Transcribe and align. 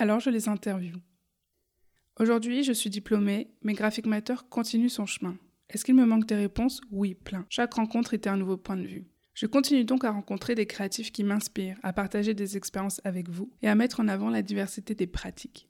Alors 0.00 0.18
je 0.18 0.30
les 0.30 0.48
interviewe. 0.48 0.96
Aujourd'hui, 2.18 2.64
je 2.64 2.72
suis 2.72 2.88
diplômée, 2.88 3.50
mais 3.60 3.74
Graphic 3.74 4.06
Matter 4.06 4.36
continue 4.48 4.88
son 4.88 5.04
chemin. 5.04 5.36
Est-ce 5.68 5.84
qu'il 5.84 5.94
me 5.94 6.06
manque 6.06 6.24
des 6.24 6.36
réponses? 6.36 6.80
Oui, 6.90 7.14
plein. 7.14 7.44
Chaque 7.50 7.74
rencontre 7.74 8.14
était 8.14 8.30
un 8.30 8.38
nouveau 8.38 8.56
point 8.56 8.78
de 8.78 8.86
vue. 8.86 9.04
Je 9.34 9.44
continue 9.44 9.84
donc 9.84 10.04
à 10.04 10.10
rencontrer 10.10 10.54
des 10.54 10.64
créatifs 10.64 11.12
qui 11.12 11.22
m'inspirent, 11.22 11.76
à 11.82 11.92
partager 11.92 12.32
des 12.32 12.56
expériences 12.56 13.02
avec 13.04 13.28
vous 13.28 13.52
et 13.60 13.68
à 13.68 13.74
mettre 13.74 14.00
en 14.00 14.08
avant 14.08 14.30
la 14.30 14.40
diversité 14.40 14.94
des 14.94 15.06
pratiques. 15.06 15.68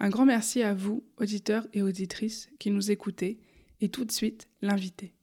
Un 0.00 0.10
grand 0.10 0.26
merci 0.26 0.64
à 0.64 0.74
vous, 0.74 1.04
auditeurs 1.16 1.68
et 1.72 1.82
auditrices, 1.82 2.50
qui 2.58 2.72
nous 2.72 2.90
écoutez, 2.90 3.38
et 3.80 3.90
tout 3.90 4.04
de 4.04 4.10
suite, 4.10 4.48
l'invité. 4.60 5.14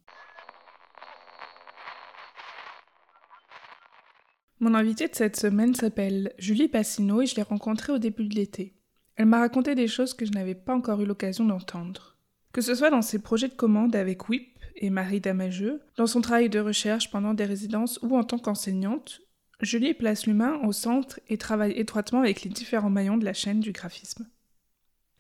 Mon 4.62 4.74
invitée 4.74 5.08
de 5.08 5.16
cette 5.16 5.38
semaine 5.38 5.74
s'appelle 5.74 6.34
Julie 6.38 6.68
Bassino 6.68 7.22
et 7.22 7.26
je 7.26 7.36
l'ai 7.36 7.44
rencontrée 7.44 7.94
au 7.94 7.98
début 7.98 8.26
de 8.26 8.36
l'été. 8.36 8.76
Elle 9.16 9.28
m'a 9.28 9.40
raconté 9.40 9.74
des 9.74 9.88
choses 9.88 10.14
que 10.14 10.26
je 10.26 10.32
n'avais 10.32 10.56
pas 10.56 10.76
encore 10.76 11.00
eu 11.02 11.06
l'occasion 11.06 11.46
d'entendre. 11.46 12.18
Que 12.52 12.60
ce 12.60 12.76
soit 12.76 12.90
dans 12.90 13.02
ses 13.02 13.20
projets 13.20 13.48
de 13.48 13.54
commande 13.54 13.96
avec 13.96 14.28
WIP 14.28 14.60
et 14.76 14.90
Marie 14.90 15.22
Damageux, 15.22 15.82
dans 15.96 16.08
son 16.08 16.20
travail 16.20 16.50
de 16.50 16.60
recherche 16.60 17.10
pendant 17.10 17.34
des 17.34 17.46
résidences 17.46 18.00
ou 18.02 18.18
en 18.18 18.26
tant 18.26 18.38
qu'enseignante, 18.38 19.22
Julie 19.62 19.94
place 19.94 20.26
l'humain 20.26 20.60
au 20.66 20.74
centre 20.74 21.22
et 21.30 21.38
travaille 21.38 21.80
étroitement 21.80 22.20
avec 22.20 22.42
les 22.44 22.50
différents 22.50 22.90
maillons 22.90 23.18
de 23.18 23.26
la 23.26 23.34
chaîne 23.34 23.62
du 23.62 23.72
graphisme. 23.72 24.28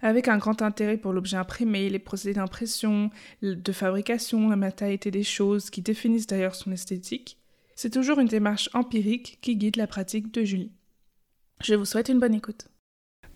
Avec 0.02 0.28
un 0.28 0.38
grand 0.38 0.62
intérêt 0.62 0.98
pour 0.98 1.14
l'objet 1.14 1.38
imprimé, 1.38 1.90
les 1.90 2.00
procédés 2.00 2.36
d'impression, 2.36 3.10
de 3.42 3.72
fabrication, 3.72 4.50
la 4.50 4.58
matérialité 4.58 5.12
des 5.12 5.24
choses 5.24 5.70
qui 5.70 5.82
définissent 5.82 6.28
d'ailleurs 6.28 6.56
son 6.56 6.72
esthétique, 6.74 7.39
c'est 7.80 7.90
toujours 7.90 8.20
une 8.20 8.28
démarche 8.28 8.70
empirique 8.74 9.38
qui 9.40 9.56
guide 9.56 9.78
la 9.78 9.88
pratique 9.88 10.34
de 10.34 10.44
Julie. 10.44 10.74
Je 11.64 11.76
vous 11.76 11.86
souhaite 11.86 12.10
une 12.10 12.20
bonne 12.20 12.34
écoute. 12.34 12.68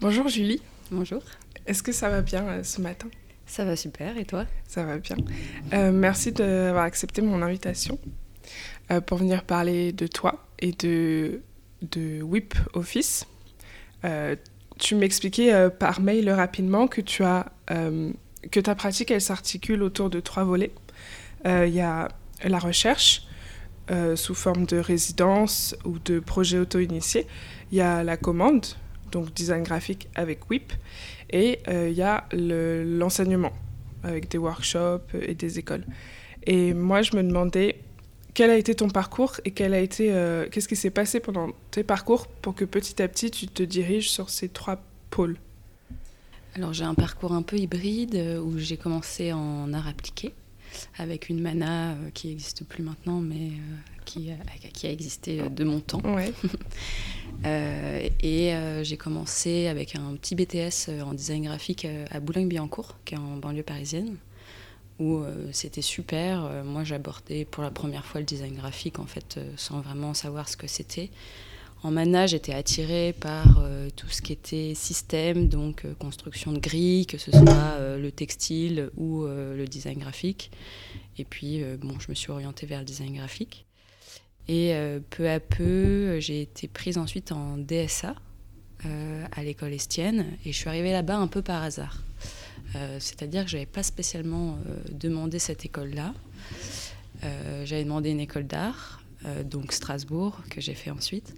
Bonjour 0.01 0.27
Julie. 0.27 0.61
Bonjour. 0.91 1.23
Est-ce 1.65 1.81
que 1.81 1.93
ça 1.93 2.09
va 2.09 2.21
bien 2.21 2.45
euh, 2.49 2.61
ce 2.61 2.81
matin? 2.81 3.07
Ça 3.45 3.63
va 3.63 3.77
super, 3.77 4.17
et 4.17 4.25
toi? 4.25 4.45
Ça 4.67 4.83
va 4.83 4.97
bien. 4.97 5.15
Euh, 5.71 5.93
merci 5.93 6.33
d'avoir 6.33 6.83
accepté 6.83 7.21
mon 7.21 7.41
invitation 7.41 7.97
euh, 8.91 8.99
pour 8.99 9.19
venir 9.19 9.45
parler 9.45 9.93
de 9.93 10.07
toi 10.07 10.45
et 10.59 10.73
de, 10.73 11.39
de 11.81 12.21
WIP 12.21 12.53
Office. 12.73 13.25
tu 14.77 14.95
m'expliquais 14.95 15.69
par 15.79 16.01
mail 16.01 16.29
rapidement 16.29 16.87
que, 16.87 16.99
tu 16.99 17.23
as, 17.23 17.49
que 18.51 18.59
ta 18.59 18.75
pratique, 18.75 19.09
elle 19.09 19.21
s'articule 19.21 19.83
autour 19.83 20.09
de 20.09 20.19
trois 20.19 20.43
volets. 20.43 20.73
Il 21.45 21.73
y 21.73 21.79
a 21.79 22.09
la 22.43 22.59
recherche, 22.59 23.25
euh, 23.91 24.15
sous 24.15 24.33
forme 24.33 24.65
de 24.65 24.77
résidence 24.77 25.75
ou 25.83 25.99
de 25.99 26.19
projet 26.19 26.57
auto-initié. 26.57 27.27
Il 27.71 27.77
y 27.77 27.81
a 27.81 28.01
la 28.01 28.15
commande, 28.15 28.65
donc 29.11 29.33
design 29.33 29.63
graphique 29.63 30.07
avec 30.15 30.49
WIP, 30.49 30.71
et 31.29 31.59
euh, 31.67 31.89
il 31.89 31.97
y 31.97 32.01
a 32.01 32.25
l'enseignement 32.31 33.51
avec 34.03 34.29
des 34.29 34.37
workshops 34.37 35.13
et 35.21 35.33
des 35.33 35.59
écoles. 35.59 35.83
Et 36.45 36.73
moi, 36.73 37.01
je 37.01 37.17
me 37.17 37.23
demandais 37.23 37.75
quel 38.33 38.51
a 38.51 38.57
été 38.57 38.73
ton 38.73 38.87
parcours 38.87 39.41
et 39.43 39.51
quel 39.51 39.73
a 39.73 39.79
été, 39.79 40.13
euh, 40.13 40.47
qu'est-ce 40.49 40.69
qui 40.69 40.77
s'est 40.77 40.89
passé 40.89 41.19
pendant 41.19 41.49
tes 41.71 41.83
parcours 41.83 42.27
pour 42.27 42.55
que 42.55 42.63
petit 42.63 43.01
à 43.01 43.09
petit 43.09 43.31
tu 43.31 43.47
te 43.47 43.63
diriges 43.63 44.09
sur 44.09 44.29
ces 44.29 44.47
trois 44.47 44.81
pôles? 45.09 45.35
Alors 46.55 46.71
j'ai 46.71 46.85
un 46.85 46.95
parcours 46.95 47.33
un 47.33 47.41
peu 47.41 47.57
hybride 47.57 48.39
où 48.41 48.57
j'ai 48.57 48.77
commencé 48.77 49.33
en 49.33 49.73
art 49.73 49.89
appliqué 49.89 50.33
avec 50.97 51.29
une 51.29 51.41
mana 51.41 51.91
euh, 51.91 52.09
qui 52.13 52.27
n'existe 52.27 52.63
plus 52.65 52.83
maintenant, 52.83 53.19
mais 53.19 53.47
euh, 53.47 53.75
qui, 54.05 54.31
a, 54.31 54.69
qui, 54.73 54.87
a 54.87 54.91
existé 54.91 55.41
euh, 55.41 55.49
de 55.49 55.63
mon 55.63 55.79
temps. 55.79 56.01
et 57.45 58.53
j'ai 58.83 58.97
commencé 58.97 59.67
avec 59.67 59.95
un 59.95 60.15
petit 60.15 60.35
BTS 60.35 61.01
en 61.03 61.13
design 61.13 61.43
graphique 61.43 61.87
à 62.11 62.19
Boulogne-Billancourt, 62.19 62.97
qui 63.05 63.15
est 63.15 63.17
en 63.17 63.37
banlieue 63.37 63.63
parisienne, 63.63 64.15
où 64.99 65.21
c'était 65.51 65.81
super. 65.81 66.63
moi, 66.63 66.83
j'abordais 66.83 67.43
pour 67.45 67.63
la 67.63 67.71
première 67.71 68.05
fois 68.05 68.21
le 68.21 68.25
design 68.25 68.55
graphique, 68.55 68.99
en 68.99 69.05
fait, 69.05 69.39
sans 69.57 69.81
vraiment 69.81 70.13
savoir 70.13 70.47
ce 70.47 70.55
que 70.55 70.67
c'était. 70.67 71.09
En 71.83 71.91
mana, 71.91 72.27
j'étais 72.27 72.53
attirée 72.53 73.11
par 73.11 73.59
euh, 73.59 73.89
tout 73.93 74.07
ce 74.07 74.21
qui 74.21 74.31
était 74.31 74.73
système, 74.73 75.49
donc 75.49 75.83
euh, 75.83 75.93
construction 75.95 76.53
de 76.53 76.59
grilles, 76.59 77.05
que 77.05 77.17
ce 77.17 77.29
soit 77.29 77.73
euh, 77.77 77.99
le 77.99 78.09
textile 78.09 78.89
ou 78.95 79.25
le 79.25 79.65
design 79.65 79.99
graphique. 79.99 80.49
Et 81.17 81.25
puis, 81.25 81.61
bon, 81.79 81.99
je 81.99 82.07
me 82.09 82.15
suis 82.15 82.31
orientée 82.31 82.65
vers 82.65 82.79
le 82.79 82.85
design 82.85 83.13
graphique. 83.15 83.65
Et 84.47 84.73
peu 85.11 85.29
à 85.29 85.39
peu, 85.39 86.19
j'ai 86.19 86.41
été 86.41 86.67
prise 86.67 86.97
ensuite 86.97 87.31
en 87.31 87.57
DSA 87.57 88.15
à 89.31 89.43
l'école 89.43 89.73
Estienne. 89.73 90.25
Et 90.45 90.51
je 90.51 90.57
suis 90.57 90.67
arrivée 90.67 90.91
là-bas 90.91 91.17
un 91.17 91.27
peu 91.27 91.41
par 91.41 91.61
hasard. 91.61 92.01
C'est-à-dire 92.99 93.43
que 93.43 93.51
je 93.51 93.57
n'avais 93.57 93.67
pas 93.67 93.83
spécialement 93.83 94.57
demandé 94.91 95.37
cette 95.37 95.65
école-là. 95.65 96.13
J'avais 97.63 97.83
demandé 97.83 98.09
une 98.09 98.19
école 98.19 98.47
d'art, 98.47 99.01
donc 99.45 99.71
Strasbourg, 99.71 100.41
que 100.49 100.59
j'ai 100.59 100.73
fait 100.73 100.89
ensuite 100.89 101.35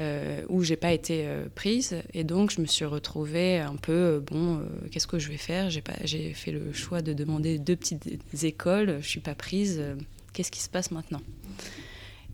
euh, 0.00 0.42
où 0.48 0.62
j'ai 0.62 0.76
pas 0.76 0.92
été 0.92 1.26
euh, 1.26 1.46
prise. 1.54 1.96
Et 2.12 2.24
donc 2.24 2.50
je 2.50 2.60
me 2.60 2.66
suis 2.66 2.84
retrouvée 2.84 3.58
un 3.58 3.76
peu 3.76 3.92
euh, 3.92 4.20
bon 4.20 4.58
euh, 4.58 4.64
qu'est-ce 4.90 5.06
que 5.06 5.18
je 5.18 5.28
vais 5.28 5.36
faire? 5.36 5.70
J'ai 5.70 5.82
pas 5.82 5.94
j'ai 6.04 6.32
fait 6.34 6.50
le 6.50 6.72
choix 6.72 7.02
de 7.02 7.12
demander 7.12 7.58
deux 7.58 7.76
petites 7.76 8.04
écoles. 8.42 8.98
Je 9.00 9.08
suis 9.08 9.20
pas 9.20 9.34
prise. 9.34 9.82
Qu'est-ce 10.32 10.50
qui 10.50 10.60
se 10.60 10.68
passe 10.68 10.90
maintenant? 10.90 11.20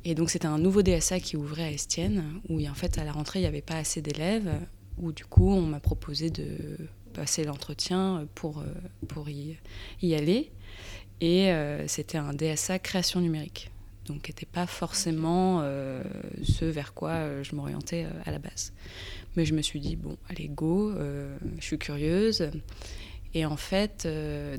Et 0.05 0.15
donc 0.15 0.31
c'était 0.31 0.47
un 0.47 0.59
nouveau 0.59 0.83
DSA 0.83 1.21
qui 1.21 1.37
ouvrait 1.37 1.65
à 1.65 1.71
Estienne 1.71 2.25
où 2.49 2.67
en 2.67 2.75
fait 2.75 2.97
à 2.97 3.05
la 3.05 3.13
rentrée 3.13 3.41
il 3.41 3.43
n'y 3.43 3.49
avait 3.49 3.61
pas 3.61 3.77
assez 3.77 4.01
d'élèves 4.01 4.51
où 4.97 5.13
du 5.13 5.27
coup 5.27 5.51
on 5.51 5.63
m'a 5.63 5.81
proposé 5.81 6.31
de 6.31 6.47
passer 7.13 7.45
l'entretien 7.45 8.27
pour 8.35 8.65
pour 9.09 9.29
y, 9.29 9.59
y 10.01 10.15
aller. 10.15 10.51
Et 11.21 11.53
c'était 11.87 12.17
un 12.17 12.33
DSA 12.33 12.79
création 12.79 13.21
numérique 13.21 13.71
donc 14.07 14.23
qui 14.23 14.31
n'était 14.31 14.47
pas 14.47 14.67
forcément 14.67 15.61
euh, 15.63 16.03
ce 16.43 16.65
vers 16.65 16.95
quoi 16.95 17.11
euh, 17.11 17.45
je 17.45 17.55
m'orientais 17.55 18.05
euh, 18.05 18.23
à 18.25 18.31
la 18.31 18.39
base. 18.39 18.73
Mais 19.37 19.45
je 19.45 19.55
me 19.55 19.63
suis 19.63 19.81
dit, 19.81 19.97
bon, 19.97 20.17
allez, 20.29 20.49
go, 20.49 20.93
je 20.93 21.65
suis 21.65 21.79
curieuse. 21.79 22.51
Et 23.33 23.47
en 23.47 23.57
fait, 23.57 24.09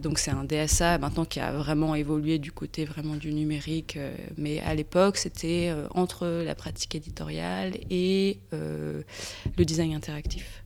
donc 0.01 0.17
c'est 0.17 0.31
un 0.31 0.45
DSA 0.45 0.97
maintenant 0.97 1.25
qui 1.25 1.41
a 1.41 1.51
vraiment 1.51 1.93
évolué 1.93 2.39
du 2.39 2.53
côté 2.53 2.85
vraiment 2.85 3.17
du 3.17 3.33
numérique, 3.33 3.99
mais 4.37 4.61
à 4.61 4.73
l'époque 4.75 5.17
c'était 5.17 5.73
entre 5.93 6.25
la 6.25 6.55
pratique 6.55 6.95
éditoriale 6.95 7.73
et 7.89 8.39
le 8.53 9.65
design 9.65 9.93
interactif. 9.93 10.63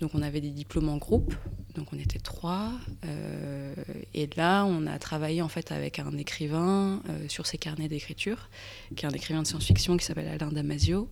Donc 0.00 0.14
on 0.14 0.22
avait 0.22 0.40
des 0.40 0.50
diplômes 0.50 0.88
en 0.88 0.96
groupe, 0.96 1.34
donc 1.74 1.92
on 1.92 1.98
était 1.98 2.18
trois. 2.18 2.72
Euh, 3.04 3.74
et 4.14 4.28
là, 4.36 4.64
on 4.64 4.86
a 4.86 4.98
travaillé 4.98 5.42
en 5.42 5.48
fait 5.48 5.72
avec 5.72 5.98
un 5.98 6.16
écrivain 6.18 7.02
euh, 7.08 7.28
sur 7.28 7.46
ses 7.46 7.58
carnets 7.58 7.88
d'écriture, 7.88 8.50
qui 8.96 9.04
est 9.04 9.08
un 9.08 9.12
écrivain 9.12 9.42
de 9.42 9.46
science-fiction 9.46 9.96
qui 9.96 10.04
s'appelle 10.04 10.28
Alain 10.28 10.50
Damasio. 10.50 11.08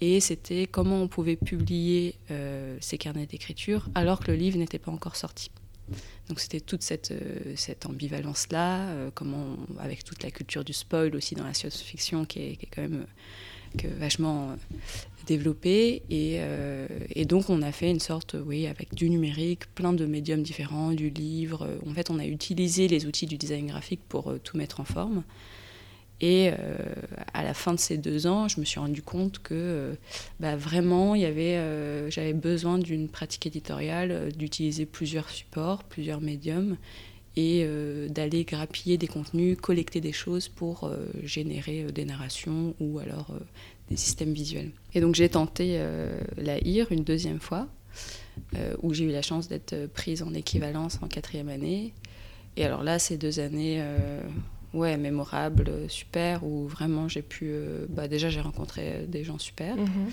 Et 0.00 0.20
c'était 0.20 0.66
comment 0.66 1.00
on 1.00 1.08
pouvait 1.08 1.36
publier 1.36 2.16
euh, 2.30 2.76
ces 2.80 2.98
carnets 2.98 3.26
d'écriture 3.26 3.88
alors 3.94 4.20
que 4.20 4.30
le 4.30 4.36
livre 4.36 4.58
n'était 4.58 4.78
pas 4.78 4.90
encore 4.90 5.16
sorti. 5.16 5.50
Donc 6.28 6.40
c'était 6.40 6.60
toute 6.60 6.82
cette, 6.82 7.14
cette 7.54 7.86
ambivalence-là, 7.86 9.10
comment, 9.14 9.56
avec 9.78 10.02
toute 10.02 10.24
la 10.24 10.32
culture 10.32 10.64
du 10.64 10.72
spoil 10.72 11.14
aussi 11.14 11.36
dans 11.36 11.44
la 11.44 11.54
science-fiction 11.54 12.24
qui 12.24 12.40
est, 12.40 12.56
qui 12.56 12.66
est, 12.66 12.68
quand 12.74 12.82
même 12.82 13.06
que 13.78 13.86
vachement 13.86 14.56
développé. 15.26 16.02
Et, 16.08 16.36
euh, 16.38 16.86
et, 17.14 17.24
donc, 17.24 17.50
on 17.50 17.60
a 17.62 17.72
fait 17.72 17.90
une 17.90 18.00
sorte, 18.00 18.36
oui, 18.46 18.66
avec 18.66 18.94
du 18.94 19.10
numérique, 19.10 19.66
plein 19.74 19.92
de 19.92 20.06
médiums 20.06 20.42
différents, 20.42 20.92
du 20.92 21.10
livre. 21.10 21.68
En 21.86 21.92
fait, 21.92 22.10
on 22.10 22.18
a 22.18 22.24
utilisé 22.24 22.88
les 22.88 23.06
outils 23.06 23.26
du 23.26 23.36
design 23.36 23.66
graphique 23.66 24.00
pour 24.08 24.30
euh, 24.30 24.40
tout 24.42 24.56
mettre 24.56 24.80
en 24.80 24.84
forme. 24.84 25.22
Et 26.22 26.48
euh, 26.50 26.76
à 27.34 27.44
la 27.44 27.52
fin 27.52 27.74
de 27.74 27.78
ces 27.78 27.98
deux 27.98 28.26
ans, 28.26 28.48
je 28.48 28.58
me 28.58 28.64
suis 28.64 28.80
rendu 28.80 29.02
compte 29.02 29.38
que 29.40 29.94
bah, 30.40 30.56
vraiment, 30.56 31.14
j'avais 31.14 32.32
besoin 32.32 32.78
d'une 32.78 33.08
pratique 33.08 33.44
éditoriale, 33.46 34.32
d'utiliser 34.32 34.86
plusieurs 34.86 35.28
supports, 35.28 35.84
plusieurs 35.84 36.22
médiums, 36.22 36.78
et 37.38 37.68
d'aller 38.08 38.44
grappiller 38.44 38.96
des 38.96 39.08
contenus, 39.08 39.58
collecter 39.60 40.00
des 40.00 40.12
choses 40.12 40.48
pour 40.48 40.90
générer 41.22 41.92
des 41.92 42.06
narrations 42.06 42.74
ou 42.80 42.98
alors 42.98 43.30
systèmes 43.94 44.32
visuels. 44.32 44.72
Et 44.96 45.00
donc 45.00 45.14
j'ai 45.14 45.28
tenté 45.28 45.78
la 46.38 46.58
IR 46.58 46.90
une 46.90 47.04
deuxième 47.04 47.38
fois, 47.38 47.68
où 48.82 48.94
j'ai 48.94 49.04
eu 49.04 49.12
la 49.12 49.20
chance 49.20 49.46
d'être 49.46 49.86
prise 49.92 50.22
en 50.22 50.32
équivalence 50.32 50.98
en 51.02 51.06
quatrième 51.06 51.50
année. 51.50 51.92
Et 52.56 52.64
alors 52.64 52.82
là, 52.82 52.98
ces 52.98 53.18
deux 53.18 53.38
années 53.38 53.84
ouais, 54.72 54.96
mémorables, 54.96 55.70
super, 55.88 56.44
où 56.44 56.66
vraiment 56.66 57.08
j'ai 57.08 57.20
pu. 57.20 57.52
bah 57.90 58.08
déjà, 58.08 58.30
j'ai 58.30 58.40
rencontré 58.40 59.04
des 59.06 59.22
gens 59.22 59.38
super. 59.38 59.76
Mhm. 59.76 60.08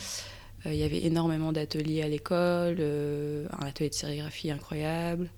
Il 0.65 0.75
y 0.75 0.83
avait 0.83 1.06
énormément 1.06 1.53
d'ateliers 1.53 2.01
à 2.01 2.09
l'école, 2.09 2.81
un 2.81 3.65
atelier 3.65 3.89
de 3.89 3.95
sérigraphie 3.95 4.51
incroyable. 4.51 5.30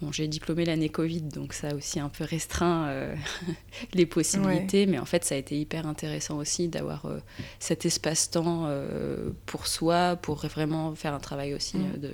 Bon, 0.00 0.12
j'ai 0.12 0.28
diplômé 0.28 0.64
l'année 0.64 0.88
Covid, 0.88 1.22
donc 1.22 1.52
ça 1.52 1.70
a 1.70 1.74
aussi 1.74 1.98
un 1.98 2.08
peu 2.08 2.22
restreint 2.22 2.86
euh, 2.86 3.16
les 3.94 4.06
possibilités, 4.06 4.86
mais 4.86 4.98
en 4.98 5.04
fait, 5.04 5.24
ça 5.24 5.34
a 5.34 5.38
été 5.38 5.58
hyper 5.58 5.88
intéressant 5.88 6.38
aussi 6.38 6.68
d'avoir 6.68 7.06
euh, 7.06 7.18
cet 7.58 7.84
espace-temps 7.84 8.66
euh, 8.66 9.30
pour 9.46 9.66
soi, 9.66 10.14
pour 10.14 10.46
vraiment 10.46 10.94
faire 10.94 11.14
un 11.14 11.18
travail 11.18 11.52
aussi 11.52 11.78
mm. 11.78 11.98
de 11.98 12.10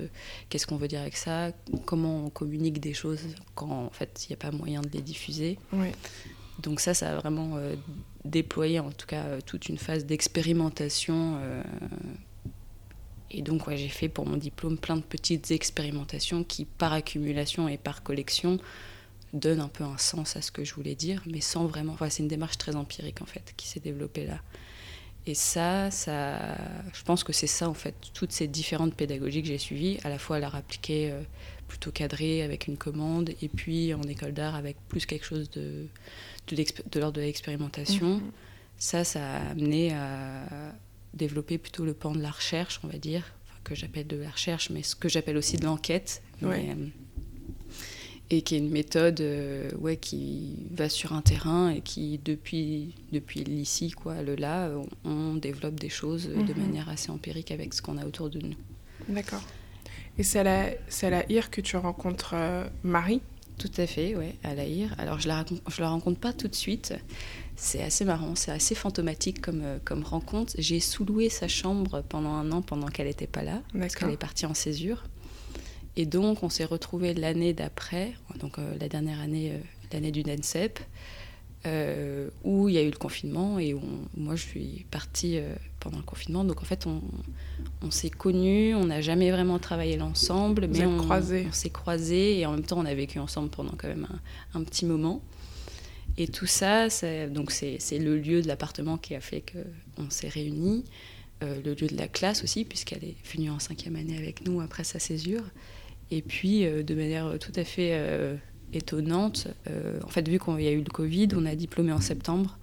qu'est-ce 0.49 0.67
qu'on 0.67 0.79
veut 0.79 0.89
dire 0.89 1.03
avec 1.03 1.17
ça, 1.17 1.51
comment 1.85 2.25
on 2.25 2.31
communique 2.31 2.81
des 2.81 2.95
choses 2.95 3.27
quand 3.55 3.71
en 3.71 3.91
fait 3.91 4.25
il 4.27 4.33
n'y 4.33 4.35
a 4.35 4.39
pas 4.39 4.51
moyen 4.51 4.81
de 4.81 4.89
les 4.89 5.03
diffuser. 5.03 5.59
Donc 6.61 6.81
ça, 6.81 6.95
ça 6.95 7.11
a 7.11 7.17
vraiment 7.17 7.59
déployé 8.25 8.81
en 8.81 8.93
tout 8.93 9.07
cas 9.07 9.41
toute 9.45 9.69
une 9.69 9.77
phase 9.77 10.07
d'expérimentation 10.07 11.39
et 13.37 13.43
donc, 13.43 13.67
ouais, 13.67 13.77
j'ai 13.77 13.89
fait 13.89 14.09
pour 14.09 14.27
mon 14.27 14.37
diplôme 14.37 14.79
plein 14.79 14.97
de 14.97 15.03
petites 15.03 15.51
expérimentations 15.51 16.45
qui, 16.45 16.65
par 16.65 16.93
accumulation 16.93 17.69
et 17.69 17.77
par 17.77 18.03
collection, 18.03 18.59
donnent 19.33 19.61
un 19.61 19.69
peu 19.69 19.83
un 19.83 19.99
sens 19.99 20.37
à 20.37 20.43
ce 20.43 20.53
que 20.53 20.65
je 20.65 20.73
voulais 20.75 20.95
dire, 20.95 21.23
mais 21.27 21.41
sans 21.41 21.67
vraiment. 21.67 21.93
Enfin, 21.93 22.09
c'est 22.11 22.23
une 22.23 22.29
démarche 22.29 22.59
très 22.59 22.77
empirique, 22.77 23.23
en 23.23 23.27
fait, 23.27 23.53
qui 23.57 23.67
s'est 23.67 23.81
développée 23.81 24.25
là. 24.25 24.41
Et 25.27 25.35
ça, 25.35 25.91
ça, 25.91 26.39
je 26.93 27.03
pense 27.03 27.25
que 27.25 27.33
c'est 27.33 27.47
ça, 27.47 27.69
en 27.69 27.75
fait, 27.75 27.95
toutes 28.13 28.31
ces 28.31 28.47
différentes 28.47 28.95
pédagogies 28.95 29.43
que 29.43 29.49
j'ai 29.49 29.59
suivies, 29.59 29.99
à 30.05 30.11
la 30.11 30.19
fois 30.19 30.37
à 30.37 30.39
l'art 30.39 30.55
appliqué 30.55 31.11
euh, 31.11 31.23
plutôt 31.67 31.91
cadré 31.91 32.43
avec 32.43 32.69
une 32.69 32.77
commande, 32.77 33.31
et 33.41 33.49
puis 33.49 33.95
en 33.95 34.03
école 34.03 34.33
d'art 34.33 34.55
avec 34.55 34.77
plus 34.89 35.07
quelque 35.07 35.25
chose 35.25 35.51
de, 35.51 35.87
de, 36.49 37.01
l'ordre 37.01 37.17
de 37.17 37.23
l'expérimentation. 37.23 38.19
Mm-hmm. 38.19 38.31
Ça, 38.77 39.03
ça 39.03 39.37
a 39.37 39.51
amené 39.51 39.95
à, 39.95 40.47
développer 41.15 41.59
plutôt 41.59 41.85
le 41.85 41.95
pan 41.95 42.13
de 42.13 42.21
la 42.21 42.31
recherche, 42.31 42.81
on 42.85 42.89
va 42.89 42.99
dire, 42.99 43.25
que 43.65 43.75
j'appelle 43.75 44.07
de 44.07 44.17
la 44.17 44.31
recherche, 44.31 44.71
mais 44.71 44.83
ce 44.83 44.95
que 44.95 45.09
j'appelle 45.09 45.37
aussi 45.37 45.57
de 45.57 45.65
l'enquête. 45.65 46.23
Euh, 46.43 46.87
et 48.31 48.43
qui 48.43 48.55
est 48.55 48.59
une 48.59 48.71
méthode 48.71 49.21
euh, 49.21 49.71
ouais, 49.79 49.97
qui 49.97 50.67
va 50.71 50.89
sur 50.89 51.13
un 51.13 51.23
terrain 51.23 51.71
et 51.71 51.81
qui, 51.81 52.19
depuis, 52.25 52.95
depuis 53.13 53.45
l'ici, 53.45 53.91
quoi, 53.91 54.23
le 54.23 54.35
là, 54.35 54.71
on, 55.05 55.35
développe 55.35 55.79
des 55.79 55.89
choses 55.89 56.29
de 56.29 56.35
mhm. 56.35 56.59
manière 56.59 56.89
assez 56.89 57.11
empirique 57.11 57.51
avec 57.51 57.75
ce 57.75 57.83
qu'on 57.83 57.99
a 57.99 58.07
autour 58.07 58.31
de 58.31 58.41
nous. 58.41 58.55
D'accord. 59.09 59.43
Et 60.17 60.23
c'est 60.23 60.39
à, 60.41 60.45
la, 60.45 60.71
à 61.03 61.11
la 61.11 61.31
IR 61.31 61.51
que 61.51 61.61
tu 61.61 61.77
rencontres 61.77 62.33
euh, 62.35 62.67
Marie? 62.83 63.21
Tout 63.59 63.71
à 63.77 63.87
fait, 63.87 64.17
oui, 64.17 64.35
à 64.43 64.55
la 64.55 64.65
IR. 64.65 64.95
Alors, 64.99 65.21
je 65.21 65.29
la, 65.29 65.45
je 65.69 65.81
la 65.81 65.89
rencontre 65.89 66.19
pas 66.19 66.33
tout 66.33 66.49
de 66.49 66.55
suite. 66.55 66.95
C'est 67.57 67.83
assez 67.83 68.05
marrant, 68.05 68.35
c'est 68.35 68.51
assez 68.51 68.75
fantomatique 68.75 69.41
comme, 69.41 69.63
euh, 69.63 69.79
comme 69.85 70.03
rencontre. 70.03 70.55
J'ai 70.59 70.81
sous-loué 70.81 71.29
sa 71.29 71.47
chambre 71.49 72.03
pendant 72.09 72.33
un 72.33 72.51
an 72.53 72.63
pendant 72.63 72.89
qu'elle 72.89 73.07
n'était 73.07 73.27
pas 73.29 73.43
là, 73.43 73.63
parce 73.79 73.95
qu'elle 73.95 74.11
est 74.11 74.17
partie 74.17 74.47
en 74.47 74.55
césure. 74.55 75.05
Et 75.97 76.07
donc, 76.07 76.43
on 76.43 76.49
s'est 76.49 76.65
retrouvés 76.65 77.15
l'année 77.15 77.53
d'après, 77.53 78.15
donc 78.41 78.59
euh, 78.59 78.75
la 78.81 78.89
dernière 78.89 79.21
année, 79.21 79.53
euh, 79.53 79.59
l'année 79.93 80.11
du 80.11 80.25
NENSEP, 80.25 80.81
où 82.45 82.69
il 82.69 82.75
y 82.75 82.79
a 82.79 82.83
eu 82.83 82.91
le 82.91 82.97
confinement 82.99 83.59
et 83.59 83.75
moi 84.19 84.37
je 84.37 84.43
suis 84.43 84.85
partie 84.91 85.39
pendant 85.81 85.97
le 85.97 86.03
confinement. 86.03 86.45
Donc 86.45 86.61
en 86.61 86.65
fait, 86.67 86.87
on, 86.87 87.01
on 87.81 87.91
s'est 87.91 88.11
connus, 88.11 88.75
on 88.75 88.85
n'a 88.85 89.01
jamais 89.01 89.31
vraiment 89.31 89.59
travaillé 89.59 89.99
ensemble, 90.03 90.67
mais 90.67 90.85
on, 90.85 90.99
on 91.49 91.53
s'est 91.53 91.71
croisés 91.71 92.39
et 92.39 92.45
en 92.45 92.51
même 92.53 92.65
temps 92.65 92.79
on 92.79 92.85
a 92.85 92.95
vécu 92.95 93.19
ensemble 93.19 93.49
pendant 93.49 93.73
quand 93.79 93.89
même 93.89 94.07
un, 94.53 94.61
un 94.61 94.63
petit 94.63 94.85
moment. 94.85 95.23
Et 96.17 96.29
tout 96.29 96.47
ça, 96.47 96.91
c'est 96.91 97.29
le 97.29 98.17
lieu 98.17 98.43
de 98.43 98.49
l'appartement 98.49 98.99
qui 98.99 99.15
a 99.15 99.21
fait 99.21 99.43
qu'on 99.43 100.11
s'est 100.11 100.29
réunis, 100.29 100.85
euh, 101.43 101.61
le 101.65 101.75
lieu 101.75 101.89
de 101.89 101.97
la 101.97 102.07
classe 102.07 102.45
aussi, 102.45 102.65
puisqu'elle 102.65 103.03
est 103.05 103.17
venue 103.25 103.51
en 103.51 103.59
cinquième 103.59 103.97
année 103.97 104.17
avec 104.17 104.47
nous 104.47 104.61
après 104.61 104.85
sa 104.85 105.01
césure. 105.01 105.45
Et 106.11 106.23
puis, 106.23 106.67
euh, 106.67 106.85
de 106.85 106.95
manière 106.95 107.37
tout 107.41 107.53
à 107.57 107.65
fait 107.65 107.91
euh, 107.93 108.37
étonnante, 108.73 109.49
en 110.05 110.09
fait, 110.09 110.29
vu 110.29 110.39
qu'il 110.39 110.61
y 110.61 110.69
a 110.69 110.73
eu 110.73 110.83
le 110.83 110.91
Covid, 110.91 111.29
on 111.35 111.47
a 111.47 111.55
diplômé 111.55 111.93
en 111.93 112.01
septembre. 112.01 112.59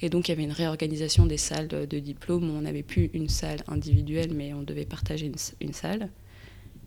Et 0.00 0.10
donc, 0.10 0.28
il 0.28 0.32
y 0.32 0.34
avait 0.34 0.44
une 0.44 0.52
réorganisation 0.52 1.26
des 1.26 1.38
salles 1.38 1.68
de, 1.68 1.98
diplôme 1.98 2.50
on 2.50 2.60
n'avait 2.60 2.82
plus 2.82 3.10
une 3.14 3.28
salle 3.28 3.60
individuelle, 3.66 4.32
mais 4.34 4.52
on 4.52 4.62
devait 4.62 4.84
partager 4.84 5.30
une 5.60 5.72
salle. 5.72 6.10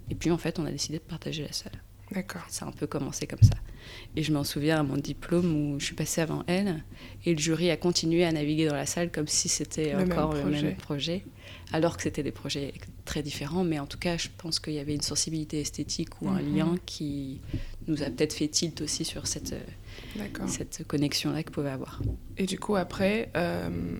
Et 0.09 0.15
puis, 0.15 0.31
en 0.31 0.37
fait, 0.37 0.59
on 0.59 0.65
a 0.65 0.71
décidé 0.71 0.97
de 0.97 1.03
partager 1.03 1.43
la 1.43 1.51
salle. 1.51 1.81
D'accord. 2.11 2.41
Ça 2.47 2.65
a 2.65 2.69
un 2.69 2.71
peu 2.71 2.87
commencé 2.87 3.27
comme 3.27 3.41
ça. 3.41 3.55
Et 4.15 4.23
je 4.23 4.33
m'en 4.33 4.43
souviens 4.43 4.79
à 4.79 4.83
mon 4.83 4.97
diplôme 4.97 5.73
où 5.73 5.79
je 5.79 5.85
suis 5.85 5.95
passée 5.95 6.21
avant 6.21 6.43
elle, 6.47 6.83
et 7.25 7.33
le 7.33 7.39
jury 7.39 7.69
a 7.69 7.77
continué 7.77 8.25
à 8.25 8.31
naviguer 8.31 8.67
dans 8.67 8.75
la 8.75 8.85
salle 8.85 9.11
comme 9.11 9.27
si 9.27 9.49
c'était 9.49 9.95
encore 9.95 10.33
le 10.33 10.43
même 10.49 10.75
projet, 10.75 11.23
alors 11.71 11.97
que 11.97 12.03
c'était 12.03 12.23
des 12.23 12.31
projets 12.31 12.73
très 13.05 13.23
différents, 13.23 13.63
mais 13.63 13.79
en 13.79 13.85
tout 13.85 13.97
cas, 13.97 14.17
je 14.17 14.27
pense 14.37 14.59
qu'il 14.59 14.73
y 14.73 14.79
avait 14.79 14.95
une 14.95 15.01
sensibilité 15.01 15.61
esthétique 15.61 16.21
ou 16.21 16.29
un 16.29 16.41
mhm. 16.41 16.55
lien 16.55 16.75
qui 16.85 17.41
nous 17.87 18.01
a 18.03 18.07
peut-être 18.07 18.33
fait 18.33 18.47
tilt 18.47 18.81
aussi 18.81 19.05
sur 19.05 19.27
cette, 19.27 19.55
cette 20.47 20.87
connexion-là 20.87 21.43
que 21.43 21.51
pouvait 21.51 21.69
avoir. 21.69 22.01
Et 22.37 22.45
du 22.45 22.59
coup, 22.59 22.75
après, 22.75 23.31
euh, 23.35 23.97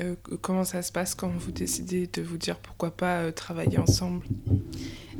euh, 0.00 0.14
comment 0.40 0.64
ça 0.64 0.82
se 0.82 0.92
passe 0.92 1.14
quand 1.14 1.28
vous 1.28 1.50
décidez 1.50 2.06
de 2.06 2.22
vous 2.22 2.36
dire 2.36 2.56
pourquoi 2.58 2.90
pas 2.90 3.20
euh, 3.20 3.32
travailler 3.32 3.78
ensemble? 3.78 4.24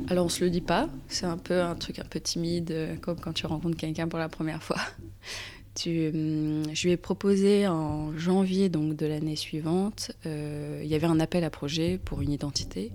Alors 0.07 0.25
on 0.25 0.29
se 0.29 0.43
le 0.43 0.49
dit 0.49 0.61
pas, 0.61 0.89
c'est 1.07 1.25
un 1.25 1.37
peu 1.37 1.61
un 1.61 1.75
truc 1.75 1.99
un 1.99 2.05
peu 2.05 2.19
timide, 2.19 2.71
euh, 2.71 2.95
comme 2.95 3.19
quand 3.19 3.33
tu 3.33 3.45
rencontres 3.45 3.77
quelqu'un 3.77 4.07
pour 4.07 4.19
la 4.19 4.29
première 4.29 4.63
fois. 4.63 4.79
Hum, 5.85 6.63
je 6.73 6.87
lui 6.87 6.91
ai 6.91 6.97
proposé 6.97 7.65
en 7.65 8.17
janvier 8.17 8.67
donc 8.67 8.97
de 8.97 9.05
l'année 9.05 9.37
suivante, 9.37 10.11
il 10.25 10.85
y 10.85 10.93
avait 10.93 11.07
un 11.07 11.21
appel 11.21 11.45
à 11.45 11.49
projet 11.49 11.97
pour 12.03 12.21
une 12.21 12.33
identité, 12.33 12.91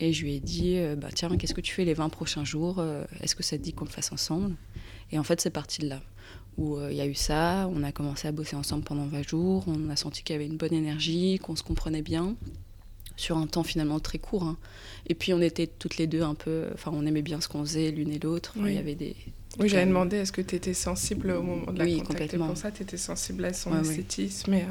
et 0.00 0.12
je 0.12 0.24
lui 0.24 0.34
ai 0.34 0.40
dit 0.40 0.76
bah 0.96 1.06
tiens 1.14 1.28
qu'est-ce 1.36 1.54
que 1.54 1.60
tu 1.60 1.72
fais 1.72 1.84
les 1.84 1.94
20 1.94 2.08
prochains 2.08 2.42
jours, 2.42 2.84
est-ce 3.20 3.36
que 3.36 3.44
ça 3.44 3.56
te 3.56 3.62
dit 3.62 3.72
qu'on 3.74 3.84
le 3.84 3.90
fasse 3.90 4.10
ensemble? 4.10 4.56
Et 5.12 5.20
en 5.20 5.22
fait 5.22 5.40
c'est 5.40 5.50
parti 5.50 5.82
de 5.82 5.88
là 5.88 6.00
où 6.58 6.76
euh, 6.76 6.88
il 6.90 6.96
y 6.96 7.00
a 7.00 7.06
eu 7.06 7.14
ça, 7.14 7.68
on 7.72 7.82
a 7.82 7.92
commencé 7.92 8.28
à 8.28 8.32
bosser 8.32 8.56
ensemble 8.56 8.84
pendant 8.84 9.06
20 9.06 9.28
jours, 9.28 9.64
on 9.66 9.90
a 9.90 9.96
senti 9.96 10.22
qu'il 10.22 10.34
y 10.34 10.36
avait 10.36 10.46
une 10.46 10.56
bonne 10.56 10.72
énergie, 10.72 11.38
qu'on 11.38 11.56
se 11.56 11.62
comprenait 11.62 12.02
bien, 12.02 12.34
sur 13.16 13.36
un 13.36 13.46
temps 13.46 13.62
finalement 13.62 14.00
très 14.00 14.18
court. 14.18 14.44
Hein. 14.44 14.56
Et 15.06 15.14
puis 15.14 15.32
on 15.34 15.40
était 15.40 15.66
toutes 15.66 15.98
les 15.98 16.06
deux 16.06 16.22
un 16.22 16.34
peu, 16.34 16.68
enfin 16.74 16.90
on 16.94 17.04
aimait 17.06 17.22
bien 17.22 17.40
ce 17.40 17.48
qu'on 17.48 17.60
faisait 17.64 17.90
l'une 17.90 18.10
et 18.10 18.18
l'autre, 18.18 18.54
il 18.56 18.72
y 18.72 18.78
avait 18.78 18.94
des... 18.94 19.16
Oui, 19.58 19.70
j'avais 19.70 19.86
demandé, 19.86 20.18
est-ce 20.18 20.32
que 20.32 20.42
tu 20.42 20.54
étais 20.54 20.74
sensible 20.74 21.30
au 21.30 21.42
moment 21.42 21.72
de 21.72 21.78
la 21.78 21.84
oui, 21.84 22.02
complètement. 22.02 22.48
pour 22.48 22.58
ça, 22.58 22.70
tu 22.70 22.82
étais 22.82 22.98
sensible 22.98 23.44
à 23.46 23.54
son 23.54 23.78
esthétisme 23.80 24.52
et 24.52 24.66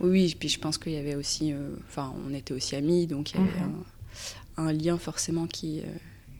Oui, 0.00 0.34
puis 0.38 0.48
je 0.48 0.58
pense 0.58 0.76
qu'il 0.76 0.92
y 0.92 0.96
avait 0.96 1.14
aussi, 1.14 1.52
euh, 1.52 1.70
enfin 1.88 2.12
on 2.26 2.34
était 2.34 2.52
aussi 2.52 2.74
amis, 2.74 3.06
donc 3.06 3.32
il 3.32 3.36
y 3.36 3.40
avait 3.40 3.60
mhm. 3.60 3.84
un, 4.56 4.72
lien 4.72 4.98
forcément 4.98 5.46
qui... 5.46 5.80
Euh, 5.80 5.84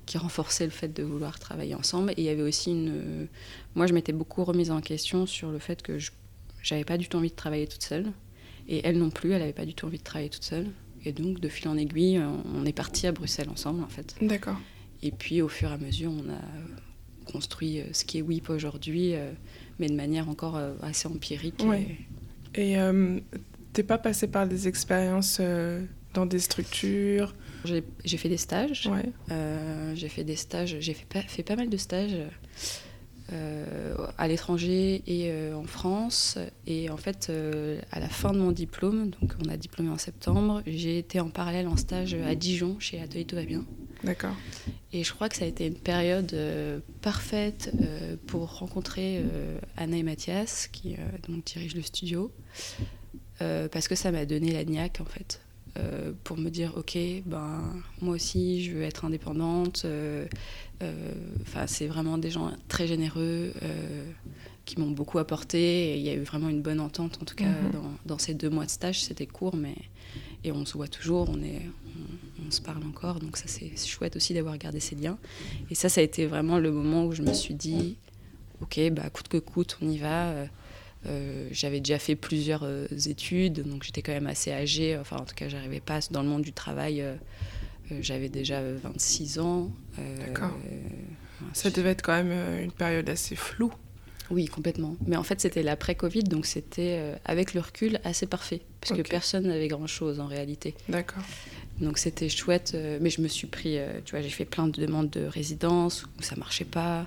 qui 0.08 0.16
renforçait 0.16 0.64
le 0.64 0.70
fait 0.70 0.88
de 0.88 1.02
vouloir 1.02 1.38
travailler 1.38 1.74
ensemble. 1.74 2.12
Et 2.12 2.22
il 2.22 2.24
y 2.24 2.30
avait 2.30 2.42
aussi 2.42 2.70
une. 2.70 3.28
Moi, 3.78 3.86
je 3.86 3.94
m'étais 3.94 4.12
beaucoup 4.12 4.42
remise 4.42 4.72
en 4.72 4.80
question 4.80 5.24
sur 5.24 5.52
le 5.52 5.60
fait 5.60 5.82
que 5.82 5.98
je 6.00 6.10
n'avais 6.68 6.84
pas 6.84 6.98
du 6.98 7.06
tout 7.08 7.16
envie 7.16 7.30
de 7.30 7.36
travailler 7.36 7.68
toute 7.68 7.84
seule. 7.84 8.06
Et 8.66 8.80
elle 8.84 8.98
non 8.98 9.08
plus, 9.08 9.30
elle 9.30 9.38
n'avait 9.38 9.52
pas 9.52 9.64
du 9.64 9.72
tout 9.72 9.86
envie 9.86 9.98
de 9.98 10.02
travailler 10.02 10.30
toute 10.30 10.42
seule. 10.42 10.66
Et 11.04 11.12
donc, 11.12 11.38
de 11.38 11.48
fil 11.48 11.68
en 11.68 11.76
aiguille, 11.76 12.20
on 12.56 12.66
est 12.66 12.72
parti 12.72 13.06
à 13.06 13.12
Bruxelles 13.12 13.48
ensemble, 13.48 13.84
en 13.84 13.88
fait. 13.88 14.16
D'accord. 14.20 14.56
Et 15.00 15.12
puis, 15.12 15.42
au 15.42 15.48
fur 15.48 15.70
et 15.70 15.74
à 15.74 15.78
mesure, 15.78 16.10
on 16.10 16.28
a 16.28 17.30
construit 17.30 17.78
euh, 17.78 17.84
ce 17.92 18.04
qui 18.04 18.18
est 18.18 18.22
WIP 18.22 18.50
aujourd'hui, 18.50 19.14
euh, 19.14 19.30
mais 19.78 19.86
de 19.86 19.94
manière 19.94 20.28
encore 20.28 20.56
euh, 20.56 20.74
assez 20.82 21.06
empirique. 21.06 21.62
Et 22.56 22.74
tu 22.74 23.80
n'es 23.80 23.86
pas 23.86 23.98
passé 23.98 24.26
par 24.26 24.48
des 24.48 24.66
expériences 24.66 25.40
dans 26.14 26.26
des 26.26 26.40
structures? 26.40 27.32
J'ai 27.64 28.16
fait 28.16 28.28
des 28.28 28.36
stages. 28.36 28.90
Euh, 29.30 29.92
j'ai 29.94 30.08
fait 30.08 30.24
des 30.24 30.36
stages. 30.36 30.76
J'ai 30.80 30.94
fait 30.94 31.06
pas, 31.06 31.22
fait 31.22 31.42
pas 31.42 31.56
mal 31.56 31.68
de 31.68 31.76
stages 31.76 32.16
euh, 33.32 33.94
à 34.16 34.28
l'étranger 34.28 35.02
et 35.06 35.30
euh, 35.30 35.54
en 35.54 35.64
France. 35.64 36.38
Et 36.66 36.90
en 36.90 36.96
fait, 36.96 37.30
à 37.90 38.00
la 38.00 38.08
fin 38.08 38.32
de 38.32 38.38
mon 38.38 38.52
diplôme, 38.52 39.10
donc 39.10 39.32
on 39.44 39.48
a 39.48 39.56
diplômé 39.56 39.90
en 39.90 39.98
septembre, 39.98 40.62
j'ai 40.66 40.98
été 40.98 41.20
en 41.20 41.30
parallèle 41.30 41.68
en 41.68 41.76
stage 41.76 42.14
à 42.14 42.34
Dijon 42.34 42.76
chez 42.78 43.00
Atelier 43.00 43.24
Tout 43.24 43.36
va 43.36 43.44
bien. 43.44 43.64
D'accord. 44.04 44.34
Et 44.92 45.02
je 45.02 45.12
crois 45.12 45.28
que 45.28 45.36
ça 45.36 45.44
a 45.44 45.48
été 45.48 45.66
une 45.66 45.74
période 45.74 46.34
parfaite 47.02 47.72
pour 48.26 48.58
rencontrer 48.58 49.24
Anna 49.76 49.96
et 49.96 50.02
Mathias, 50.02 50.68
qui 50.68 50.96
donc 51.28 51.44
dirigent 51.44 51.76
le 51.76 51.82
studio, 51.82 52.32
parce 53.38 53.88
que 53.88 53.94
ça 53.94 54.12
m'a 54.12 54.24
donné 54.24 54.52
la 54.52 54.64
niaque 54.64 55.00
en 55.00 55.04
fait. 55.04 55.40
Euh, 55.78 56.12
pour 56.24 56.36
me 56.38 56.48
dire 56.50 56.72
ok 56.76 56.98
ben 57.26 57.62
moi 58.00 58.14
aussi 58.14 58.64
je 58.64 58.72
veux 58.72 58.82
être 58.82 59.04
indépendante 59.04 59.82
euh, 59.84 60.24
euh, 60.24 60.26
enfin 61.42 61.66
c'est 61.66 61.86
vraiment 61.86 62.18
des 62.18 62.30
gens 62.30 62.52
très 62.68 62.86
généreux 62.86 63.52
qui 64.64 64.78
m'ont 64.78 64.90
beaucoup 64.90 65.18
apporté. 65.18 65.92
Et 65.92 65.96
il 65.96 66.02
y 66.02 66.10
a 66.10 66.14
eu 66.14 66.20
vraiment 66.22 66.48
une 66.48 66.60
bonne 66.62 66.80
entente, 66.80 67.18
en 67.22 67.24
tout 67.24 67.34
cas, 67.34 67.46
Mhm. 67.46 67.70
dans, 67.72 67.90
dans 68.06 68.18
ces 68.18 68.34
deux 68.34 68.50
mois 68.50 68.66
de 68.66 68.70
stage. 68.70 69.02
C'était 69.02 69.26
court, 69.26 69.56
mais. 69.56 69.74
Et 70.44 70.52
on 70.52 70.64
se 70.66 70.74
voit 70.74 70.88
toujours, 70.88 71.28
on, 71.30 71.42
est, 71.42 71.62
on, 71.86 72.46
on 72.46 72.50
se 72.50 72.60
parle 72.60 72.84
encore. 72.84 73.18
Donc, 73.18 73.36
ça, 73.38 73.44
c'est 73.46 73.76
chouette 73.76 74.14
aussi 74.14 74.34
d'avoir 74.34 74.56
gardé 74.58 74.78
ces 74.78 74.94
liens. 74.94 75.18
Et 75.70 75.74
ça, 75.74 75.88
ça 75.88 76.00
a 76.00 76.04
été 76.04 76.26
vraiment 76.26 76.58
le 76.58 76.70
moment 76.70 77.06
où 77.06 77.12
je 77.12 77.22
me 77.22 77.32
suis 77.32 77.54
dit 77.54 77.96
Ok, 78.60 78.78
bah, 78.92 79.08
coûte 79.10 79.28
que 79.28 79.38
coûte, 79.38 79.78
on 79.82 79.88
y 79.88 79.98
va. 79.98 80.26
Euh, 80.28 80.46
euh, 81.06 81.48
j'avais 81.50 81.80
déjà 81.80 81.98
fait 81.98 82.14
plusieurs 82.16 82.62
euh, 82.64 82.86
études, 83.06 83.62
donc 83.66 83.84
j'étais 83.84 84.02
quand 84.02 84.12
même 84.12 84.26
assez 84.26 84.52
âgée. 84.52 84.98
Enfin, 84.98 85.16
en 85.16 85.24
tout 85.24 85.34
cas, 85.34 85.48
j'arrivais 85.48 85.80
pas 85.80 86.00
dans 86.10 86.22
le 86.22 86.28
monde 86.28 86.42
du 86.42 86.52
travail. 86.52 87.00
euh, 87.00 87.14
euh, 87.14 87.16
j'avais 88.00 88.28
déjà 88.28 88.60
26 88.62 89.38
ans. 89.38 89.70
Euh, 89.98 90.18
D'accord. 90.26 90.50
euh, 90.70 90.76
Ça 91.52 91.70
devait 91.70 91.90
être 91.90 92.02
quand 92.02 92.12
même 92.14 92.30
euh, 92.30 92.64
une 92.64 92.72
période 92.72 93.08
assez 93.08 93.36
floue. 93.36 93.72
oui, 94.30 94.46
complètement. 94.46 94.96
Mais 95.06 95.16
en 95.16 95.22
fait, 95.22 95.40
c'était 95.40 95.62
l'après-Covid, 95.62 96.24
donc 96.24 96.46
c'était, 96.46 96.96
euh, 96.98 97.14
avec 97.24 97.54
le 97.54 97.60
recul, 97.60 97.98
assez 98.04 98.26
parfait. 98.26 98.60
Parce 98.80 99.00
que 99.00 99.06
personne 99.08 99.46
n'avait 99.46 99.68
grand-chose 99.68 100.20
en 100.20 100.26
réalité. 100.26 100.74
D'accord. 100.88 101.22
Donc 101.80 101.98
c'était 101.98 102.28
chouette. 102.28 102.72
euh, 102.74 102.98
mais 103.00 103.08
je 103.10 103.20
me 103.22 103.28
suis 103.28 103.46
pris, 103.46 103.78
euh, 103.78 104.00
tu 104.04 104.10
vois, 104.12 104.20
j'ai 104.20 104.28
fait 104.30 104.44
plein 104.44 104.66
de 104.66 104.80
demandes 104.80 105.10
de 105.10 105.24
résidence 105.24 106.04
où 106.18 106.22
ça 106.22 106.34
marchait 106.36 106.64
pas. 106.64 107.06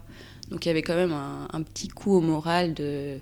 Donc 0.50 0.66
il 0.66 0.70
y 0.70 0.72
avait 0.72 0.82
quand 0.82 0.96
même 0.96 1.14
un, 1.14 1.48
un 1.54 1.62
petit 1.62 1.88
coup 1.90 2.14
au 2.16 2.22
moral 2.22 2.74
de. 2.74 3.18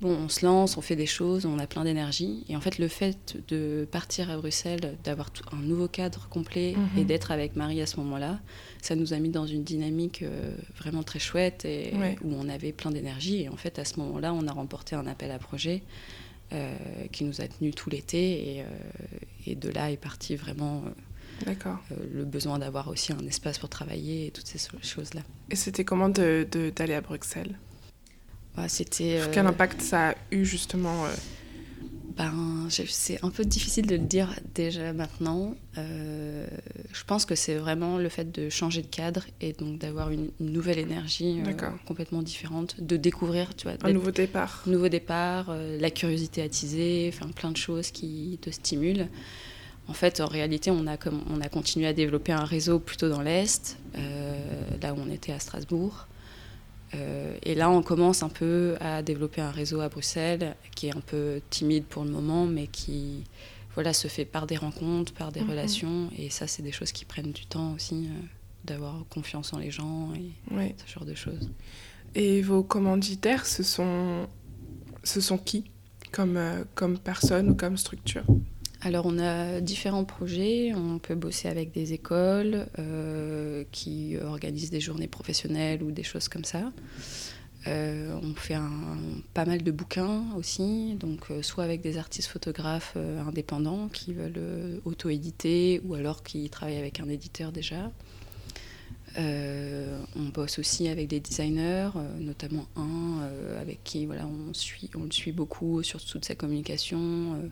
Bon, 0.00 0.12
on 0.16 0.28
se 0.30 0.46
lance, 0.46 0.78
on 0.78 0.80
fait 0.80 0.96
des 0.96 1.04
choses, 1.06 1.44
on 1.44 1.58
a 1.58 1.66
plein 1.66 1.84
d'énergie. 1.84 2.44
Et 2.48 2.56
en 2.56 2.60
fait, 2.62 2.78
le 2.78 2.88
fait 2.88 3.36
de 3.48 3.86
partir 3.90 4.30
à 4.30 4.36
Bruxelles, 4.38 4.96
d'avoir 5.04 5.30
un 5.52 5.56
nouveau 5.60 5.88
cadre 5.88 6.26
complet 6.30 6.74
Mhm. 6.74 6.98
et 7.02 7.04
d'être 7.04 7.30
avec 7.32 7.54
Marie 7.54 7.82
à 7.82 7.86
ce 7.86 7.98
moment-là, 7.98 8.40
ça 8.80 8.96
nous 8.96 9.12
a 9.12 9.18
mis 9.18 9.28
dans 9.28 9.46
une 9.46 9.62
dynamique 9.62 10.22
euh, 10.22 10.56
vraiment 10.78 11.02
très 11.02 11.18
chouette 11.18 11.66
et 11.66 11.92
Ouais. 11.98 12.16
où 12.24 12.32
on 12.34 12.48
avait 12.48 12.72
plein 12.72 12.90
d'énergie. 12.90 13.42
Et 13.42 13.48
en 13.50 13.56
fait, 13.56 13.78
à 13.78 13.84
ce 13.84 13.98
moment-là, 14.00 14.32
on 14.32 14.46
a 14.48 14.52
remporté 14.52 14.96
un 14.96 15.06
appel 15.06 15.30
à 15.30 15.38
projet 15.38 15.82
euh, 16.52 16.74
qui 17.12 17.24
nous 17.24 17.40
a 17.42 17.46
tenus 17.46 17.74
tout 17.74 17.90
l'été. 17.90 18.56
Et, 18.56 18.62
euh, 18.62 18.64
et 19.46 19.54
de 19.54 19.68
là 19.68 19.90
est 19.92 19.96
parti 19.98 20.34
vraiment 20.34 20.82
euh, 21.46 21.54
le 22.12 22.24
besoin 22.24 22.58
d'avoir 22.58 22.88
aussi 22.88 23.12
un 23.12 23.26
espace 23.26 23.58
pour 23.58 23.68
travailler 23.68 24.26
et 24.26 24.30
toutes 24.30 24.46
ces 24.46 24.58
so- 24.58 24.76
choses-là. 24.82 25.20
Et 25.50 25.56
c'était 25.56 25.84
comment 25.84 26.08
de- 26.08 26.46
de- 26.50 26.70
d'aller 26.70 26.94
à 26.94 27.00
Bruxelles? 27.02 27.54
Bah, 28.56 28.68
C'était. 28.68 29.20
euh, 29.20 29.26
Quel 29.32 29.46
impact 29.46 29.80
ça 29.82 30.10
a 30.10 30.14
eu 30.32 30.44
justement 30.44 31.04
euh, 31.06 31.08
Ben, 32.16 32.32
c'est 32.68 33.24
un 33.24 33.30
peu 33.30 33.44
difficile 33.44 33.86
de 33.86 33.94
le 33.96 34.02
dire 34.04 34.34
déjà 34.54 34.92
maintenant. 34.92 35.54
Euh, 35.78 36.46
je 36.92 37.04
pense 37.04 37.24
que 37.24 37.34
c'est 37.34 37.54
vraiment 37.54 37.96
le 37.96 38.08
fait 38.08 38.30
de 38.30 38.50
changer 38.50 38.82
de 38.82 38.88
cadre 38.88 39.24
et 39.40 39.52
donc 39.52 39.78
d'avoir 39.78 40.10
une, 40.10 40.30
une 40.40 40.52
nouvelle 40.52 40.78
énergie 40.78 41.40
euh, 41.46 41.52
complètement 41.86 42.22
différente, 42.22 42.76
de 42.80 42.96
découvrir, 42.96 43.54
tu 43.54 43.68
vois, 43.68 43.76
un 43.82 43.92
nouveau 43.92 44.10
départ 44.10 44.62
nouveau 44.66 44.88
départ, 44.88 45.46
euh, 45.50 45.78
la 45.80 45.90
curiosité 45.90 46.42
attisée, 46.42 47.10
enfin 47.14 47.28
plein 47.30 47.50
de 47.52 47.56
choses 47.56 47.90
qui 47.90 48.38
te 48.42 48.50
stimulent. 48.50 49.08
En 49.88 49.92
fait, 49.92 50.20
en 50.20 50.26
réalité, 50.26 50.70
on 50.70 50.86
a, 50.86 50.96
comme, 50.96 51.22
on 51.34 51.40
a 51.40 51.48
continué 51.48 51.86
à 51.86 51.92
développer 51.92 52.30
un 52.32 52.44
réseau 52.44 52.78
plutôt 52.78 53.08
dans 53.08 53.22
l'Est, 53.22 53.76
là 54.82 54.92
où 54.94 54.98
on 55.04 55.10
était 55.10 55.32
à 55.32 55.40
Strasbourg. 55.40 56.06
Euh, 56.94 57.36
et 57.42 57.54
là, 57.54 57.70
on 57.70 57.82
commence 57.82 58.22
un 58.22 58.28
peu 58.28 58.76
à 58.80 59.02
développer 59.02 59.40
un 59.40 59.50
réseau 59.50 59.80
à 59.80 59.88
Bruxelles 59.88 60.56
qui 60.74 60.88
est 60.88 60.96
un 60.96 61.00
peu 61.00 61.40
timide 61.50 61.84
pour 61.84 62.04
le 62.04 62.10
moment, 62.10 62.46
mais 62.46 62.66
qui 62.66 63.24
voilà, 63.74 63.92
se 63.92 64.08
fait 64.08 64.24
par 64.24 64.46
des 64.48 64.56
rencontres, 64.56 65.12
par 65.12 65.30
des 65.30 65.40
Mhm. 65.42 65.50
relations. 65.50 66.10
Et 66.18 66.28
ça, 66.30 66.46
c'est 66.48 66.62
des 66.62 66.72
choses 66.72 66.90
qui 66.92 67.04
prennent 67.04 67.30
du 67.32 67.46
temps 67.46 67.72
aussi, 67.74 68.08
euh, 68.10 68.20
d'avoir 68.64 69.04
confiance 69.08 69.52
en 69.52 69.58
les 69.58 69.70
gens 69.70 70.12
et 70.14 70.32
ce 70.84 70.92
genre 70.92 71.04
de 71.04 71.14
choses. 71.14 71.48
Et 72.16 72.42
vos 72.42 72.64
commanditaires, 72.64 73.46
ce 73.46 73.62
sont, 73.62 74.26
ce 75.04 75.20
sont 75.20 75.38
qui 75.38 75.70
comme, 76.10 76.36
euh, 76.36 76.64
comme 76.74 76.98
personne 76.98 77.50
ou 77.50 77.54
comme 77.54 77.76
structure? 77.76 78.24
Alors, 78.82 79.04
on 79.06 79.18
a 79.18 79.60
différents 79.60 80.04
projets. 80.04 80.72
On 80.74 80.98
peut 80.98 81.14
bosser 81.14 81.48
avec 81.48 81.70
des 81.72 81.92
écoles 81.92 82.66
euh, 82.78 83.64
qui 83.72 84.16
organisent 84.22 84.70
des 84.70 84.80
journées 84.80 85.08
professionnelles 85.08 85.82
ou 85.82 85.90
des 85.90 86.02
choses 86.02 86.28
comme 86.28 86.44
ça. 86.44 86.72
Euh, 87.66 88.18
on 88.22 88.34
fait 88.34 88.54
un- 88.54 88.96
pas 89.34 89.44
mal 89.44 89.62
de 89.62 89.70
bouquins 89.70 90.24
aussi, 90.34 90.94
donc 90.94 91.30
euh, 91.30 91.42
soit 91.42 91.62
avec 91.64 91.82
des 91.82 91.98
artistes 91.98 92.28
photographes 92.30 92.96
indépendants 93.28 93.88
qui 93.88 94.14
veulent 94.14 94.80
auto-éditer 94.86 95.82
ou 95.84 95.92
alors 95.94 96.22
qui 96.22 96.48
travaillent 96.48 96.78
avec 96.78 97.00
un 97.00 97.08
éditeur 97.10 97.52
déjà. 97.52 97.90
On 99.18 100.28
bosse 100.32 100.58
aussi 100.58 100.88
avec 100.88 101.08
des 101.08 101.20
designers, 101.20 101.90
notamment 102.20 102.66
un 102.76 103.28
avec 103.60 103.82
qui 103.84 104.06
voilà, 104.06 104.24
on, 104.26 104.52
on 104.98 105.02
le 105.04 105.10
suit 105.10 105.32
beaucoup 105.32 105.82
sur 105.82 106.02
toute 106.02 106.24
sa 106.24 106.34
communication. 106.34 107.50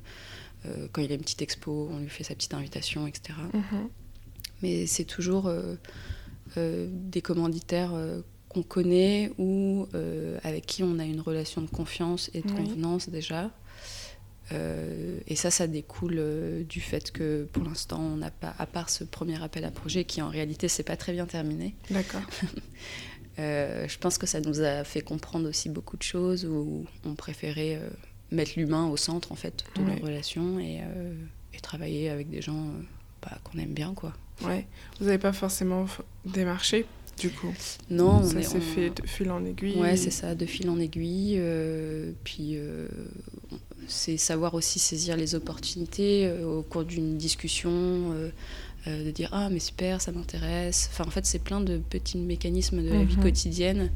Euh, 0.66 0.88
quand 0.92 1.02
il 1.02 1.10
a 1.12 1.14
une 1.14 1.20
petite 1.20 1.42
expo, 1.42 1.88
on 1.92 1.98
lui 1.98 2.08
fait 2.08 2.24
sa 2.24 2.34
petite 2.34 2.54
invitation, 2.54 3.06
etc. 3.06 3.38
Mhm. 3.52 3.88
Mais 4.62 4.86
c'est 4.86 5.04
toujours 5.04 5.46
euh, 5.46 5.76
euh, 6.56 6.88
des 6.90 7.22
commanditaires 7.22 7.92
qu'on 8.48 8.62
connaît 8.62 9.30
ou 9.38 9.86
avec 10.42 10.66
qui 10.66 10.82
on 10.82 10.98
a 10.98 11.04
une 11.04 11.20
relation 11.20 11.60
de 11.62 11.68
confiance 11.68 12.30
et 12.34 12.40
de 12.40 12.48
Oui. 12.48 12.54
convenance 12.64 13.08
déjà. 13.08 13.50
Euh, 14.52 15.18
et 15.26 15.36
ça, 15.36 15.50
ça 15.50 15.66
découle 15.66 16.16
euh, 16.18 16.64
du 16.64 16.80
fait 16.80 17.10
que 17.12 17.44
pour 17.52 17.64
l'instant, 17.64 18.00
on 18.00 18.16
n'a 18.16 18.30
pas, 18.30 18.54
à 18.58 18.64
part 18.66 18.88
ce 18.88 19.04
premier 19.04 19.42
appel 19.42 19.64
à 19.64 19.70
projet 19.70 20.04
qui 20.04 20.22
en 20.22 20.30
réalité 20.30 20.68
s'est 20.68 20.82
pas 20.84 20.96
très 20.96 21.12
bien 21.12 21.26
terminé, 21.26 21.74
D'accord. 21.90 22.22
euh, 23.38 23.86
je 23.86 23.98
pense 23.98 24.16
que 24.16 24.26
ça 24.26 24.40
nous 24.40 24.60
a 24.62 24.84
fait 24.84 25.02
comprendre 25.02 25.48
aussi 25.48 25.68
beaucoup 25.68 25.96
de 25.98 26.02
choses 26.02 26.46
où 26.46 26.86
on 27.04 27.14
préférait 27.14 27.78
mettre 28.30 28.52
l'humain 28.56 28.86
au 28.88 28.96
centre 28.96 29.32
en 29.32 29.36
fait 29.36 29.64
de 29.76 29.82
Ouais. 29.82 29.96
nos 30.00 30.06
relations 30.06 30.58
et, 30.58 30.80
euh, 30.82 31.14
et 31.54 31.60
travailler 31.60 32.10
avec 32.10 32.28
des 32.30 32.42
gens 32.42 32.58
euh, 32.66 32.82
bah, 33.22 33.38
qu'on 33.44 33.58
aime 33.58 33.72
bien 33.74 33.94
quoi. 33.94 34.12
Ouais. 34.44 34.66
Vous 35.00 35.06
n'avez 35.06 35.18
pas 35.18 35.32
forcément 35.32 35.86
démarché, 36.24 36.86
du 37.18 37.30
coup? 37.30 37.52
Non, 37.90 38.20
on 38.22 38.24
Ça 38.28 38.38
est- 38.38 38.42
s'est 38.42 38.58
on- 38.58 38.60
fait 38.60 38.90
de 38.90 39.06
fil 39.06 39.30
en 39.30 39.44
aiguille 39.44 39.76
Ouais, 39.76 39.96
c'est 39.96 40.10
ça, 40.10 40.34
de 40.34 40.46
fil 40.46 40.68
en 40.70 40.78
aiguille. 40.78 41.36
euh, 41.38 42.12
puis 42.22 42.52
euh, 42.56 42.86
c'est 43.88 44.16
savoir 44.16 44.54
aussi 44.54 44.78
saisir 44.78 45.16
les 45.16 45.34
opportunités 45.34 46.26
euh, 46.26 46.44
au 46.46 46.62
cours 46.62 46.84
d'une 46.84 47.16
discussion, 47.16 48.12
de 48.86 49.10
dire 49.10 49.28
ah 49.32 49.48
mais 49.50 49.58
super, 49.58 50.00
ça 50.00 50.12
m'intéresse. 50.12 50.88
Enfin 50.92 51.04
en 51.06 51.10
fait 51.10 51.26
c'est 51.26 51.40
plein 51.40 51.60
de 51.60 51.76
petits 51.78 52.16
mécanismes 52.16 52.82
de 52.82 52.88
la 52.90 53.04
vie 53.04 53.16
Mhm. 53.16 53.22
quotidienne 53.22 53.90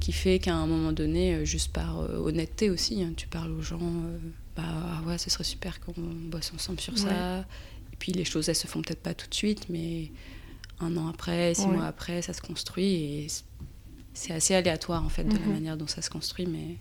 qui 0.00 0.12
fait 0.12 0.38
qu'à 0.38 0.54
un 0.54 0.66
moment 0.66 0.92
donné, 0.92 1.34
euh, 1.34 1.44
juste 1.44 1.72
par 1.72 2.00
euh, 2.00 2.16
honnêteté 2.18 2.70
aussi, 2.70 3.02
hein, 3.02 3.12
tu 3.16 3.26
parles 3.28 3.50
aux 3.52 3.62
gens, 3.62 3.80
euh, 3.80 4.18
bah 4.56 4.62
ah 4.66 5.02
ouais 5.06 5.18
ce 5.18 5.30
serait 5.30 5.44
super 5.44 5.80
qu'on 5.80 5.92
bosse 5.96 6.52
ensemble 6.54 6.80
sur 6.80 6.96
ça. 6.98 7.40
Et 7.92 7.96
puis 7.98 8.12
les 8.12 8.24
choses 8.24 8.48
elles 8.48 8.54
se 8.56 8.66
font 8.66 8.82
peut-être 8.82 9.02
pas 9.02 9.14
tout 9.14 9.28
de 9.28 9.34
suite, 9.34 9.68
mais 9.68 10.10
un 10.80 10.96
an 10.96 11.08
après, 11.08 11.54
six 11.54 11.62
Ouais. 11.66 11.76
mois 11.76 11.86
après, 11.86 12.22
ça 12.22 12.32
se 12.32 12.40
construit 12.42 12.84
et 12.94 13.26
c'est 14.14 14.32
assez 14.32 14.54
aléatoire 14.54 15.04
en 15.04 15.08
fait 15.08 15.24
de 15.24 15.34
la 15.34 15.44
Mhm. 15.46 15.52
manière 15.52 15.76
dont 15.76 15.86
ça 15.86 16.02
se 16.02 16.10
construit, 16.10 16.46
mais 16.46 16.76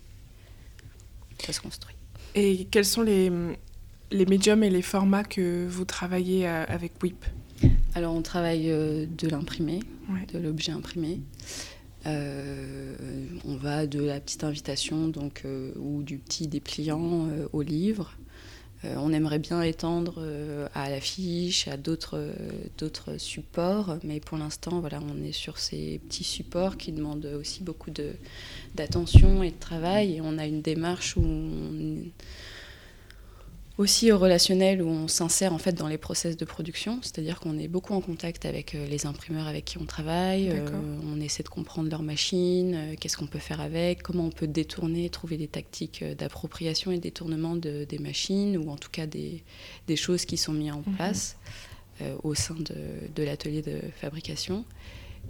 ça 1.40 1.54
se 1.54 1.62
construit. 1.62 1.96
Et 2.36 2.66
quels 2.70 2.86
sont 2.86 3.02
les, 3.02 3.32
les 4.12 4.26
médiums 4.26 4.64
et 4.64 4.70
les 4.70 4.82
formats 4.82 5.24
que 5.24 5.68
vous 5.68 5.86
travaillez 5.86 6.48
avec 6.48 7.02
WIP 7.02 7.26
Alors 7.94 8.14
on 8.14 8.22
travaille 8.22 8.68
de 8.68 9.28
l'imprimé, 9.30 9.80
Ouais. 10.10 10.26
de 10.34 10.38
l'objet 10.40 10.72
imprimé. 10.72 11.22
Euh, 12.06 12.96
on 13.46 13.56
va 13.56 13.88
de 13.88 14.00
la 14.00 14.20
petite 14.20 14.44
invitation 14.44 15.08
donc, 15.08 15.42
euh, 15.46 15.72
ou 15.78 16.04
du 16.04 16.18
petit 16.18 16.48
dépliant 16.48 17.28
euh, 17.28 17.48
au 17.54 17.62
livre. 17.62 18.14
On 18.98 19.12
aimerait 19.12 19.40
bien 19.40 19.64
étendre 19.64 20.24
à 20.76 20.92
l'affiche, 20.92 21.68
à 21.68 21.76
d'autres 21.76 22.20
supports, 23.18 23.98
mais 24.04 24.20
pour 24.20 24.38
l'instant, 24.38 24.84
on 24.84 25.24
est 25.24 25.32
sur 25.32 25.58
ces 25.58 26.00
petits 26.08 26.24
supports 26.24 26.78
qui 26.78 26.92
demandent 26.92 27.26
aussi 27.26 27.64
beaucoup 27.64 27.90
d'attention 28.76 29.42
et 29.42 29.50
de 29.50 29.60
travail. 29.60 30.18
Et 30.18 30.22
on 30.22 30.38
a 30.38 30.46
une 30.46 30.62
démarche 30.62 31.18
où 31.18 31.22
on, 31.22 31.98
aussi 33.78 34.12
au 34.12 34.18
relationnel 34.18 34.82
où 34.82 34.88
on 34.88 35.08
s'insère 35.08 35.52
en 35.54 35.58
fait 35.58 35.74
dans 35.74 35.88
les 35.88 35.98
process 35.98 36.38
de 36.38 36.46
production, 36.46 37.00
c'est-à-dire 37.02 37.40
qu'on 37.40 37.58
est 37.58 37.68
beaucoup 37.68 37.94
en 37.94 38.02
contact 38.02 38.46
avec 38.46 38.74
euh, 38.74 38.88
les 38.88 39.06
imprimeurs 39.06 39.48
avec 39.48 39.66
qui 39.66 39.78
on 39.78 39.86
travaille, 39.86 40.50
euh, 40.50 40.66
on 41.06 41.20
essaie 41.20 41.44
de 41.44 41.50
comprendre 41.50 41.90
leur 41.90 42.02
machine, 42.02 42.74
euh, 42.74 42.96
qu'est-ce 43.00 43.18
qu'on 43.18 43.28
peut 43.28 43.40
faire 43.40 43.60
avec, 43.60 44.02
comment 44.02 44.26
on 44.26 44.30
peut 44.30 44.48
détourner, 44.48 45.10
trouver 45.10 45.36
des 45.38 45.48
tactiques 45.50 46.04
d'appropriation 46.18 46.92
et 46.92 47.00
détournement 47.00 47.56
de- 47.56 47.84
des 47.84 48.00
machines 48.00 48.56
ou 48.58 48.70
en 48.70 48.78
tout 48.78 48.90
cas 48.92 49.08
des, 49.08 49.44
des 49.88 49.96
choses 49.98 50.24
qui 50.26 50.38
sont 50.38 50.54
mises 50.54 50.72
en 50.72 50.84
Mhm. 50.88 50.96
place 50.96 51.36
euh, 52.02 52.16
au 52.24 52.34
sein 52.36 52.56
de, 52.56 52.76
de 53.16 53.24
l'atelier 53.24 53.62
de 53.62 53.80
fabrication. 54.00 54.64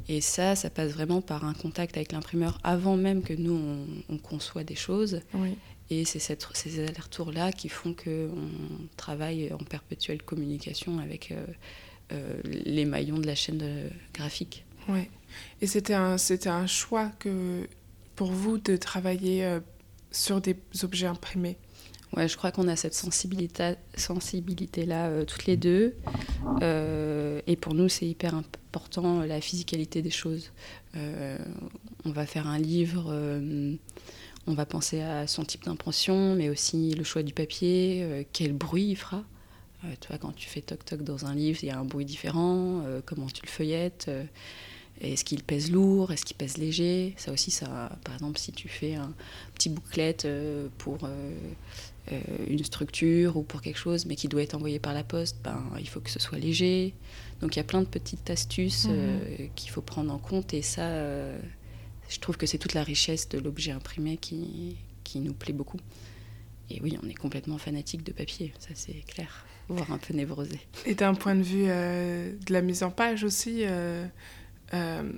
Et 0.09 0.19
ça, 0.21 0.55
ça 0.55 0.69
passe 0.69 0.91
vraiment 0.91 1.21
par 1.21 1.45
un 1.45 1.53
contact 1.53 1.95
avec 1.97 2.11
l'imprimeur 2.11 2.59
avant 2.63 2.97
même 2.97 3.23
que 3.23 3.33
nous, 3.33 3.53
on, 3.53 4.13
on 4.13 4.17
conçoit 4.17 4.63
des 4.63 4.75
choses. 4.75 5.21
Oui. 5.33 5.55
Et 5.89 6.03
c'est 6.05 6.19
ces 6.19 6.79
allers-retours-là 6.79 7.51
qui 7.51 7.69
font 7.69 7.93
qu'on 7.93 8.47
travaille 8.97 9.51
en 9.53 9.63
perpétuelle 9.63 10.23
communication 10.23 10.97
avec 10.97 11.31
euh, 11.31 11.45
euh, 12.11 12.41
les 12.43 12.85
maillons 12.85 13.19
de 13.19 13.27
la 13.27 13.35
chaîne 13.35 13.59
de- 13.59 13.89
graphique. 14.13 14.65
Ouais. 14.89 15.09
Et 15.61 15.67
c'était 15.67 15.93
un, 15.93 16.17
c'était 16.17 16.49
un 16.49 16.65
choix 16.65 17.11
que 17.19 17.67
pour 18.15 18.31
vous 18.31 18.57
de 18.57 18.77
travailler 18.77 19.59
sur 20.11 20.39
des 20.41 20.55
objets 20.83 21.07
imprimés? 21.07 21.57
Ouais, 22.15 22.29
je 22.29 22.37
crois 22.37 22.51
qu'on 22.51 22.67
a 22.69 22.75
cette 22.77 22.93
sensibilité, 22.93 23.73
sensibilité 23.97 24.85
là 24.85 25.25
toutes 25.25 25.47
les 25.47 25.57
deux. 25.57 25.95
et 26.61 27.55
pour 27.57 27.73
nous, 27.73 27.89
c'est 27.89 28.07
hyper 28.07 28.35
important 28.35 29.21
la 29.23 29.41
physicalité 29.41 30.01
des 30.01 30.11
choses. 30.11 30.51
on 30.93 32.11
va 32.11 32.25
faire 32.25 32.47
un 32.47 32.59
livre 32.59 33.11
on 34.47 34.53
va 34.53 34.65
penser 34.65 35.01
à 35.01 35.27
son 35.27 35.43
type 35.43 35.63
d'impression, 35.63 36.35
mais 36.35 36.49
aussi 36.49 36.93
le 36.93 37.03
choix 37.03 37.23
du 37.23 37.33
papier, 37.33 38.01
euh, 38.03 38.23
quel 38.31 38.53
bruit 38.53 38.89
il 38.89 38.95
fera. 38.95 39.23
Euh, 39.83 39.87
tu 39.99 40.07
vois, 40.07 40.17
quand 40.17 40.35
tu 40.35 40.47
fais 40.47 40.61
toc-toc 40.61 41.03
dans 41.03 41.25
un 41.25 41.33
livre, 41.33 41.59
il 41.63 41.67
y 41.67 41.71
a 41.71 41.79
un 41.79 41.85
bruit 41.85 42.05
différent, 42.05 42.81
euh, 42.85 43.01
comment 43.03 43.27
tu 43.27 43.41
le 43.43 43.49
feuillettes, 43.49 44.09
est-ce 45.01 45.25
qu'il 45.25 45.43
pèse 45.43 45.71
lourd, 45.71 46.11
est-ce 46.11 46.25
qu'il 46.25 46.37
pèse 46.37 46.57
léger. 46.57 47.15
Ça 47.17 47.31
aussi, 47.31 47.51
ça, 47.51 47.97
par 48.03 48.13
exemple, 48.13 48.39
si 48.39 48.51
tu 48.51 48.69
fais 48.69 48.95
un 48.95 49.13
petit 49.53 49.69
bouclette 49.69 50.25
pour 50.77 50.99
une 52.47 52.63
structure 52.63 53.35
ou 53.35 53.43
pour 53.43 53.61
quelque 53.61 53.77
chose, 53.77 54.05
mais 54.05 54.15
qui 54.15 54.29
doit 54.29 54.41
être 54.41 54.55
envoyé 54.55 54.79
par 54.79 54.93
la 54.93 55.03
poste, 55.03 55.35
ben, 55.43 55.61
il 55.79 55.89
faut 55.89 55.99
que 55.99 56.09
ce 56.09 56.19
soit 56.19 56.37
léger. 56.37 56.93
Donc 57.41 57.57
il 57.57 57.59
y 57.59 57.61
a 57.61 57.65
plein 57.65 57.81
de 57.81 57.87
petites 57.87 58.29
astuces 58.29 58.85
mmh. 58.85 59.49
qu'il 59.55 59.69
faut 59.69 59.81
prendre 59.81 60.13
en 60.13 60.17
compte 60.17 60.53
et 60.53 60.61
ça 60.61 60.87
je 62.09 62.19
trouve 62.19 62.37
que 62.37 62.45
c'est 62.45 62.57
toute 62.57 62.73
la 62.73 62.83
richesse 62.83 63.29
de 63.29 63.39
l'objet 63.39 63.71
imprimé 63.71 64.17
qui, 64.17 64.77
qui 65.03 65.19
nous 65.19 65.33
plaît 65.33 65.53
beaucoup. 65.53 65.79
Et 66.69 66.81
oui, 66.81 66.97
on 67.03 67.07
est 67.07 67.15
complètement 67.15 67.57
fanatique 67.57 68.03
de 68.03 68.11
papier, 68.11 68.53
ça 68.59 68.69
c'est 68.73 69.05
clair, 69.07 69.45
voire 69.69 69.91
un 69.91 69.97
peu 69.97 70.13
névrosé. 70.13 70.59
Et 70.85 70.95
d'un 70.95 71.13
point 71.13 71.35
de 71.35 71.43
vue 71.43 71.65
euh, 71.67 72.33
de 72.45 72.53
la 72.53 72.61
mise 72.61 72.81
en 72.81 72.89
page 72.89 73.23
aussi, 73.23 73.59
euh, 73.61 74.07
euh, 74.73 75.11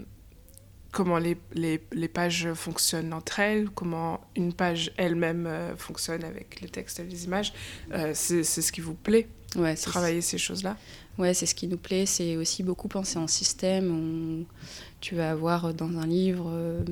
comment 0.92 1.18
les, 1.18 1.38
les, 1.54 1.82
les, 1.94 2.08
pages 2.10 2.52
fonctionnent 2.54 3.14
entre 3.14 3.40
elles, 3.40 3.70
comment 3.70 4.20
une 4.36 4.52
page 4.52 4.92
elle-même 4.98 5.50
fonctionne 5.78 6.26
avec 6.26 6.60
le 6.62 6.68
texte 6.68 7.00
et 7.00 7.04
les 7.04 7.24
images, 7.26 7.54
c'est 8.14 8.44
ce 8.44 8.72
qui 8.72 8.82
vous 8.82 8.96
plaît, 8.96 9.30
ouais, 9.56 9.76
travailler 9.76 10.22
ces 10.22 10.38
choses-là? 10.38 10.76
Ouais, 11.18 11.34
c'est 11.34 11.46
ce 11.46 11.56
qui 11.56 11.68
nous 11.68 11.78
plaît, 11.78 12.06
c'est 12.06 12.36
aussi 12.36 12.62
beaucoup 12.62 12.90
penser 12.90 13.18
en 13.18 13.28
système 13.28 14.46
tu 15.00 15.16
vas 15.16 15.32
avoir 15.32 15.74
dans 15.74 15.98
un 15.98 16.08
livre 16.08 16.48
euh, 16.50 16.84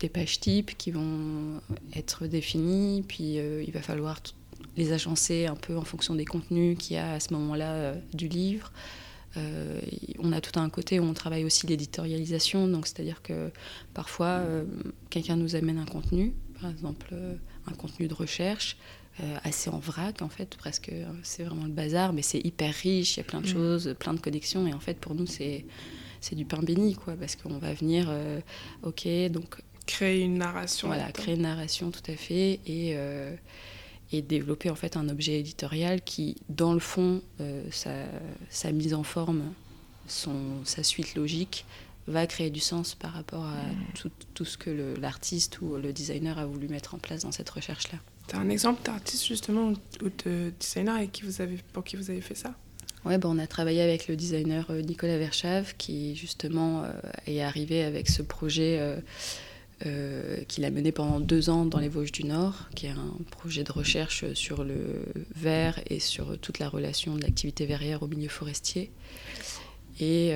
des 0.00 0.08
pages 0.08 0.40
types 0.40 0.76
qui 0.76 0.90
vont 0.90 1.60
être 1.94 2.26
définies, 2.26 3.04
puis 3.06 3.38
euh, 3.38 3.62
il 3.66 3.72
va 3.72 3.82
falloir 3.82 4.20
les 4.76 4.92
agencer 4.92 5.46
un 5.46 5.54
peu 5.54 5.76
en 5.76 5.84
fonction 5.84 6.14
des 6.14 6.24
contenus 6.24 6.78
qu'il 6.78 6.96
y 6.96 6.98
a 6.98 7.12
à 7.12 7.20
ce 7.20 7.32
moment-là 7.34 7.72
euh, 7.72 7.94
du 8.14 8.28
livre. 8.28 8.72
on 10.18 10.32
a 10.32 10.40
tout 10.40 10.58
un 10.58 10.68
côté 10.70 11.00
où 11.00 11.04
on 11.04 11.14
travaille 11.14 11.44
aussi 11.44 11.66
l'éditorialisation, 11.66 12.68
donc 12.68 12.86
c'est-à-dire 12.86 13.22
que 13.22 13.50
parfois 13.94 14.42
quelqu'un 15.08 15.36
nous 15.36 15.56
amène 15.56 15.78
un 15.78 15.86
contenu, 15.86 16.34
par 16.60 16.70
exemple 16.70 17.14
un 17.66 17.72
contenu 17.72 18.08
de 18.08 18.14
recherche, 18.14 18.76
assez 19.42 19.70
en 19.70 19.78
vrac 19.78 20.20
en 20.20 20.28
fait, 20.28 20.54
presque 20.56 20.92
c'est 21.22 21.44
vraiment 21.44 21.64
le 21.64 21.72
bazar, 21.72 22.12
mais 22.12 22.20
c'est 22.20 22.40
hyper 22.44 22.74
riche, 22.74 23.16
il 23.16 23.20
y 23.20 23.22
a 23.22 23.24
plein 23.24 23.40
de 23.40 23.46
mmh. 23.46 23.54
choses, 23.54 23.94
plein 23.98 24.12
de 24.12 24.20
connexions, 24.20 24.66
et 24.66 24.74
en 24.74 24.80
fait 24.80 24.98
pour 24.98 25.14
nous 25.14 25.26
c'est 25.26 25.64
c'est 26.22 26.36
du 26.36 26.44
pain 26.44 26.62
béni, 26.62 26.94
quoi, 26.94 27.14
parce 27.14 27.36
qu'on 27.36 27.58
va 27.58 27.74
venir, 27.74 28.06
euh, 28.08 28.40
ok, 28.82 29.06
donc. 29.30 29.60
Créer 29.86 30.22
une 30.22 30.38
narration. 30.38 30.86
Voilà, 30.86 31.10
créer 31.10 31.34
une 31.34 31.42
narration, 31.42 31.90
tout 31.90 32.10
à 32.10 32.14
fait, 32.14 32.60
et, 32.64 32.92
euh, 32.94 33.34
et 34.12 34.22
développer 34.22 34.70
en 34.70 34.76
fait 34.76 34.96
un 34.96 35.08
objet 35.08 35.40
éditorial 35.40 36.00
qui, 36.00 36.36
dans 36.48 36.72
le 36.72 36.78
fond, 36.78 37.20
euh, 37.40 37.64
sa, 38.48 38.72
mise 38.72 38.94
en 38.94 39.02
forme, 39.02 39.42
son, 40.06 40.64
sa 40.64 40.84
suite 40.84 41.16
logique, 41.16 41.66
va 42.06 42.26
créer 42.28 42.50
du 42.50 42.60
sens 42.60 42.94
par 42.94 43.12
rapport 43.12 43.44
à 43.44 43.62
mm. 43.62 44.10
tout, 44.34 44.44
ce 44.44 44.56
que 44.56 44.94
l'artiste 45.00 45.60
ou 45.60 45.76
le 45.76 45.92
designer 45.92 46.38
a 46.38 46.46
voulu 46.46 46.68
mettre 46.68 46.94
en 46.94 46.98
place 46.98 47.22
dans 47.22 47.32
cette 47.32 47.50
recherche-là. 47.50 47.98
Tu 48.28 48.36
as 48.36 48.38
un 48.38 48.48
exemple 48.48 48.84
d'artiste 48.84 49.26
justement 49.26 49.72
ou 50.00 50.08
de 50.24 50.52
designer 50.60 50.94
avec 50.94 51.10
qui 51.10 51.22
vous 51.22 51.40
avez, 51.40 51.58
pour 51.72 51.82
qui 51.82 51.96
vous 51.96 52.10
avez 52.10 52.20
fait 52.20 52.36
ça? 52.36 52.54
Ouais, 53.04 53.18
bon, 53.18 53.36
on 53.36 53.38
a 53.40 53.48
travaillé 53.48 53.82
avec 53.82 54.06
le 54.06 54.14
designer 54.14 54.66
euh, 54.70 54.80
Nicolas 54.80 55.18
Verschave 55.18 55.74
qui 55.76 56.14
justement 56.14 56.84
euh, 56.84 56.92
est 57.26 57.42
arrivé 57.42 57.82
avec 57.82 58.08
ce 58.08 58.22
projet 58.22 58.78
euh, 59.84 60.36
qu'il 60.46 60.64
a 60.64 60.70
mené 60.70 60.92
pendant 60.92 61.18
deux 61.18 61.50
ans 61.50 61.64
dans 61.64 61.80
les 61.80 61.88
Vosges 61.88 62.12
du 62.12 62.22
Nord, 62.22 62.68
qui 62.76 62.86
est 62.86 62.90
un 62.90 63.16
projet 63.32 63.64
de 63.64 63.72
recherche 63.72 64.32
sur 64.34 64.62
le 64.62 65.04
verre 65.34 65.80
et 65.90 65.98
sur 65.98 66.38
toute 66.38 66.60
la 66.60 66.68
relation 66.68 67.16
de 67.16 67.22
l'activité 67.22 67.66
verrière 67.66 68.04
au 68.04 68.06
milieu 68.06 68.28
forestier. 68.28 68.92
Et 70.00 70.34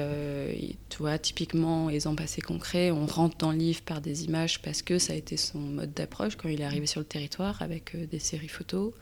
tu 0.91 0.99
vois, 0.99 1.19
typiquement, 1.19 1.89
exemple 1.91 2.23
assez 2.23 2.41
concret, 2.41 2.91
on 2.91 3.07
rentre 3.07 3.37
dans 3.39 3.53
le 3.53 3.59
livre 3.59 3.83
par 3.83 4.01
des 4.01 4.25
images 4.25 4.61
parce 4.63 4.83
que 4.83 4.99
ça 4.99 5.13
a 5.13 5.17
été 5.17 5.37
son 5.37 5.59
mode 5.59 5.95
d'approche 5.95 6.37
quand 6.37 6.49
il 6.49 6.61
est 6.61 6.65
arrivé 6.65 6.87
sur 6.87 7.01
le 7.01 7.07
territoire 7.07 7.63
avec 7.63 7.97
des 8.09 8.19
séries 8.19 8.49
photos. 8.49 8.93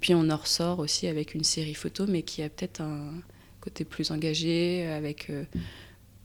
Puis 0.00 0.14
on 0.14 0.30
en 0.30 0.36
ressort 0.36 0.78
aussi 0.78 1.06
avec 1.06 1.34
une 1.34 1.44
série 1.44 1.74
photo, 1.74 2.06
mais 2.06 2.22
qui 2.22 2.42
a 2.42 2.48
peut-être 2.48 2.80
un 2.80 3.20
côté 3.60 3.84
plus 3.84 4.10
engagé, 4.10 4.86
avec 4.86 5.30
euh, 5.30 5.44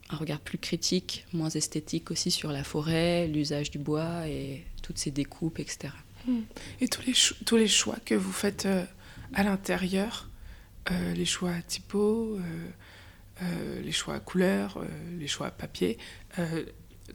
un 0.10 0.16
regard 0.16 0.40
plus 0.40 0.58
critique, 0.58 1.26
moins 1.34 1.50
esthétique 1.50 2.12
aussi 2.12 2.30
sur 2.30 2.52
la 2.52 2.64
forêt, 2.64 3.28
l'usage 3.28 3.72
du 3.72 3.80
bois 3.80 4.28
et 4.28 4.64
toutes 4.82 5.00
ces 5.00 5.12
découpes, 5.12 5.60
etc. 5.60 5.94
Hmm. 6.28 6.42
Et 6.82 6.88
tous 6.88 7.02
les, 7.02 7.14
tous 7.46 7.58
les 7.58 7.68
choix 7.68 7.98
que 8.06 8.16
vous 8.16 8.32
faites 8.32 8.66
euh, 8.66 8.86
à 9.34 9.44
l'intérieur, 9.44 10.30
euh, 10.92 11.14
les 11.14 11.26
choix 11.26 11.54
typo, 11.68 12.40
les 13.84 13.92
choix 13.92 14.16
à 14.16 14.20
couleur, 14.22 14.82
les 15.20 15.28
choix 15.28 15.48
à 15.48 15.52
papier, 15.52 15.98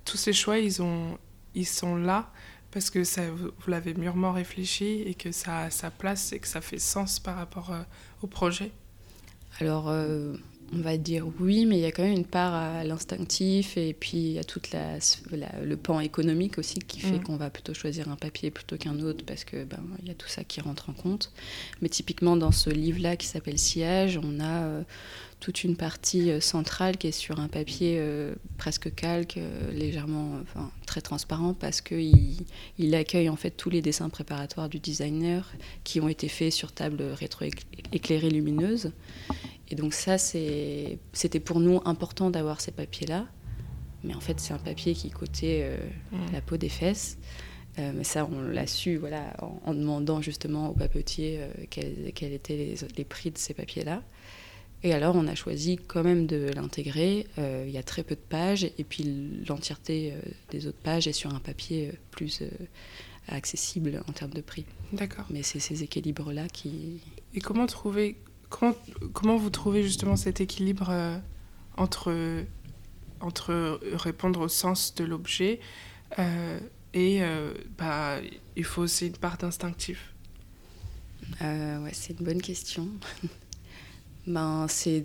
tous 0.05 0.19
ces 0.19 0.35
choix, 0.35 0.59
ils, 0.59 0.83
ont, 0.83 1.17
ils 1.55 1.67
sont 1.67 1.97
là 1.97 2.31
parce 2.79 2.91
que 2.91 3.03
vous 3.31 3.51
l'avez 3.67 3.95
mûrement 3.95 4.31
réfléchi 4.31 5.03
et 5.05 5.15
que 5.15 5.33
ça 5.33 5.63
a 5.63 5.71
sa 5.71 5.91
place 5.91 6.33
et 6.33 6.39
que 6.39 6.47
ça 6.47 6.61
fait 6.61 6.79
sens 6.79 7.19
par 7.19 7.35
rapport 7.35 7.73
euh, 7.73 7.83
au 8.23 8.29
projet? 8.29 8.71
Alors, 9.59 9.89
euh, 9.89 10.37
on 10.73 10.79
va 10.79 10.97
dire 10.97 11.27
oui, 11.41 11.67
mais 11.67 11.79
il 11.79 11.81
y 11.81 11.87
a 11.87 11.93
quand 11.93 12.03
même 12.03 12.17
une 12.17 12.25
part 12.25 12.55
à 12.55 12.85
l'instinctif 12.85 13.77
et 13.77 13.95
puis 13.95 14.19
il 14.19 14.33
y 14.33 14.39
a 14.39 14.45
tout 14.45 14.61
le 15.63 15.77
pan 15.77 16.01
économique 16.01 16.59
aussi 16.59 16.79
qui 16.79 17.01
fait 17.01 17.19
mm. 17.19 17.23
qu'on 17.23 17.37
va 17.37 17.51
plutôt 17.51 17.75
choisir 17.75 18.09
un 18.09 18.17
papier 18.17 18.51
plutôt 18.51 18.77
qu'un 18.77 18.99
autre 19.01 19.25
parce 19.25 19.45
que 19.45 19.65
ben 19.65 19.81
il 20.03 20.09
y 20.09 20.11
a 20.11 20.15
tout 20.15 20.29
ça 20.29 20.45
qui 20.45 20.61
rentre 20.61 20.91
en 20.91 20.93
compte. 20.93 21.33
Mais 21.81 21.89
typiquement 21.89 22.37
dans 22.37 22.53
ce 22.53 22.71
livre-là 22.71 23.17
qui 23.17 23.27
s'appelle 23.27 23.59
Sillage, 23.59 24.19
on 24.23 24.41
a 24.41 24.63
euh, 24.63 24.83
toute 25.41 25.65
une 25.65 25.77
partie 25.77 26.31
euh, 26.31 26.41
centrale 26.41 26.97
qui 26.97 27.09
est 27.09 27.13
sur 27.13 27.41
un 27.41 27.49
papier 27.49 27.97
euh, 27.99 28.35
presque 28.59 28.95
calque, 28.95 29.39
légèrement, 29.73 30.39
enfin, 30.43 30.71
très 30.87 31.01
transparent, 31.01 31.55
parce 31.55 31.81
qu'il 31.81 32.45
il 32.79 32.95
accueille 32.95 33.29
en 33.29 33.37
fait 33.37 33.51
tous 33.51 33.71
les 33.71 33.83
dessins 33.83 34.09
préparatoires 34.09 34.69
du 34.69 34.81
designer 34.81 35.51
qui 35.85 36.01
ont 36.01 36.09
été 36.09 36.29
faits 36.29 36.53
sur 36.53 36.73
table 36.73 37.03
rétro-éclairée 37.15 38.31
lumineuse. 38.31 38.93
Et 39.69 39.75
donc 39.75 39.93
ça, 39.93 40.19
c'était 40.19 41.41
pour 41.45 41.61
nous 41.61 41.81
important 41.85 42.31
d'avoir 42.31 42.61
ces 42.61 42.73
papiers-là. 42.73 43.27
Mais 44.05 44.15
en 44.15 44.21
fait, 44.21 44.41
c'est 44.41 44.55
un 44.55 44.59
papier 44.59 44.95
qui 44.95 45.11
coûtait 45.11 45.79
mmh. 46.13 46.17
la 46.33 46.41
peau 46.41 46.57
des 46.57 46.69
fesses. 46.69 47.19
mais 47.77 48.05
ça, 48.05 48.29
on 48.31 48.41
l'a 48.41 48.67
su 48.67 48.97
voilà, 48.97 49.37
en, 49.41 49.75
demandant 49.75 50.23
justement 50.23 50.71
au 50.71 50.73
papetier 50.73 51.41
quels, 51.69 52.13
quels, 52.15 52.33
étaient 52.33 52.57
les, 52.57 52.77
les 52.97 53.05
prix 53.05 53.31
de 53.31 53.39
ces 53.39 53.55
papiers-là. 53.55 54.03
Et 54.85 54.93
alors, 54.95 55.17
on 55.17 55.27
a 55.27 55.35
choisi 55.35 55.77
quand 55.77 56.05
même 56.05 56.27
de 56.27 56.51
l'intégrer. 56.55 57.27
Euh, 57.39 57.65
il 57.67 57.73
y 57.73 57.79
a 57.79 57.83
très 57.83 58.05
peu 58.05 58.15
de 58.15 58.21
pages, 58.21 58.65
et 58.65 58.85
puis 58.85 59.43
l'entièreté 59.49 60.13
euh, 60.13 60.21
des 60.51 60.67
autres 60.67 60.79
pages 60.79 61.09
est 61.09 61.13
sur 61.13 61.35
un 61.35 61.41
papier 61.41 61.89
euh, 61.89 61.97
plus 62.13 62.43
accessible 63.27 64.03
en 64.09 64.13
termes 64.13 64.33
de 64.33 64.41
prix. 64.41 64.65
D'accord. 64.93 65.27
Mais 65.31 65.43
c'est 65.43 65.59
ces 65.59 65.83
équilibres-là 65.83 66.49
qui. 66.49 67.01
Et 67.35 67.41
comment 67.41 67.67
trouver, 67.67 68.17
comment, 68.49 68.75
comment 69.13 69.37
vous 69.37 69.51
trouvez 69.51 69.83
justement 69.83 70.17
cet 70.17 70.41
équilibre 70.41 70.93
entre, 71.77 72.45
entre 73.21 73.81
répondre 73.95 74.41
au 74.41 74.49
sens 74.49 74.95
de 74.95 75.05
l'objet 75.05 75.61
et 76.95 77.21
bah, 77.77 78.17
il 78.57 78.65
faut 78.65 78.83
aussi 78.83 79.09
une 79.09 79.17
part 79.17 79.37
d'instinctif? 79.39 80.15
Ouais, 81.41 81.91
c'est 81.93 82.19
une 82.19 82.25
bonne 82.25 82.43
question. 82.43 82.89
ben, 84.27 84.67
c'est 84.69 85.05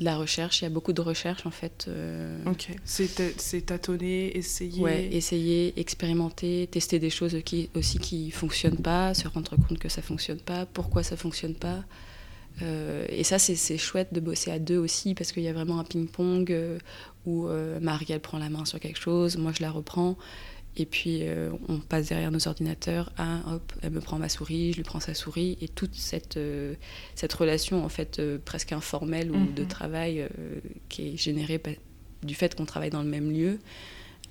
la 0.00 0.16
recherche, 0.16 0.60
il 0.60 0.64
y 0.64 0.66
a 0.66 0.70
beaucoup 0.70 0.92
de 0.92 1.00
recherche 1.00 1.46
en 1.46 1.50
fait. 1.50 1.86
Euh... 1.88 2.42
Ok, 2.46 2.68
c'est 2.84 3.66
tâtonner, 3.66 4.36
essayer. 4.36 4.82
Ouais, 4.82 5.08
essayer, 5.12 5.78
expérimenter, 5.78 6.68
tester 6.70 6.98
des 6.98 7.10
choses 7.10 7.36
qui, 7.44 7.70
aussi 7.74 7.98
qui 7.98 8.26
ne 8.26 8.30
fonctionnent 8.30 8.82
pas, 8.82 9.14
se 9.14 9.28
rendre 9.28 9.56
compte 9.56 9.78
que 9.78 9.88
ça 9.88 10.00
ne 10.00 10.06
fonctionne 10.06 10.40
pas, 10.40 10.66
pourquoi 10.66 11.02
ça 11.02 11.14
ne 11.14 11.20
fonctionne 11.20 11.54
pas. 11.54 11.84
Euh, 12.62 13.06
et 13.08 13.24
ça, 13.24 13.38
c'est 13.38 13.78
chouette 13.78 14.12
de 14.12 14.20
bosser 14.20 14.50
à 14.50 14.58
deux 14.58 14.78
aussi 14.78 15.14
parce 15.14 15.32
qu'il 15.32 15.42
y 15.42 15.48
a 15.48 15.52
vraiment 15.52 15.78
un 15.78 15.84
ping-pong 15.84 16.50
euh, 16.52 16.78
où 17.26 17.48
euh, 17.48 17.80
Marie, 17.80 18.06
elle 18.10 18.20
prend 18.20 18.38
la 18.38 18.48
main 18.48 18.64
sur 18.64 18.80
quelque 18.80 18.98
chose, 18.98 19.36
moi 19.36 19.52
je 19.54 19.62
la 19.62 19.70
reprends. 19.70 20.16
Et 20.76 20.86
puis 20.86 21.20
euh, 21.22 21.52
on 21.68 21.78
passe 21.78 22.08
derrière 22.08 22.32
nos 22.32 22.48
ordinateurs, 22.48 23.12
ah, 23.16 23.40
hop, 23.48 23.72
elle 23.82 23.92
me 23.92 24.00
prend 24.00 24.18
ma 24.18 24.28
souris, 24.28 24.72
je 24.72 24.78
lui 24.78 24.82
prends 24.82 24.98
sa 24.98 25.14
souris, 25.14 25.56
et 25.60 25.68
toute 25.68 25.94
cette, 25.94 26.38
cette 27.14 27.32
relation 27.32 27.84
en 27.84 27.88
fait 27.88 28.20
presque 28.44 28.72
informelle 28.72 29.30
ou 29.30 29.52
de 29.52 29.62
mhm. 29.62 29.68
travail 29.68 30.28
qui 30.88 31.10
est 31.10 31.16
générée 31.16 31.62
du 32.24 32.34
fait 32.34 32.56
qu'on 32.56 32.64
travaille 32.64 32.90
dans 32.90 33.02
le 33.02 33.08
même 33.08 33.30
lieu 33.30 33.60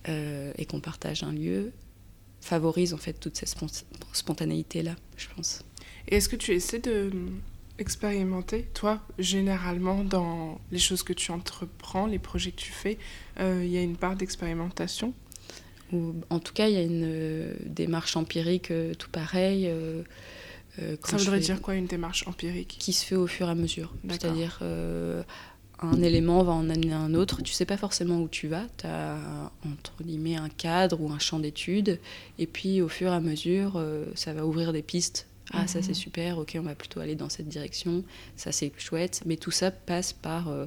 et 0.05 0.65
qu'on 0.65 0.81
partage 0.81 1.23
un 1.23 1.31
lieu, 1.31 1.71
favorise 2.41 2.93
en 2.93 2.97
fait 2.97 3.13
toute 3.13 3.37
cette 3.37 3.55
spontanéité 4.11 4.83
là, 4.83 4.97
je 5.15 5.27
pense. 5.33 5.63
Et 6.09 6.17
est-ce 6.17 6.27
que 6.27 6.35
tu 6.35 6.51
essaies 6.51 6.79
de 6.79 7.09
expérimenter, 7.79 8.63
toi, 8.73 9.01
généralement, 9.19 10.03
dans 10.03 10.59
les 10.71 10.79
choses 10.79 11.03
que 11.03 11.13
tu 11.13 11.31
entreprends, 11.31 12.05
les 12.05 12.19
projets 12.19 12.51
que 12.51 12.61
tu 12.61 12.71
fais, 12.71 12.97
il 13.39 13.67
y 13.67 13.77
a 13.77 13.81
une 13.81 13.97
part 13.97 14.15
d'expérimentation? 14.15 15.13
Ou, 15.91 16.15
En 16.29 16.39
tout 16.39 16.53
cas, 16.53 16.67
il 16.67 16.73
y 16.73 16.77
a 16.77 16.83
une 16.83 17.55
démarche 17.65 18.15
empirique 18.15 18.71
tout 18.97 19.09
pareil. 19.09 19.71
Ça 20.77 21.17
voudrait 21.17 21.39
dire 21.39 21.61
quoi 21.61 21.75
une 21.75 21.87
démarche 21.87 22.27
empirique? 22.27 22.77
Qui 22.79 22.93
se 22.93 23.05
fait 23.05 23.15
au 23.15 23.27
fur 23.27 23.47
et 23.47 23.51
à 23.51 23.55
mesure. 23.55 23.93
C'est-à-dire 24.07 24.59
un 25.83 26.01
élément 26.01 26.43
va 26.43 26.53
en 26.53 26.69
amener 26.69 26.93
un 26.93 27.13
autre. 27.13 27.41
Tu 27.41 27.53
sais 27.53 27.65
pas 27.65 27.77
forcément 27.77 28.21
où 28.21 28.27
tu 28.27 28.47
vas. 28.47 28.65
Tu 28.77 28.87
as 28.87 29.17
entre 29.65 30.03
guillemets 30.03 30.35
un 30.35 30.49
cadre 30.49 31.01
ou 31.01 31.11
un 31.11 31.19
champ 31.19 31.39
d'études. 31.39 31.99
Et 32.39 32.47
puis 32.47 32.81
au 32.81 32.87
fur 32.87 33.11
et 33.11 33.15
à 33.15 33.19
mesure, 33.19 33.73
euh, 33.75 34.05
ça 34.15 34.33
va 34.33 34.45
ouvrir 34.45 34.73
des 34.73 34.81
pistes. 34.81 35.27
Ah, 35.51 35.67
ça 35.67 35.81
c'est 35.81 35.89
mhm. 35.89 35.95
super, 35.95 36.37
ok, 36.37 36.55
on 36.59 36.63
va 36.63 36.75
plutôt 36.75 36.99
aller 36.99 37.15
dans 37.15 37.29
cette 37.29 37.47
direction. 37.47 38.03
Ça 38.35 38.51
c'est 38.51 38.71
chouette. 38.77 39.21
Mais 39.25 39.37
tout 39.37 39.51
ça 39.51 39.71
passe 39.71 40.13
par 40.13 40.47
euh, 40.47 40.65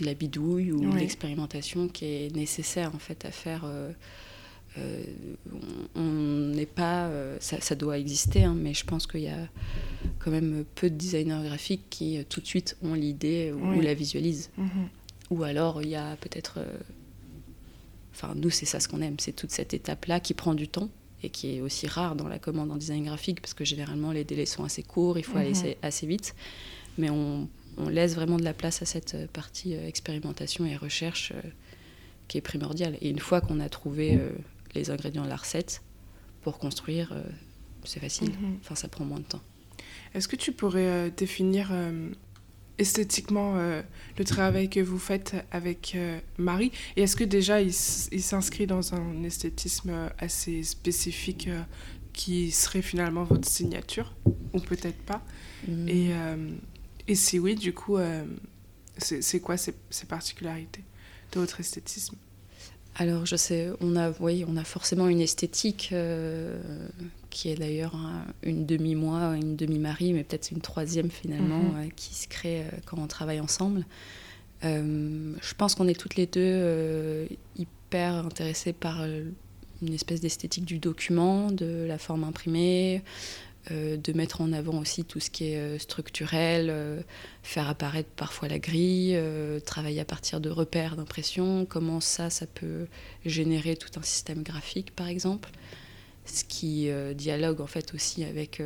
de 0.00 0.06
la 0.06 0.14
bidouille 0.14 0.72
ou 0.72 0.92
l'expérimentation 0.94 1.88
qui 1.88 2.06
est 2.06 2.34
nécessaire 2.34 2.94
en 2.94 2.98
fait 2.98 3.24
à 3.24 3.30
faire. 3.30 3.62
Euh, 3.64 3.92
euh, 4.78 5.02
on 5.94 6.02
n'est 6.54 6.66
pas. 6.66 7.10
Ça, 7.40 7.74
doit 7.74 7.98
exister, 7.98 8.44
hein, 8.44 8.54
mais 8.56 8.72
je 8.72 8.84
pense 8.84 9.06
qu'il 9.06 9.22
y 9.22 9.28
a 9.28 9.48
quand 10.20 10.30
même 10.30 10.64
peu 10.76 10.88
de 10.88 10.94
designers 10.94 11.42
graphiques 11.44 11.86
qui 11.90 12.24
tout 12.28 12.40
de 12.40 12.46
suite 12.46 12.76
ont 12.82 12.94
l'idée 12.94 13.52
ou, 13.52 13.80
la 13.80 13.94
visualisent. 13.94 14.50
Mhm. 14.56 14.88
Ou 15.30 15.42
alors 15.44 15.82
il 15.82 15.88
y 15.88 15.96
a 15.96 16.16
peut-être. 16.16 16.60
Enfin, 18.12 18.34
nous, 18.36 18.50
c'est 18.50 18.66
ça 18.66 18.80
ce 18.80 18.88
qu'on 18.88 19.00
aime, 19.00 19.18
c'est 19.18 19.32
toute 19.32 19.50
cette 19.50 19.72
étape-là 19.72 20.20
qui 20.20 20.34
prend 20.34 20.54
du 20.54 20.68
temps 20.68 20.90
et 21.22 21.30
qui 21.30 21.56
est 21.56 21.60
aussi 21.60 21.86
rare 21.86 22.16
dans 22.16 22.28
la 22.28 22.38
commande 22.38 22.70
en 22.70 22.76
design 22.76 23.04
graphique 23.04 23.40
parce 23.40 23.54
que 23.54 23.64
généralement 23.64 24.12
les 24.12 24.24
délais 24.24 24.46
sont 24.46 24.64
assez 24.64 24.82
courts, 24.82 25.18
il 25.18 25.24
faut 25.24 25.38
aller 25.38 25.52
mhm. 25.52 25.74
assez 25.82 26.06
vite. 26.06 26.34
Mais 26.98 27.10
on, 27.10 27.48
on, 27.76 27.88
laisse 27.88 28.14
vraiment 28.14 28.36
de 28.36 28.44
la 28.44 28.52
place 28.52 28.82
à 28.82 28.84
cette 28.86 29.30
partie 29.32 29.74
expérimentation 29.74 30.64
et 30.66 30.76
recherche 30.76 31.32
qui 32.28 32.38
est 32.38 32.42
primordiale. 32.42 32.96
Et 33.00 33.10
une 33.10 33.18
fois 33.18 33.40
qu'on 33.40 33.60
a 33.60 33.68
trouvé 33.68 34.18
les 34.74 34.90
ingrédients 34.90 35.24
de 35.24 35.28
la 35.28 35.36
recette 35.36 35.82
pour 36.42 36.58
construire, 36.58 37.12
euh, 37.12 37.22
c'est 37.84 38.00
facile. 38.00 38.30
Mhm. 38.30 38.58
Enfin, 38.60 38.74
ça 38.74 38.88
prend 38.88 39.04
moins 39.04 39.20
de 39.20 39.24
temps. 39.24 39.42
Est-ce 40.14 40.28
que 40.28 40.36
tu 40.36 40.52
pourrais 40.52 40.86
euh, 40.86 41.10
définir 42.80 43.54
euh, 43.56 43.80
esthétiquement 43.80 43.82
le 44.18 44.24
travail 44.24 44.68
que 44.68 44.80
vous 44.80 44.98
faites 44.98 45.34
avec 45.50 45.96
Marie. 46.38 46.72
Et 46.96 47.02
est-ce 47.02 47.16
que 47.16 47.24
déjà 47.24 47.60
il, 47.60 47.72
s'inscrit 47.72 48.66
dans 48.66 48.94
un 48.94 49.22
esthétisme 49.24 50.10
assez 50.18 50.62
spécifique 50.62 51.48
qui 52.12 52.50
serait 52.50 52.82
finalement 52.82 53.24
votre 53.24 53.48
signature 53.48 54.14
Ou 54.52 54.60
peut-être 54.60 55.02
pas? 55.02 55.22
Mhm. 55.68 55.88
et, 55.88 56.10
et, 57.08 57.14
si 57.14 57.38
oui, 57.38 57.54
du 57.54 57.72
coup, 57.72 57.98
c'est 58.98 59.40
quoi 59.40 59.56
ces, 59.56 59.74
ces 59.90 60.06
particularités 60.06 60.84
de 61.32 61.40
votre 61.40 61.60
esthétisme? 61.60 62.16
Alors, 62.96 63.24
je 63.24 63.36
sais, 63.36 63.70
on 63.80 63.96
a, 63.96 64.12
oui, 64.20 64.44
on 64.46 64.56
a 64.56 64.64
forcément 64.64 65.08
une 65.08 65.20
esthétique 65.20 65.90
euh, 65.92 66.60
qui 67.30 67.50
est 67.50 67.56
d'ailleurs 67.56 67.96
une 68.42 68.66
demi-moi, 68.66 69.36
une 69.36 69.56
demi-marie, 69.56 70.12
mais 70.12 70.24
peut-être 70.24 70.50
une 70.50 70.60
troisième 70.60 71.10
finalement, 71.10 71.62
mhm. 71.62 71.76
euh, 71.76 71.88
qui 71.96 72.14
se 72.14 72.28
crée 72.28 72.62
euh, 72.62 72.70
quand 72.86 72.98
on 72.98 73.06
travaille 73.06 73.40
ensemble. 73.40 73.84
je 74.62 75.54
pense 75.56 75.74
qu'on 75.74 75.88
est 75.88 75.98
toutes 75.98 76.16
les 76.16 76.26
deux 76.26 77.28
hyper 77.56 78.14
intéressées 78.14 78.74
par 78.74 79.04
une 79.04 79.94
espèce 79.94 80.20
d'esthétique 80.20 80.66
du 80.66 80.78
document, 80.78 81.50
de 81.50 81.86
la 81.88 81.96
forme 81.96 82.24
imprimée, 82.24 83.02
euh, 83.70 83.98
de 83.98 84.12
mettre 84.14 84.40
en 84.40 84.54
avant 84.54 84.78
aussi 84.78 85.04
tout 85.04 85.20
ce 85.20 85.28
qui 85.28 85.52
est 85.52 85.58
euh, 85.58 85.78
structurel, 85.78 86.68
euh, 86.70 87.02
faire 87.42 87.68
apparaître 87.68 88.08
parfois 88.16 88.48
la 88.48 88.58
grille, 88.58 89.18
travailler 89.66 90.00
à 90.00 90.06
partir 90.06 90.40
de 90.40 90.48
repères 90.48 90.96
d'impression, 90.96 91.66
comment 91.66 92.00
ça, 92.00 92.30
ça 92.30 92.46
peut 92.46 92.86
générer 93.26 93.76
tout 93.76 93.90
un 93.98 94.02
système 94.02 94.42
graphique 94.42 94.96
par 94.96 95.08
exemple. 95.08 95.50
Ce 96.32 96.44
qui 96.44 96.88
dialogue 97.14 97.60
en 97.60 97.66
fait 97.66 97.92
aussi 97.92 98.24
avec, 98.24 98.62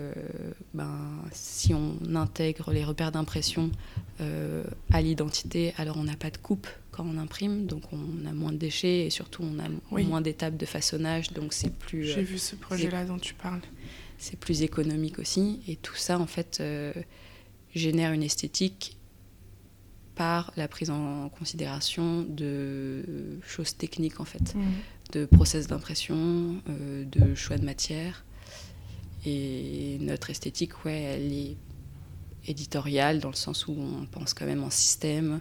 ben, 0.74 0.98
si 1.32 1.72
on 1.72 1.96
intègre 2.14 2.72
les 2.72 2.84
repères 2.84 3.10
d'impression 3.10 3.70
à 4.18 5.00
l'identité, 5.00 5.72
alors 5.78 5.96
on 5.96 6.04
n'a 6.04 6.16
pas 6.16 6.30
de 6.30 6.36
coupe 6.36 6.68
quand 6.90 7.06
on 7.06 7.18
imprime, 7.18 7.66
donc 7.66 7.82
on 7.92 8.26
a 8.28 8.32
moins 8.32 8.52
de 8.52 8.58
déchets 8.58 9.06
et 9.06 9.10
surtout 9.10 9.42
on 9.42 9.58
a 9.58 10.02
moins 10.02 10.20
d'étapes 10.20 10.56
de 10.56 10.66
façonnage, 10.66 11.32
donc 11.32 11.52
c'est 11.52 11.72
plus... 11.72 12.04
J'ai 12.04 12.22
vu 12.22 12.38
ce 12.38 12.54
projet-là 12.54 13.04
dont 13.06 13.18
tu 13.18 13.34
parles 13.34 13.62
c'est 14.18 14.38
plus 14.38 14.62
économique 14.62 15.18
aussi. 15.18 15.60
Et 15.68 15.76
tout 15.76 15.96
ça, 15.96 16.18
en 16.18 16.26
fait, 16.26 16.58
euh, 16.60 16.92
génère 17.74 18.12
une 18.12 18.22
esthétique 18.22 18.96
par 20.14 20.52
la 20.56 20.68
prise 20.68 20.90
en 20.90 21.28
considération 21.28 22.22
de 22.22 23.04
choses 23.46 23.76
techniques, 23.76 24.20
en 24.20 24.24
fait, 24.24 24.54
mmh. 24.54 24.62
De 25.14 25.26
process 25.26 25.66
d'impression, 25.66 26.56
euh, 26.68 27.04
de 27.04 27.34
choix 27.34 27.56
de 27.56 27.64
matière. 27.64 28.24
Et 29.26 29.96
notre 30.00 30.30
esthétique, 30.30 30.84
ouais, 30.84 31.00
elle 31.00 31.32
est 31.32 31.56
éditoriale 32.46 33.20
dans 33.20 33.30
le 33.30 33.36
sens 33.36 33.66
où 33.66 33.72
on 33.72 34.06
pense 34.06 34.34
quand 34.34 34.44
même 34.44 34.62
en 34.62 34.70
système, 34.70 35.40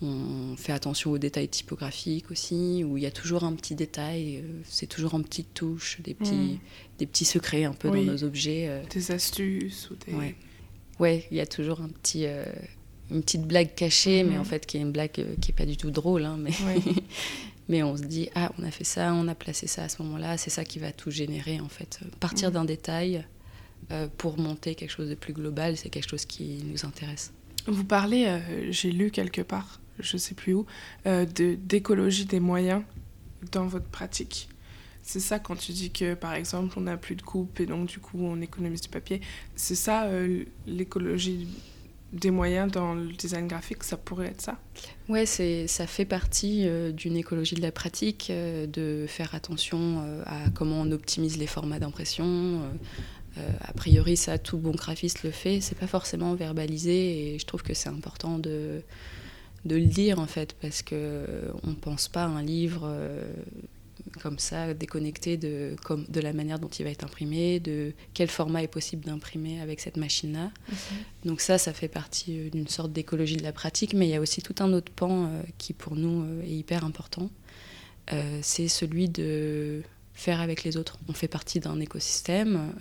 on 0.00 0.54
fait 0.56 0.72
attention 0.72 1.10
aux 1.10 1.18
détails 1.18 1.48
typographiques 1.48 2.30
aussi, 2.30 2.84
où 2.84 2.96
il 2.96 3.02
y 3.02 3.06
a 3.06 3.10
toujours 3.10 3.42
un 3.42 3.52
petit 3.54 3.74
détail, 3.74 4.36
euh, 4.36 4.60
c'est 4.64 4.86
toujours 4.86 5.14
en 5.14 5.22
petites 5.22 5.54
touches, 5.54 6.00
des 6.02 6.14
petits, 6.14 6.34
mm. 6.34 6.58
des 6.98 7.06
petits 7.06 7.24
secrets 7.24 7.64
un 7.64 7.72
peu 7.72 7.90
dans 7.90 8.02
nos 8.02 8.22
objets. 8.22 8.66
Euh. 8.68 8.82
Des 8.90 9.10
astuces 9.10 9.90
ou 9.90 9.96
des... 10.06 10.14
Ouais. 10.16 10.36
ouais, 11.00 11.26
il 11.32 11.36
y 11.36 11.40
a 11.40 11.46
toujours 11.46 11.80
un 11.80 11.88
petit, 11.88 12.26
euh, 12.26 12.44
une 13.10 13.22
petite 13.22 13.42
blague 13.42 13.74
cachée, 13.74 14.22
mais 14.22 14.36
mm. 14.36 14.40
en 14.40 14.44
fait 14.44 14.66
qui 14.66 14.76
est 14.76 14.80
une 14.80 14.92
blague 14.92 15.10
qui 15.10 15.50
est 15.50 15.56
pas 15.56 15.66
du 15.66 15.76
tout 15.76 15.90
drôle, 15.90 16.24
hein, 16.24 16.38
mais... 16.38 16.52
mais 17.68 17.82
on 17.82 17.96
se 17.96 18.02
dit, 18.02 18.30
ah, 18.34 18.50
on 18.58 18.64
a 18.64 18.70
fait 18.70 18.84
ça, 18.84 19.12
on 19.14 19.28
a 19.28 19.34
placé 19.34 19.66
ça 19.66 19.84
à 19.84 19.88
ce 19.88 20.02
moment-là, 20.02 20.36
c'est 20.36 20.50
ça 20.50 20.64
qui 20.64 20.78
va 20.78 20.92
tout 20.92 21.10
générer 21.10 21.60
en 21.60 21.68
fait. 21.68 22.00
Partir 22.20 22.50
mm. 22.50 22.52
d'un 22.52 22.64
détail 22.64 23.24
pour 24.18 24.38
monter 24.38 24.74
quelque 24.74 24.90
chose 24.90 25.08
de 25.08 25.14
plus 25.14 25.32
global, 25.32 25.76
c'est 25.76 25.88
quelque 25.88 26.10
chose 26.10 26.26
qui 26.26 26.62
nous 26.64 26.84
intéresse. 26.84 27.32
Vous 27.66 27.84
parlez, 27.84 28.38
j'ai 28.70 28.90
lu 28.90 29.10
quelque 29.10 29.40
part, 29.40 29.80
je 29.98 30.16
sais 30.16 30.34
plus 30.34 30.54
où, 30.54 30.66
euh, 31.06 31.26
d'écologie 31.26 32.24
des 32.24 32.40
moyens 32.40 32.82
dans 33.52 33.66
votre 33.66 33.86
pratique. 33.86 34.48
C'est 35.02 35.20
ça 35.20 35.38
quand 35.38 35.56
tu 35.56 35.72
dis 35.72 35.90
que, 35.90 36.14
par 36.14 36.34
exemple, 36.34 36.74
on 36.76 36.82
n'a 36.82 36.96
plus 36.96 37.16
de 37.16 37.22
coupe 37.22 37.60
et 37.60 37.66
donc 37.66 37.88
du 37.88 37.98
coup 37.98 38.18
on 38.20 38.40
économise 38.40 38.82
du 38.82 38.88
papier. 38.88 39.20
C'est 39.56 39.74
ça 39.74 40.04
euh, 40.04 40.44
l'écologie 40.66 41.48
des 42.12 42.30
moyens 42.30 42.70
dans 42.72 42.94
le 42.94 43.12
design 43.12 43.46
graphique, 43.46 43.84
ça 43.84 43.96
pourrait 43.96 44.28
être 44.28 44.40
ça 44.40 44.58
Ouais, 45.08 45.26
ça 45.26 45.86
fait 45.86 46.04
partie 46.04 46.66
euh, 46.66 46.92
d'une 46.92 47.16
écologie 47.16 47.54
de 47.54 47.62
la 47.62 47.72
pratique, 47.72 48.30
de 48.30 49.04
faire 49.06 49.34
attention 49.34 50.02
à 50.26 50.50
comment 50.54 50.80
on 50.80 50.90
optimise 50.92 51.38
les 51.38 51.46
formats 51.46 51.78
d'impression. 51.78 52.62
a 53.36 53.72
priori, 53.72 54.16
ça, 54.16 54.38
tout 54.38 54.58
bon 54.58 54.72
graphiste 54.72 55.22
le 55.22 55.30
fait. 55.30 55.60
C'est 55.60 55.78
pas 55.78 55.86
forcément 55.86 56.34
verbalisé 56.34 57.34
et 57.34 57.38
je 57.38 57.46
trouve 57.46 57.62
que 57.62 57.74
c'est 57.74 57.88
important 57.88 58.38
de, 58.38 58.82
de 59.64 59.76
le 59.76 59.86
dire 59.86 60.18
en 60.18 60.26
fait, 60.26 60.54
parce 60.60 60.82
que 60.82 61.52
on 61.62 61.74
pense 61.74 62.08
pas 62.08 62.24
à 62.24 62.26
un 62.26 62.42
livre 62.42 62.82
euh, 62.84 63.32
comme 64.18 64.38
ça, 64.38 64.74
déconnecté 64.74 65.36
de, 65.36 65.76
comme, 65.84 66.04
de 66.08 66.20
la 66.20 66.32
manière 66.32 66.58
dont 66.58 66.68
il 66.68 66.84
va 66.84 66.90
être 66.90 67.04
imprimé, 67.04 67.60
de 67.60 67.92
quel 68.14 68.28
format 68.28 68.62
est 68.62 68.68
possible 68.68 69.04
d'imprimer 69.04 69.60
avec 69.60 69.80
cette 69.80 69.96
machine-là. 69.96 70.50
Donc 71.24 71.40
ça, 71.40 71.58
ça 71.58 71.72
fait 71.72 71.88
partie 71.88 72.38
euh, 72.38 72.50
d'une 72.50 72.68
sorte 72.68 72.92
d'écologie 72.92 73.36
de 73.36 73.42
la 73.42 73.52
pratique, 73.52 73.94
mais 73.94 74.06
il 74.06 74.10
y 74.10 74.16
a 74.16 74.20
aussi 74.20 74.42
tout 74.42 74.54
un 74.60 74.72
autre 74.72 74.92
pan 74.92 75.26
euh, 75.26 75.42
qui 75.58 75.72
pour 75.72 75.96
nous 75.96 76.42
est 76.42 76.50
hyper 76.50 76.84
important. 76.84 77.30
c'est 78.42 78.68
celui 78.68 79.08
de 79.08 79.82
faire 80.14 80.40
avec 80.40 80.64
les 80.64 80.76
autres. 80.76 80.98
On 81.08 81.12
fait 81.12 81.28
partie 81.28 81.60
d'un 81.60 81.78
écosystème. 81.80 82.72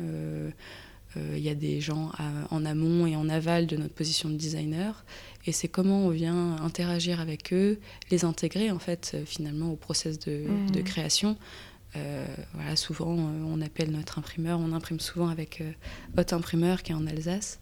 Il 1.15 1.39
y 1.39 1.49
a 1.49 1.55
des 1.55 1.81
gens 1.81 2.11
en 2.51 2.65
amont 2.65 3.07
et 3.07 3.15
en 3.15 3.27
aval 3.27 3.65
de 3.65 3.75
notre 3.75 3.93
position 3.93 4.29
de 4.29 4.35
designer 4.35 5.03
et 5.47 5.53
c'est 5.53 5.69
comment 5.69 6.05
on 6.05 6.09
vient 6.09 6.57
interagir 6.57 7.21
avec 7.21 7.53
eux, 7.53 7.79
les 8.11 8.25
intégrer 8.25 8.69
en 8.69 8.79
fait 8.79 9.13
euh, 9.13 9.25
finalement 9.25 9.71
au 9.71 9.77
process 9.77 10.19
de, 10.19 10.45
mmh. 10.45 10.83
création. 10.83 11.37
Euh, 11.95 12.25
voilà, 12.53 12.75
souvent 12.75 13.17
euh, 13.17 13.43
on 13.45 13.61
appelle 13.61 13.91
notre 13.91 14.19
imprimeur, 14.19 14.59
on 14.59 14.73
imprime 14.73 14.99
souvent 14.99 15.29
avec 15.29 15.63
Hot 16.17 16.33
Imprimeur 16.33 16.83
qui 16.83 16.91
est 16.91 16.95
en 16.95 17.07
Alsace, 17.07 17.59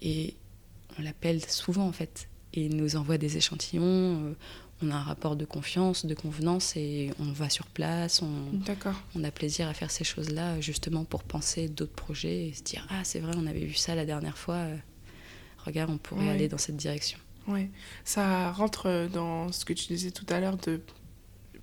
et 0.00 0.36
on 0.96 1.02
l'appelle 1.02 1.44
souvent 1.44 1.86
en 1.86 1.92
fait, 1.92 2.28
et 2.52 2.66
il 2.66 2.76
nous 2.76 2.94
envoie 2.94 3.18
des 3.18 3.36
échantillons. 3.36 4.36
On 4.84 4.90
a 4.90 4.96
un 4.96 5.02
rapport 5.02 5.36
de 5.36 5.44
confiance, 5.44 6.06
de 6.06 6.14
convenance, 6.14 6.76
et 6.76 7.10
on 7.18 7.32
va 7.32 7.48
sur 7.48 7.66
place. 7.66 8.22
On, 8.22 8.30
on 9.14 9.24
a 9.24 9.30
plaisir 9.30 9.68
à 9.68 9.74
faire 9.74 9.90
ces 9.90 10.04
choses-là, 10.04 10.60
justement 10.60 11.04
pour 11.04 11.22
penser 11.22 11.68
d'autres 11.68 11.94
projets 11.94 12.48
et 12.48 12.52
se 12.52 12.62
dire 12.62 12.86
ah 12.90 13.02
c'est 13.04 13.20
vrai, 13.20 13.34
on 13.36 13.46
avait 13.46 13.64
vu 13.64 13.74
ça 13.74 13.94
la 13.94 14.04
dernière 14.04 14.38
fois 14.38 14.66
regarde, 15.64 15.90
on 15.90 15.98
pourrait 15.98 16.28
aller 16.28 16.48
dans 16.48 16.58
cette 16.58 16.76
direction. 16.76 17.18
Oui, 17.46 17.68
ça 18.04 18.52
rentre 18.52 19.08
dans 19.12 19.52
ce 19.52 19.64
que 19.64 19.72
tu 19.72 19.88
disais 19.88 20.10
tout 20.10 20.26
à 20.28 20.40
l'heure 20.40 20.56
de 20.56 20.80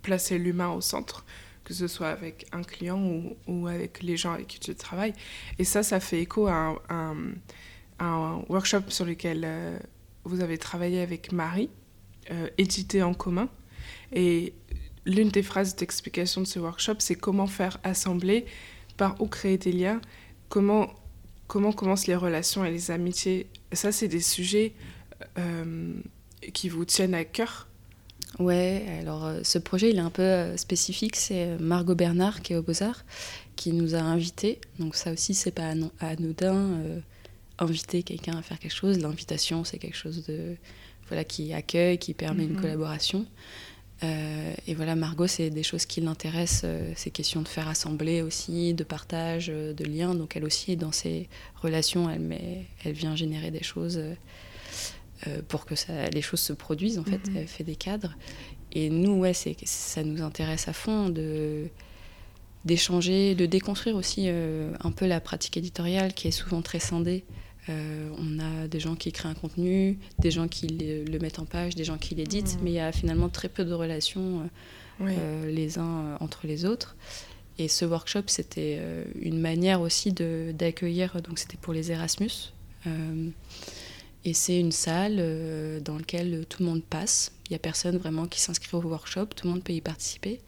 placer 0.02 0.38
l'humain 0.38 0.70
au 0.70 0.82
centre, 0.82 1.26
que 1.64 1.74
ce 1.74 1.88
soit 1.88 2.10
avec 2.10 2.46
un 2.52 2.64
client 2.64 3.02
ou, 3.02 3.36
ou, 3.48 3.68
avec 3.68 4.04
les 4.04 4.18
gens 4.18 4.34
avec 4.34 4.48
qui 4.48 4.60
tu 4.60 4.76
travailles. 4.76 5.14
Et 5.58 5.64
ça, 5.64 5.84
ça 5.84 6.00
fait 6.00 6.22
écho 6.22 6.48
à 6.48 6.76
un, 6.90 7.16
un, 8.00 8.44
workshop 8.50 8.90
sur 8.90 9.06
lequel 9.06 9.42
euh, 9.44 9.80
vous 10.24 10.42
avez 10.42 10.58
travaillé 10.58 11.02
avec 11.02 11.32
Marie, 11.32 11.70
euh, 12.30 12.48
édité 12.58 13.02
en 13.02 13.14
commun. 13.14 13.50
Et 14.14 14.54
l'une 15.06 15.30
des 15.30 15.44
phrases 15.44 15.76
d'explication 15.76 16.42
de 16.42 16.48
ce 16.48 16.60
workshop, 16.60 16.96
c'est 17.00 17.16
comment 17.16 17.48
faire 17.48 17.80
assembler, 17.84 18.46
par 18.98 19.20
où 19.22 19.28
créer 19.28 19.58
des 19.58 19.72
liens, 19.72 20.02
comment, 20.50 20.94
comment 21.48 21.72
commencent 21.72 22.08
les 22.08 22.16
relations 22.16 22.64
et 22.66 22.72
les 22.72 22.92
amitiés. 22.92 23.48
Ça, 23.72 23.92
c'est 23.92 24.08
des 24.08 24.22
sujets 24.22 24.74
euh, 25.38 25.94
qui 26.54 26.70
vous 26.70 26.86
tiennent 26.86 27.14
à 27.14 27.26
cœur 27.26 27.68
Ouais, 28.40 28.86
alors 29.00 29.26
euh, 29.26 29.42
ce 29.44 29.60
projet 29.60 29.90
il 29.90 29.98
est 29.98 30.00
un 30.00 30.10
peu 30.10 30.22
euh, 30.24 30.58
spécifique, 30.58 31.16
c'est 31.16 31.58
Margot 31.60 31.96
Bernard 31.96 32.42
qui 32.42 32.54
est 32.54 32.56
au 32.56 32.64
Beaux-Arts 32.64 33.04
qui 33.56 33.74
nous 33.74 33.94
a 33.94 34.00
invités. 34.00 34.60
Donc 34.80 34.96
ça 34.96 35.12
aussi 35.12 35.34
c'est 35.34 35.52
pas 35.52 35.74
anodin 36.00 36.80
inviter 37.60 38.02
quelqu'un 38.02 38.38
à 38.38 38.42
faire 38.42 38.58
quelque 38.58 38.74
chose, 38.74 39.00
l'invitation 39.00 39.64
c'est 39.64 39.78
quelque 39.78 39.98
chose 39.98 40.26
de 40.26 40.56
voilà 41.12 41.24
qui 41.24 41.54
accueille, 41.54 41.98
qui 41.98 42.14
permet 42.14 42.46
une 42.46 42.54
mhm. 42.54 42.62
collaboration. 42.62 43.26
et 44.02 44.74
voilà, 44.74 44.96
Margot, 44.96 45.28
c'est 45.28 45.52
des 45.52 45.62
choses 45.62 45.86
qui 45.86 46.02
l'intéressent, 46.02 46.66
ces 46.96 47.12
questions 47.12 47.44
de 47.44 47.48
faire 47.48 47.68
assembler 47.68 48.24
aussi, 48.24 48.74
de 48.74 48.84
partage, 48.84 49.48
de 49.48 49.84
liens. 49.86 50.16
Donc 50.16 50.36
elle 50.36 50.46
aussi, 50.46 50.76
dans 50.76 50.92
ses 50.92 51.30
relations, 51.62 52.10
elle, 52.10 52.22
met, 52.22 52.66
elle 52.84 52.94
vient 52.94 53.16
générer 53.16 53.52
des 53.52 53.64
choses 53.64 54.02
euh, 55.28 55.42
pour 55.48 55.66
que 55.66 55.76
ça, 55.76 56.10
les 56.10 56.22
choses 56.22 56.40
se 56.40 56.54
produisent, 56.54 56.98
en 56.98 57.04
fait. 57.04 57.30
Mhm. 57.30 57.38
Elle 57.38 57.48
fait 57.48 57.64
des 57.64 57.76
cadres. 57.76 58.16
Et 58.72 58.90
nous, 58.90 59.20
ouais, 59.20 59.34
ça 59.34 60.04
nous 60.04 60.22
intéresse 60.22 60.68
à 60.68 60.74
fond 60.74 61.10
de 61.10 61.68
d'échanger, 62.64 63.34
de 63.34 63.48
déconstruire 63.48 63.96
aussi 63.96 64.26
euh, 64.28 64.72
un 64.82 64.92
peu 64.92 65.08
la 65.08 65.20
pratique 65.20 65.58
éditoriale 65.58 66.14
qui 66.14 66.28
est 66.28 66.32
souvent 66.32 66.62
très 66.62 66.80
scindée. 66.80 67.24
Euh, 67.70 68.10
on 68.18 68.40
a 68.40 68.68
des 68.68 68.80
gens 68.80 68.96
qui 68.96 69.12
créent 69.12 69.30
un 69.30 69.34
contenu, 69.34 69.98
des 70.20 70.32
gens 70.32 70.48
qui 70.48 70.68
le, 70.68 71.20
mettent 71.20 71.40
en 71.40 71.46
page, 71.46 71.76
des 71.76 71.84
gens 71.84 71.98
qui 71.98 72.16
l'éditent, 72.16 72.56
mhm. 72.56 72.64
mais 72.64 72.72
il 72.72 72.76
y 72.76 72.80
a 72.80 72.92
finalement 72.92 73.30
très 73.30 73.50
peu 73.50 73.66
de 73.66 73.74
relations 73.74 74.50
les 75.48 75.80
uns 75.80 76.18
entre 76.20 76.46
les 76.46 76.66
autres. 76.66 76.96
Et 77.58 77.68
ce 77.68 77.86
workshop, 77.86 78.24
c'était 78.28 78.80
une 79.20 79.40
manière 79.40 79.82
aussi 79.82 80.12
d'accueillir, 80.12 81.22
donc 81.24 81.40
c'était 81.40 81.58
pour 81.58 81.74
les 81.74 81.92
Erasmus. 81.92 82.54
Et 84.24 84.34
c'est 84.34 84.60
une 84.60 84.72
salle 84.72 85.18
euh, 85.20 85.80
dans 85.80 85.98
laquelle 85.98 86.46
tout 86.48 86.62
le 86.62 86.70
monde 86.70 86.84
passe. 86.84 87.32
Il 87.46 87.54
n'y 87.54 87.56
a 87.56 87.60
personne 87.60 87.98
vraiment 87.98 88.28
qui 88.28 88.40
s'inscrit 88.40 88.76
au 88.78 88.82
workshop, 88.82 89.28
tout 89.36 89.48
le 89.48 89.54
monde 89.54 89.64
peut 89.64 89.74
y 89.74 89.82
participer. 89.82 90.40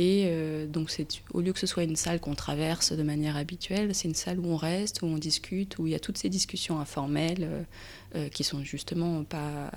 Et 0.00 0.24
euh, 0.28 0.66
donc, 0.66 0.90
au 1.34 1.42
lieu 1.42 1.52
que 1.52 1.58
ce 1.58 1.66
soit 1.66 1.82
une 1.82 1.94
salle 1.94 2.20
qu'on 2.20 2.34
traverse 2.34 2.92
de 2.92 3.02
manière 3.02 3.36
habituelle, 3.36 3.94
c'est 3.94 4.08
une 4.08 4.14
salle 4.14 4.40
où 4.40 4.46
on 4.46 4.56
reste, 4.56 5.02
où 5.02 5.06
on 5.06 5.18
discute, 5.18 5.78
où 5.78 5.86
il 5.86 5.92
y 5.92 5.94
a 5.94 6.00
toutes 6.00 6.16
ces 6.16 6.30
discussions 6.30 6.80
informelles 6.80 7.66
euh, 8.14 8.30
qui 8.30 8.42
sont 8.42 8.64
justement 8.64 9.24
pas, 9.24 9.70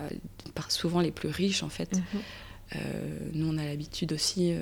pas, 0.55 0.63
souvent 0.69 1.01
les 1.01 1.11
plus 1.11 1.27
riches 1.27 1.61
en 1.61 1.67
fait. 1.67 1.97
Mhm. 1.97 2.21
nous, 3.33 3.53
on 3.53 3.57
a 3.57 3.65
l'habitude 3.65 4.13
aussi. 4.13 4.53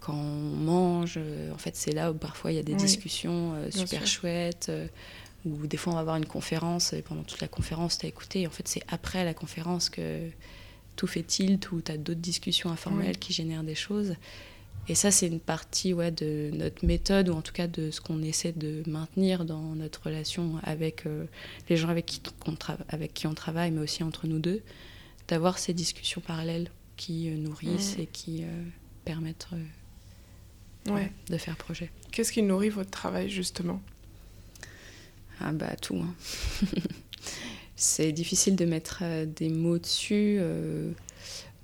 quand 0.00 0.14
on 0.14 0.56
mange, 0.56 1.16
en 1.54 1.58
fait, 1.58 1.76
c'est 1.76 1.92
là 1.92 2.10
où 2.10 2.14
parfois 2.14 2.50
il 2.50 2.56
y 2.56 2.58
a 2.58 2.64
des 2.64 2.74
discussions 2.74 3.54
super 3.70 4.04
chouettes 4.04 4.72
ou 5.46 5.66
des 5.68 5.76
fois 5.76 5.92
on 5.92 5.96
va 5.96 6.00
avoir 6.00 6.16
une 6.16 6.26
conférence 6.26 6.92
et 6.92 7.02
pendant 7.02 7.22
toute 7.22 7.40
la 7.40 7.48
conférence 7.48 7.98
tu 7.98 8.06
as 8.06 8.08
écouté. 8.08 8.40
Et 8.40 8.46
en 8.48 8.50
fait, 8.50 8.66
c'est 8.66 8.82
après 8.88 9.24
la 9.24 9.32
conférence 9.32 9.90
que 9.90 10.28
tout 11.00 11.06
fait 11.06 11.22
tilt 11.22 11.72
ou 11.72 11.80
tu 11.80 11.90
as 11.90 11.96
d'autres 11.96 12.20
discussions 12.20 12.70
informelles 12.70 13.18
qui 13.18 13.32
génèrent 13.32 13.62
des 13.62 13.74
choses. 13.74 14.16
Et 14.86 14.94
ça, 14.94 15.10
c'est 15.10 15.28
une 15.28 15.40
partie 15.40 15.94
ouais, 15.94 16.10
de 16.10 16.50
notre 16.52 16.84
méthode, 16.84 17.30
ou 17.30 17.32
en 17.32 17.40
tout 17.40 17.54
cas 17.54 17.66
de 17.66 17.90
ce 17.90 18.02
qu'on 18.02 18.22
essaie 18.22 18.52
de 18.52 18.82
maintenir 18.86 19.46
dans 19.46 19.74
notre 19.76 20.02
relation 20.02 20.60
avec 20.62 21.06
euh, 21.06 21.24
les 21.70 21.78
gens 21.78 21.88
avec 21.88 22.04
qui, 22.04 22.20
on 22.46 22.54
avec 22.90 23.14
qui 23.14 23.26
on 23.26 23.32
travaille, 23.32 23.70
mais 23.70 23.80
aussi 23.80 24.02
entre 24.02 24.26
nous 24.26 24.40
deux, 24.40 24.60
d'avoir 25.26 25.58
ces 25.58 25.72
discussions 25.72 26.20
parallèles 26.20 26.68
qui 26.98 27.30
euh, 27.30 27.36
nourrissent 27.36 27.96
et 27.98 28.06
qui 28.06 28.42
euh, 28.42 28.62
permettent 29.06 29.48
ouais. 30.86 31.10
de 31.30 31.38
faire 31.38 31.56
projet. 31.56 31.90
Qu'est-ce 32.12 32.32
qui 32.32 32.42
nourrit 32.42 32.68
votre 32.68 32.90
travail, 32.90 33.30
justement? 33.30 33.80
Ah 35.40 35.52
bah 35.52 35.76
tout. 35.76 35.96
Hein. 35.96 36.14
c'est 37.80 38.12
difficile 38.12 38.56
de 38.56 38.66
mettre 38.66 38.98
euh, 39.00 39.24
des 39.24 39.48
mots 39.48 39.78
dessus. 39.78 40.36
Euh, 40.38 40.92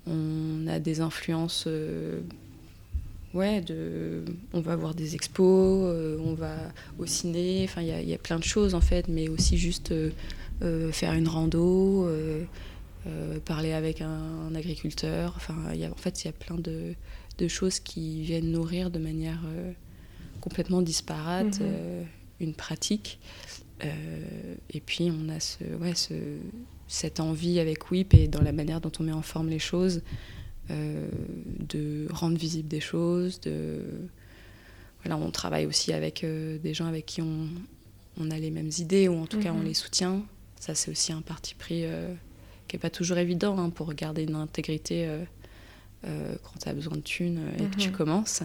on 0.07 0.65
a 0.65 0.79
des 0.79 0.99
influences. 0.99 1.65
Euh, 1.67 2.21
ouais, 3.35 3.61
de, 3.61 4.25
on 4.51 4.59
va 4.59 4.75
voir 4.75 4.95
des 4.95 5.13
expos, 5.13 5.95
on 6.19 6.33
va 6.33 6.55
au 6.97 7.05
ciné. 7.05 7.61
Enfin, 7.65 7.83
il 7.83 8.09
y, 8.09 8.13
a 8.15 8.17
plein 8.17 8.39
de 8.39 8.43
choses 8.43 8.73
en 8.73 8.81
fait, 8.81 9.07
mais 9.09 9.29
aussi 9.29 9.57
juste 9.57 9.93
faire 10.91 11.13
une 11.13 11.27
rando, 11.27 12.09
parler 13.45 13.73
avec 13.73 14.01
un, 14.01 14.55
agriculteur. 14.55 15.33
Enfin, 15.35 15.55
y 15.75 15.85
a, 15.85 15.91
en 15.91 15.95
fait, 15.95 16.23
il 16.23 16.27
y 16.27 16.29
a 16.29 16.33
plein 16.33 16.55
de, 16.55 16.95
de, 17.37 17.47
choses 17.47 17.79
qui 17.79 18.21
viennent 18.23 18.51
nourrir 18.51 18.89
de 18.89 18.97
manière 18.97 19.41
complètement 20.41 20.81
disparate 20.81 21.59
mm-hmm. 21.59 22.05
une 22.39 22.53
pratique. 22.53 23.19
Euh, 23.83 24.55
et 24.69 24.79
puis 24.79 25.11
on 25.11 25.29
a 25.29 25.39
ce, 25.39 25.63
ouais, 25.79 25.95
ce, 25.95 26.13
cette 26.87 27.19
envie 27.19 27.59
avec 27.59 27.91
WIP 27.91 28.13
et 28.13 28.27
dans 28.27 28.41
la 28.41 28.51
manière 28.51 28.81
dont 28.81 28.91
on 28.99 29.03
met 29.03 29.11
en 29.11 29.21
forme 29.21 29.49
les 29.49 29.59
choses, 29.59 30.01
euh, 30.71 31.07
de 31.59 32.07
rendre 32.11 32.37
visible 32.37 32.67
des 32.67 32.79
choses. 32.79 33.39
De... 33.41 33.81
Voilà, 35.03 35.17
on 35.17 35.31
travaille 35.31 35.65
aussi 35.65 35.93
avec 35.93 36.23
euh, 36.23 36.57
des 36.57 36.73
gens 36.73 36.87
avec 36.87 37.05
qui 37.05 37.21
on, 37.21 37.47
on, 38.19 38.31
a 38.31 38.39
les 38.39 38.51
mêmes 38.51 38.71
idées, 38.79 39.07
ou 39.07 39.17
en 39.17 39.27
tout 39.27 39.39
cas 39.39 39.51
on 39.51 39.59
mhm. 39.59 39.65
les 39.65 39.73
soutient. 39.73 40.23
Ça, 40.59 40.73
c'est 40.73 40.89
aussi 40.89 41.13
un 41.13 41.21
parti 41.21 41.53
pris 41.53 41.83
qui 42.67 42.75
n'est 42.75 42.79
pas 42.79 42.89
toujours 42.89 43.19
évident 43.19 43.57
hein, 43.59 43.69
pour 43.69 43.93
garder 43.93 44.23
une 44.23 44.35
intégrité 44.35 45.07
quand 46.01 46.59
tu 46.59 46.67
as 46.67 46.73
besoin 46.73 46.95
de 46.95 47.01
thunes 47.01 47.41
et 47.59 47.65
que 47.65 47.75
tu 47.75 47.89
mhm. 47.89 47.95
commences. 47.95 48.41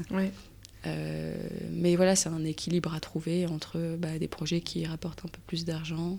Euh, 0.87 1.37
mais 1.71 1.97
voilà, 1.97 2.16
c'est 2.16 2.29
un 2.29 2.45
équilibre 2.45 2.95
à 2.95 3.01
trouver 3.01 3.47
entre 3.47 3.97
bah, 3.99 4.18
des 4.18 4.29
projets 4.29 4.61
qui 4.61 4.85
rapportent 4.85 5.25
un 5.25 5.29
peu 5.29 5.40
plus 5.47 5.64
d'argent, 5.64 6.18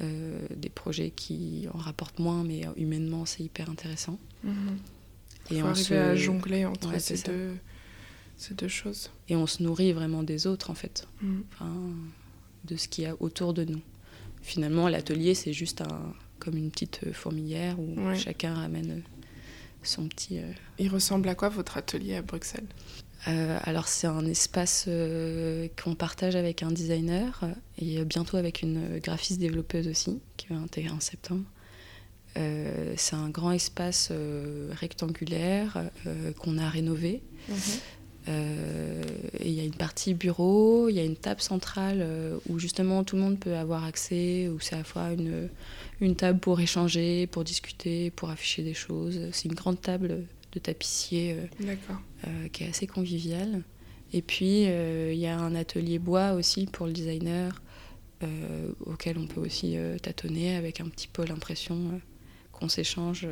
euh, 0.00 0.46
des 0.56 0.70
projets 0.70 1.10
qui 1.10 1.66
en 1.72 1.78
rapportent 1.78 2.18
moins, 2.18 2.42
mais 2.42 2.62
humainement, 2.76 3.26
c'est 3.26 3.42
hyper 3.42 3.68
intéressant. 3.70 4.18
Mm 4.44 4.52
Et 5.50 5.62
on 5.62 5.66
arriver 5.66 5.84
se... 5.84 5.94
à 5.94 6.16
jongler 6.16 6.64
entre 6.64 6.98
ces, 7.00 7.22
deux, 7.22 7.54
ces, 8.36 8.54
deux, 8.54 8.68
choses. 8.68 9.10
Et 9.28 9.36
on 9.36 9.46
se 9.46 9.62
nourrit 9.62 9.92
vraiment 9.92 10.22
des 10.22 10.46
autres, 10.46 10.70
en 10.70 10.74
fait, 10.74 11.06
enfin, 11.52 11.72
de 12.64 12.76
ce 12.76 12.88
qu'il 12.88 13.04
y 13.04 13.06
a 13.06 13.14
autour 13.20 13.52
de 13.52 13.64
nous. 13.64 13.80
Finalement, 14.42 14.88
l'atelier, 14.88 15.34
c'est 15.34 15.52
juste 15.52 15.82
un, 15.82 16.14
comme 16.38 16.56
une 16.56 16.70
petite 16.70 17.12
fourmilière 17.12 17.78
où 17.78 17.94
chacun 18.14 18.54
ramène 18.54 19.02
son 19.82 20.08
petit... 20.08 20.38
Euh, 20.38 20.52
Il 20.78 20.88
ressemble 20.88 21.28
à 21.28 21.34
quoi 21.34 21.48
votre 21.48 21.76
atelier 21.76 22.16
à 22.16 22.22
Bruxelles? 22.22 22.66
Euh, 23.28 23.58
alors 23.64 23.86
c'est 23.86 24.06
un 24.06 24.24
espace 24.24 24.86
euh, 24.88 25.68
qu'on 25.82 25.94
partage 25.94 26.36
avec 26.36 26.62
un 26.62 26.70
designer 26.70 27.44
et 27.78 28.02
bientôt 28.04 28.36
avec 28.36 28.62
une 28.62 28.98
graphiste 28.98 29.38
développeuse 29.38 29.88
aussi 29.88 30.20
qui 30.36 30.46
va 30.48 30.56
intégrer 30.56 30.92
en 30.92 31.00
septembre. 31.00 31.44
c'est 32.34 33.16
un 33.16 33.28
grand 33.28 33.52
espace 33.52 34.12
rectangulaire 34.72 35.90
qu'on 36.38 36.56
a 36.58 36.68
rénové. 36.68 37.22
Mhm. 37.48 38.34
il 39.40 39.50
y 39.50 39.60
a 39.60 39.64
une 39.64 39.74
partie 39.74 40.14
bureau, 40.14 40.88
il 40.88 40.94
y 40.94 41.00
a 41.00 41.04
une 41.04 41.16
table 41.16 41.40
centrale 41.40 42.06
où 42.48 42.58
justement 42.58 43.04
tout 43.04 43.16
le 43.16 43.22
monde 43.22 43.38
peut 43.38 43.56
avoir 43.56 43.84
accès, 43.84 44.48
où 44.48 44.60
c'est 44.60 44.76
à 44.76 44.78
la 44.78 44.84
fois 44.84 45.12
une, 45.12 45.48
une 46.00 46.16
table 46.16 46.38
pour 46.38 46.60
échanger, 46.60 47.26
pour 47.26 47.44
discuter, 47.44 48.10
pour 48.10 48.30
afficher 48.30 48.62
des 48.62 48.74
choses. 48.74 49.20
C'est 49.32 49.46
une 49.46 49.54
grande 49.54 49.80
table 49.80 50.24
de 50.52 50.58
tapissier 50.58 51.34
euh, 51.34 51.74
euh, 52.26 52.48
qui 52.48 52.64
est 52.64 52.68
assez 52.68 52.86
convivial. 52.86 53.62
Et 54.12 54.22
puis, 54.22 54.66
euh, 54.66 55.12
il 55.12 55.18
y 55.18 55.26
a 55.26 55.38
un 55.38 55.54
atelier 55.54 55.98
bois 55.98 56.32
aussi 56.32 56.66
pour 56.66 56.86
le 56.86 56.92
designer, 56.92 57.62
auquel 58.84 59.16
on 59.16 59.26
peut 59.26 59.40
aussi 59.40 59.78
tâtonner 60.02 60.54
avec 60.54 60.82
un 60.82 60.88
petit 60.90 61.08
pôle 61.08 61.30
impression 61.30 61.98
qu'on 62.52 62.68
s'échange 62.68 63.26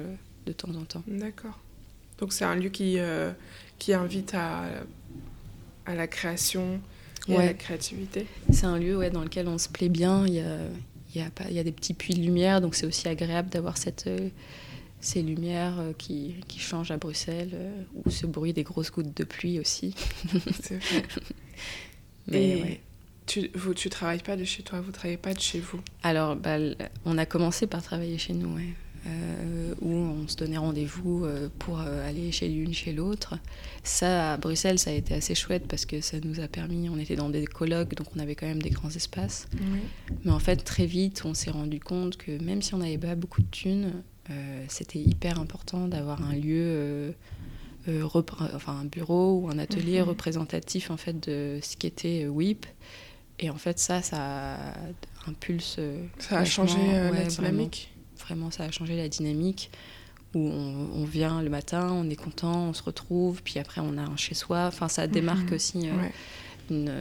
de 0.46 0.52
temps 0.52 0.74
en 0.74 0.84
temps. 0.84 1.02
D'accord. 1.06 1.58
Donc 2.16 2.32
c'est 2.32 2.46
un 2.46 2.54
lieu 2.54 2.70
qui, 2.70 2.96
qui 3.78 3.92
invite 3.92 4.32
à, 4.32 4.64
à 5.84 5.94
la 5.94 6.06
création 6.06 6.80
et 7.28 7.36
à 7.36 7.44
la 7.44 7.52
créativité. 7.52 8.24
C'est 8.50 8.64
un 8.64 8.78
lieu 8.78 8.96
ouais, 8.96 9.10
dans 9.10 9.24
lequel 9.24 9.46
on 9.48 9.58
se 9.58 9.68
plaît 9.68 9.90
bien. 9.90 10.26
Il 10.26 10.32
y 10.32 10.40
a, 10.40 10.56
il 11.14 11.20
y 11.20 11.22
a, 11.22 11.28
il 11.50 11.54
y 11.54 11.58
a 11.58 11.64
des 11.64 11.72
petits 11.72 11.92
puits 11.92 12.14
de 12.14 12.22
lumière, 12.22 12.62
donc 12.62 12.74
c'est 12.74 12.86
aussi 12.86 13.08
agréable 13.08 13.50
d'avoir 13.50 13.76
cette 13.76 14.08
ces 15.00 15.22
lumières 15.22 15.78
euh, 15.78 15.92
qui, 15.96 16.36
qui, 16.48 16.58
changent 16.58 16.90
à 16.90 16.96
Bruxelles, 16.96 17.50
euh, 17.54 17.82
ou 18.04 18.10
ce 18.10 18.26
bruit 18.26 18.52
des 18.52 18.64
grosses 18.64 18.90
gouttes 18.90 19.16
de 19.16 19.24
pluie 19.24 19.60
aussi. 19.60 19.94
C'est 20.60 20.78
vrai. 20.78 21.02
Mais 22.26 22.80
tu, 23.26 23.50
vous, 23.54 23.74
tu 23.74 23.88
travailles 23.88 24.22
pas 24.22 24.36
de 24.36 24.44
chez 24.44 24.62
toi, 24.62 24.80
vous 24.80 24.92
travaillez 24.92 25.16
pas 25.16 25.34
de 25.34 25.40
chez 25.40 25.60
vous? 25.60 25.80
Alors, 26.02 26.36
bah, 26.36 26.56
on 27.04 27.16
a 27.16 27.26
commencé 27.26 27.66
par 27.66 27.82
travailler 27.82 28.18
chez 28.18 28.34
nous, 28.34 28.54
ouais. 28.54 28.74
Euh, 29.06 29.74
où 29.80 29.90
on 29.90 30.28
se 30.28 30.36
donnait 30.36 30.58
rendez-vous 30.58 31.26
pour 31.58 31.78
aller 31.78 32.32
chez 32.32 32.48
l'une, 32.48 32.74
chez 32.74 32.92
l'autre. 32.92 33.38
Ça, 33.82 34.32
à 34.34 34.36
Bruxelles, 34.36 34.78
ça 34.78 34.90
a 34.90 34.92
été 34.92 35.14
assez 35.14 35.34
chouette 35.34 35.66
parce 35.66 35.86
que 35.86 36.02
ça 36.02 36.18
nous 36.22 36.40
a 36.40 36.48
permis, 36.48 36.90
on 36.90 36.98
était 36.98 37.16
dans 37.16 37.30
des 37.30 37.46
colloques, 37.46 37.94
donc 37.94 38.08
on 38.14 38.18
avait 38.18 38.34
quand 38.34 38.46
même 38.46 38.60
des 38.60 38.70
grands 38.70 38.90
espaces. 38.90 39.48
Mais 40.24 40.32
en 40.32 40.40
fait, 40.40 40.56
très 40.56 40.84
vite, 40.84 41.22
on 41.24 41.32
s'est 41.32 41.52
rendu 41.52 41.80
compte 41.80 42.18
que 42.18 42.32
même 42.42 42.60
si 42.60 42.74
on 42.74 42.78
n'avait 42.78 42.98
pas 42.98 43.14
beaucoup 43.14 43.40
de 43.40 43.50
thunes, 43.50 43.92
c'était 44.68 44.98
hyper 44.98 45.40
important 45.40 45.88
d'avoir 45.88 46.22
un 46.22 46.34
lieu 46.34 47.14
euh, 47.88 48.06
enfin, 48.54 48.80
un 48.80 48.84
bureau 48.84 49.40
ou 49.40 49.48
un 49.48 49.58
atelier 49.58 50.00
mhm. 50.00 50.08
représentatif 50.08 50.90
en 50.90 50.96
fait 50.96 51.18
de 51.26 51.58
ce 51.62 51.76
qui 51.76 51.86
était 51.86 52.24
euh, 52.24 52.28
WIP. 52.28 52.66
Et 53.38 53.50
en 53.50 53.56
fait, 53.56 53.78
ça, 53.78 54.02
ça 54.02 54.58
impulse. 55.26 55.76
Euh, 55.78 56.04
ça 56.18 56.38
a 56.38 56.44
changé 56.44 56.78
la 56.92 57.24
dynamique? 57.24 57.90
Vraiment, 58.18 58.50
ça 58.50 58.64
a 58.64 58.70
changé 58.70 58.96
la 58.96 59.08
dynamique 59.08 59.70
où 60.34 60.40
on, 60.40 61.04
vient 61.04 61.40
le 61.40 61.48
matin, 61.48 61.90
on 61.90 62.10
est 62.10 62.16
content, 62.16 62.64
on 62.64 62.72
se 62.74 62.82
retrouve, 62.82 63.42
puis 63.42 63.58
après 63.58 63.80
on 63.80 63.96
a 63.96 64.02
un 64.02 64.16
chez 64.16 64.34
soi. 64.34 64.66
Enfin, 64.66 64.88
ça 64.88 65.06
démarque 65.06 65.50
mhm. 65.50 65.54
aussi 65.54 65.88
une, 66.68 66.92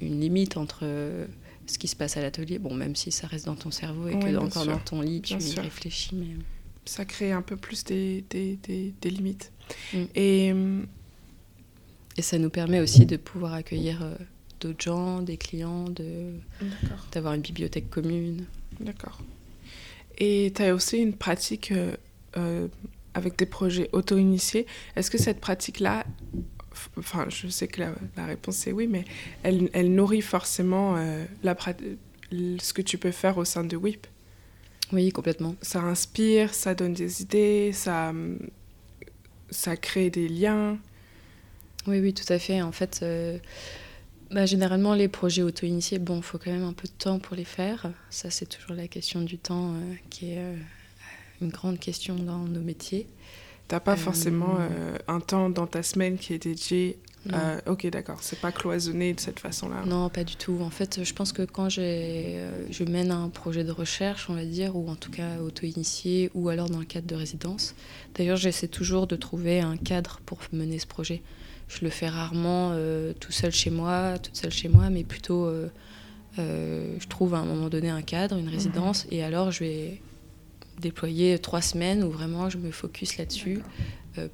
une, 0.00 0.20
limite 0.20 0.56
entre 0.56 0.86
ce 1.66 1.78
qui 1.78 1.88
se 1.88 1.96
passe 1.96 2.16
à 2.16 2.20
l'atelier. 2.20 2.60
Bon, 2.60 2.72
même 2.72 2.94
si 2.94 3.10
ça 3.10 3.26
reste 3.26 3.46
dans 3.46 3.56
ton 3.56 3.72
cerveau 3.72 4.08
et 4.08 4.18
que 4.18 4.36
encore 4.36 4.66
dans 4.66 4.78
ton 4.78 5.00
lit, 5.00 5.22
tu 5.22 5.34
y 5.34 5.58
réfléchis. 5.58 6.14
Mais... 6.14 6.36
Ça 6.84 7.04
crée 7.04 7.32
un 7.32 7.42
peu 7.42 7.56
plus 7.56 7.84
des, 7.84 8.24
des, 8.30 8.58
des 9.00 9.10
limites. 9.10 9.52
Mm. 9.92 10.04
Et, 10.14 10.52
euh, 10.52 10.82
et 12.16 12.22
ça 12.22 12.38
nous 12.38 12.50
permet 12.50 12.80
aussi 12.80 13.06
de 13.06 13.16
pouvoir 13.16 13.54
accueillir 13.54 14.02
euh, 14.02 14.14
d'autres 14.60 14.82
gens, 14.82 15.22
des 15.22 15.36
clients, 15.36 15.88
de, 15.88 16.32
d'avoir 17.12 17.34
une 17.34 17.42
bibliothèque 17.42 17.90
commune. 17.90 18.46
D'accord. 18.80 19.20
Et 20.18 20.52
tu 20.54 20.62
as 20.62 20.74
aussi 20.74 20.98
une 20.98 21.14
pratique 21.14 21.72
euh, 22.36 22.68
avec 23.14 23.38
des 23.38 23.46
projets 23.46 23.88
auto-initiés. 23.92 24.66
Est-ce 24.96 25.10
que 25.10 25.18
cette 25.18 25.40
pratique-là, 25.40 26.04
enfin, 26.98 27.26
je 27.28 27.48
sais 27.48 27.68
que 27.68 27.82
la, 28.16 28.26
réponse 28.26 28.66
est 28.66 28.72
oui, 28.72 28.86
mais 28.86 29.04
elle, 29.42 29.70
elle 29.72 29.94
nourrit 29.94 30.20
forcément 30.20 30.96
la, 31.42 31.56
ce 32.30 32.72
que 32.74 32.82
tu 32.82 32.98
peux 32.98 33.10
faire 33.12 33.38
au 33.38 33.46
sein 33.46 33.64
de 33.64 33.76
WIP 33.76 34.06
Oui, 34.92 35.10
complètement. 35.12 35.54
Ça 35.62 35.80
inspire, 35.80 36.52
ça 36.54 36.74
donne 36.74 36.94
des 36.94 37.22
idées, 37.22 37.70
ça, 37.72 38.12
ça 39.50 39.76
crée 39.76 40.10
des 40.10 40.28
liens. 40.28 40.78
Oui, 41.86 42.00
oui, 42.00 42.12
tout 42.12 42.30
à 42.32 42.38
fait. 42.38 42.60
En 42.62 42.72
fait, 42.72 43.00
euh, 43.02 43.38
bah, 44.30 44.46
généralement, 44.46 44.94
les 44.94 45.08
projets 45.08 45.42
auto-initiés, 45.42 45.98
bon, 45.98 46.18
il 46.18 46.22
faut 46.22 46.38
quand 46.38 46.50
même 46.50 46.64
un 46.64 46.72
peu 46.72 46.88
de 46.88 46.92
temps 46.92 47.18
pour 47.18 47.36
les 47.36 47.44
faire. 47.44 47.90
Ça, 48.10 48.30
c'est 48.30 48.46
toujours 48.46 48.74
la 48.74 48.88
question 48.88 49.22
du 49.22 49.38
temps 49.38 49.74
euh, 49.74 49.94
qui 50.10 50.32
est 50.32 50.38
euh, 50.38 50.56
une 51.40 51.50
grande 51.50 51.78
question 51.78 52.16
dans 52.16 52.38
nos 52.38 52.60
métiers. 52.60 53.06
T'as 53.68 53.80
pas 53.80 53.96
forcément 53.96 54.58
un 55.06 55.20
temps 55.20 55.48
dans 55.48 55.68
ta 55.68 55.84
semaine 55.84 56.18
qui 56.18 56.34
est 56.34 56.40
dédié 56.40 56.98
euh, 57.32 57.60
ok, 57.66 57.86
d'accord. 57.88 58.18
C'est 58.22 58.40
pas 58.40 58.52
cloisonné 58.52 59.12
de 59.12 59.20
cette 59.20 59.40
façon-là. 59.40 59.82
Non, 59.86 60.08
pas 60.08 60.24
du 60.24 60.36
tout. 60.36 60.58
En 60.62 60.70
fait, 60.70 61.04
je 61.04 61.12
pense 61.12 61.32
que 61.32 61.42
quand 61.42 61.68
euh, 61.78 62.50
je 62.70 62.84
mène 62.84 63.10
un 63.10 63.28
projet 63.28 63.62
de 63.62 63.72
recherche, 63.72 64.28
on 64.30 64.34
va 64.34 64.44
dire, 64.44 64.76
ou 64.76 64.88
en 64.88 64.96
tout 64.96 65.10
cas 65.10 65.38
auto-initié, 65.38 66.30
ou 66.34 66.48
alors 66.48 66.70
dans 66.70 66.78
le 66.78 66.86
cadre 66.86 67.06
de 67.06 67.14
résidence, 67.14 67.74
d'ailleurs, 68.14 68.36
j'essaie 68.36 68.68
toujours 68.68 69.06
de 69.06 69.16
trouver 69.16 69.60
un 69.60 69.76
cadre 69.76 70.20
pour 70.24 70.38
mener 70.52 70.78
ce 70.78 70.86
projet. 70.86 71.22
Je 71.68 71.84
le 71.84 71.90
fais 71.90 72.08
rarement 72.08 72.70
euh, 72.72 73.12
tout 73.20 73.32
seul 73.32 73.52
chez 73.52 73.70
moi, 73.70 74.18
toute 74.18 74.36
seule 74.36 74.52
chez 74.52 74.68
moi, 74.68 74.90
mais 74.90 75.04
plutôt, 75.04 75.50
je 76.38 77.08
trouve 77.08 77.34
à 77.34 77.38
un 77.38 77.44
moment 77.44 77.68
donné 77.68 77.90
un 77.90 78.02
cadre, 78.02 78.36
une 78.38 78.48
résidence, 78.48 79.04
mhm. 79.04 79.12
et 79.12 79.22
alors 79.22 79.50
je 79.50 79.60
vais 79.60 80.00
déployer 80.80 81.38
trois 81.38 81.60
semaines 81.60 82.02
où 82.02 82.10
vraiment 82.10 82.48
je 82.48 82.56
me 82.56 82.70
focus 82.70 83.18
là-dessus 83.18 83.60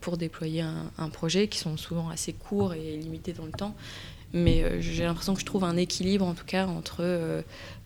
pour 0.01 0.17
déployer 0.17 0.63
un, 0.63 1.09
projet 1.09 1.49
qui 1.49 1.59
sont 1.59 1.77
souvent 1.77 2.09
assez 2.09 2.33
courts 2.33 2.75
et 2.75 2.97
limités 2.97 3.33
dans 3.33 3.47
le 3.47 3.53
temps. 3.53 3.75
Mais 4.33 4.63
euh, 4.63 4.81
j'ai 4.81 5.05
l'impression 5.05 5.35
que 5.35 5.41
je 5.41 5.47
trouve 5.47 5.65
un 5.65 5.77
équilibre 5.77 6.27
en 6.27 6.35
tout 6.35 6.45
cas 6.45 6.67
entre 6.67 6.99
euh, 7.01 7.43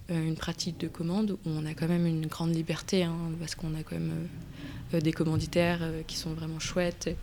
une 0.09 0.37
pratique 0.37 0.79
de 0.79 0.89
commande 0.89 1.33
où 1.33 1.51
on 1.51 1.67
a 1.67 1.75
quand 1.75 1.89
même 1.89 2.07
une 2.07 2.27
grande 2.27 2.55
liberté 2.55 3.05
hein, 3.05 3.15
parce 3.39 3.55
qu'on 3.55 3.75
a 3.75 3.83
quand 3.83 3.95
même 3.95 4.29
des 4.93 5.13
commanditaires 5.13 5.81
qui 6.09 6.17
sont 6.17 6.33
vraiment 6.33 6.59
chouettes. 6.59 7.15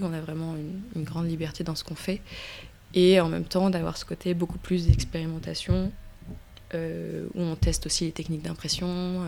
On 0.00 0.14
a 0.14 0.20
vraiment 0.20 0.56
une, 0.56 1.04
grande 1.04 1.28
liberté 1.28 1.62
dans 1.62 1.74
ce 1.74 1.84
qu'on 1.84 1.94
fait. 1.94 2.22
Et 2.94 3.20
en 3.20 3.28
même 3.28 3.44
temps 3.44 3.68
d'avoir 3.68 3.98
ce 3.98 4.06
côté 4.06 4.32
beaucoup 4.32 4.56
plus 4.56 4.86
d'expérimentation 4.86 5.92
où 6.74 7.42
on 7.42 7.54
teste 7.54 7.84
aussi 7.84 8.06
les 8.06 8.12
techniques 8.12 8.40
d'impression 8.40 9.26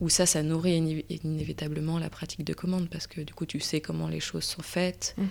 où 0.00 0.08
ça, 0.08 0.26
ça 0.26 0.42
nourrit 0.42 1.04
inévitablement 1.24 1.98
la 1.98 2.10
pratique 2.10 2.44
de 2.44 2.52
commande 2.52 2.88
parce 2.88 3.06
que 3.06 3.20
du 3.20 3.32
coup, 3.32 3.46
tu 3.46 3.60
sais 3.60 3.80
comment 3.80 4.08
les 4.08 4.20
choses 4.20 4.44
sont 4.44 4.62
faites. 4.62 5.14
Mhm. 5.16 5.28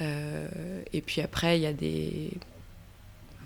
Euh, 0.00 0.82
et 0.92 1.00
puis 1.00 1.20
après, 1.20 1.58
il 1.58 1.62
y 1.62 1.66
a 1.66 1.72
des, 1.72 2.30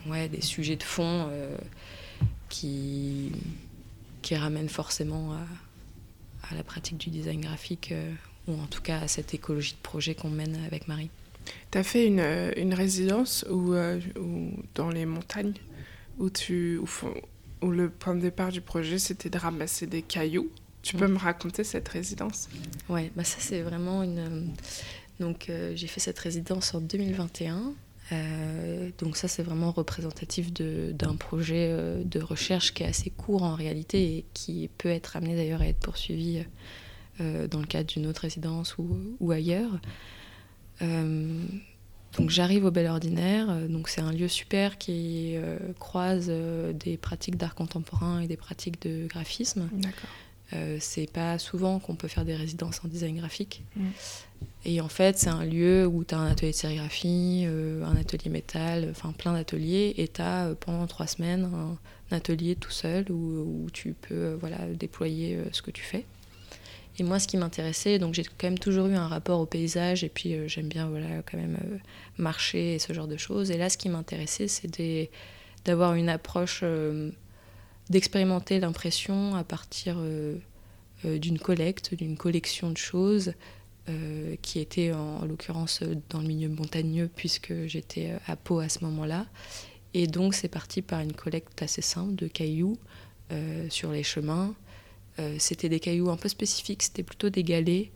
ouais, 0.06 0.28
des 0.28 0.40
sujets 0.40 0.76
de 0.76 0.82
fond 0.82 1.28
euh, 1.30 1.56
qui, 2.48 3.32
qui 4.22 4.36
ramènent 4.36 4.68
forcément 4.68 5.32
à, 5.32 5.46
à, 6.50 6.54
la 6.54 6.62
pratique 6.62 6.96
du 6.96 7.10
design 7.10 7.40
graphique 7.40 7.92
euh, 7.92 8.12
ou 8.46 8.54
en 8.60 8.66
tout 8.66 8.82
cas 8.82 9.00
à 9.00 9.08
cette 9.08 9.34
écologie 9.34 9.72
de 9.72 9.82
projet 9.82 10.14
qu'on 10.14 10.30
mène 10.30 10.56
avec 10.64 10.88
Marie. 10.88 11.10
Tu 11.72 11.78
as 11.78 11.82
fait 11.82 12.06
une, 12.06 12.24
une 12.56 12.72
résidence 12.72 13.44
où, 13.50 13.74
dans 14.74 14.88
les 14.88 15.04
montagnes 15.04 15.52
où 16.18 16.30
tu, 16.30 16.78
où 16.78 16.86
le 17.62 17.88
point 17.90 18.14
de 18.14 18.20
départ 18.20 18.50
du 18.50 18.60
projet, 18.60 18.98
c'était 18.98 19.30
de 19.30 19.38
ramasser 19.38 19.86
des 19.86 20.02
cailloux. 20.02 20.50
Tu 20.82 20.96
peux 20.96 21.08
me 21.08 21.16
raconter 21.16 21.64
cette 21.64 21.88
résidence? 21.88 22.48
Ouais, 22.90 23.10
bah 23.16 23.24
ça 23.24 23.38
c'est 23.40 23.62
vraiment 23.62 24.02
une... 24.02 24.18
Euh, 24.18 24.42
donc 25.18 25.48
euh, 25.48 25.72
j'ai 25.74 25.86
fait 25.86 26.00
cette 26.00 26.18
résidence 26.18 26.74
en 26.74 26.80
2021. 26.80 27.72
Euh, 28.12 28.90
donc 28.98 29.16
ça 29.16 29.28
c'est 29.28 29.42
vraiment 29.42 29.70
représentatif 29.70 30.52
d'un 30.52 31.16
projet 31.16 31.74
de 32.04 32.20
recherche 32.20 32.74
qui 32.74 32.82
est 32.82 32.86
assez 32.86 33.08
court 33.08 33.44
en 33.44 33.54
réalité 33.54 34.18
et 34.18 34.24
qui 34.34 34.68
peut 34.76 34.90
être 34.90 35.16
amené 35.16 35.34
d'ailleurs 35.34 35.62
à 35.62 35.68
être 35.68 35.80
poursuivi 35.80 36.44
dans 37.18 37.60
le 37.60 37.66
cadre 37.66 37.88
d'une 37.88 38.06
autre 38.06 38.22
résidence 38.22 38.76
ou, 38.76 38.98
ou 39.20 39.30
ailleurs. 39.30 39.80
Donc 42.18 42.30
j'arrive 42.30 42.64
au 42.64 42.70
Bel 42.70 42.86
Ordinaire, 42.86 43.46
euh, 43.50 43.66
donc 43.66 43.88
c'est 43.88 44.00
un 44.00 44.12
lieu 44.12 44.28
super 44.28 44.78
qui 44.78 45.32
euh, 45.36 45.58
croise 45.78 46.26
euh, 46.28 46.72
des 46.72 46.96
pratiques 46.96 47.36
d'art 47.36 47.54
contemporain 47.54 48.20
et 48.20 48.28
des 48.28 48.36
pratiques 48.36 48.80
de 48.82 49.06
graphisme. 49.06 49.68
D'accord. 49.72 50.10
c'est 50.78 51.10
pas 51.10 51.38
souvent 51.38 51.80
qu'on 51.80 51.96
peut 51.96 52.06
faire 52.06 52.24
des 52.24 52.36
résidences 52.36 52.80
en 52.84 52.88
design 52.88 53.16
graphique. 53.16 53.64
Mm. 53.76 53.82
Et 54.66 54.80
en 54.80 54.88
fait, 54.88 55.18
c'est 55.18 55.30
un 55.30 55.44
lieu 55.44 55.86
où 55.86 56.04
tu 56.04 56.14
as 56.14 56.18
un 56.18 56.30
atelier 56.30 56.52
de 56.52 56.56
sérigraphie, 56.56 57.46
un 57.46 57.96
atelier 57.96 58.30
métal, 58.30 58.88
enfin 58.90 59.12
plein 59.12 59.32
d'ateliers, 59.32 59.94
et 59.96 60.06
tu 60.06 60.22
as 60.22 60.54
pendant 60.60 60.86
trois 60.86 61.06
semaines 61.06 61.50
un, 61.52 62.16
atelier 62.16 62.54
tout 62.54 62.70
seul 62.70 63.10
où, 63.10 63.64
où 63.64 63.70
tu 63.72 63.94
peux 63.94 64.34
voilà, 64.34 64.58
déployer 64.72 65.38
ce 65.50 65.60
que 65.62 65.72
tu 65.72 65.82
fais. 65.82 66.04
Et 66.98 67.02
moi, 67.02 67.18
ce 67.18 67.26
qui 67.26 67.36
m'intéressait, 67.36 67.98
donc 67.98 68.14
j'ai 68.14 68.22
quand 68.22 68.44
même 68.46 68.58
toujours 68.58 68.86
eu 68.86 68.94
un 68.94 69.08
rapport 69.08 69.40
au 69.40 69.46
paysage, 69.46 70.04
et 70.04 70.08
puis 70.08 70.34
euh, 70.34 70.46
j'aime 70.46 70.68
bien 70.68 70.88
voilà, 70.88 71.22
quand 71.28 71.36
même 71.36 71.58
euh, 71.64 71.78
marcher 72.18 72.74
et 72.74 72.78
ce 72.78 72.92
genre 72.92 73.08
de 73.08 73.16
choses. 73.16 73.50
Et 73.50 73.56
là, 73.56 73.68
ce 73.68 73.76
qui 73.76 73.88
m'intéressait, 73.88 74.46
c'est 74.46 75.10
d'avoir 75.64 75.94
une 75.94 76.08
approche, 76.08 76.60
euh, 76.62 77.10
d'expérimenter 77.90 78.60
l'impression 78.60 79.34
à 79.34 79.42
partir 79.42 79.96
d'une 81.04 81.38
collecte, 81.38 81.94
d'une 81.94 82.16
collection 82.16 82.70
de 82.70 82.76
choses, 82.76 83.34
qui 84.40 84.58
était 84.58 84.92
en, 84.92 85.18
en 85.18 85.24
l'occurrence 85.26 85.82
dans 86.08 86.20
le 86.20 86.26
milieu 86.26 86.48
montagneux, 86.48 87.10
puisque 87.14 87.66
j'étais 87.66 88.12
à 88.26 88.36
Pau 88.36 88.60
à 88.60 88.70
ce 88.70 88.82
moment-là. 88.84 89.26
Et 89.92 90.06
donc, 90.06 90.34
c'est 90.34 90.48
parti 90.48 90.80
par 90.80 91.00
une 91.00 91.12
collecte 91.12 91.62
assez 91.62 91.82
simple 91.82 92.14
de 92.14 92.26
cailloux 92.26 92.78
sur 93.68 93.92
les 93.92 94.02
chemins 94.02 94.54
euh, 95.18 95.36
c'était 95.38 95.68
des 95.68 95.80
cailloux 95.80 96.10
un 96.10 96.16
peu 96.16 96.28
spécifiques, 96.28 96.82
c'était 96.82 97.02
plutôt 97.02 97.30
des 97.30 97.44
galets 97.44 97.90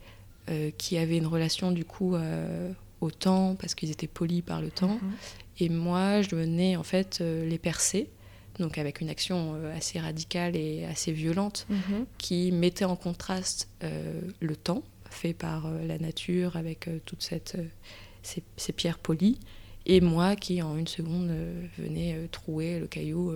euh, 0.48 0.70
qui 0.78 0.96
avaient 0.98 1.16
une 1.16 1.26
relation 1.26 1.72
du 1.72 1.84
coup 1.84 2.14
euh, 2.14 2.72
au 3.00 3.10
temps 3.10 3.56
parce 3.56 3.74
qu'ils 3.74 3.90
étaient 3.90 4.06
polis 4.06 4.42
par 4.42 4.60
le 4.60 4.70
temps. 4.70 4.98
Mhm. 5.02 5.12
Et 5.60 5.68
moi, 5.68 6.22
je 6.22 6.36
venais 6.36 6.76
en 6.76 6.84
fait 6.84 7.18
les 7.20 7.58
percer, 7.58 8.08
donc 8.60 8.78
avec 8.78 9.00
une 9.00 9.08
action 9.08 9.56
assez 9.74 9.98
radicale 9.98 10.54
et 10.54 10.84
assez 10.84 11.10
violente 11.10 11.66
mhm. 11.68 12.06
qui 12.16 12.52
mettait 12.52 12.84
en 12.84 12.94
contraste 12.94 13.68
le 14.40 14.54
temps 14.54 14.84
fait 15.10 15.32
par 15.32 15.68
la 15.68 15.98
nature 15.98 16.56
avec 16.56 16.88
toutes 17.06 17.22
ces, 17.22 17.42
ces, 18.22 18.72
pierres 18.72 18.98
polies 18.98 19.40
et 19.84 20.00
moi 20.00 20.36
qui 20.36 20.62
en 20.62 20.76
une 20.76 20.86
seconde 20.86 21.32
venais 21.76 22.28
trouer 22.30 22.78
le 22.78 22.86
caillou 22.86 23.32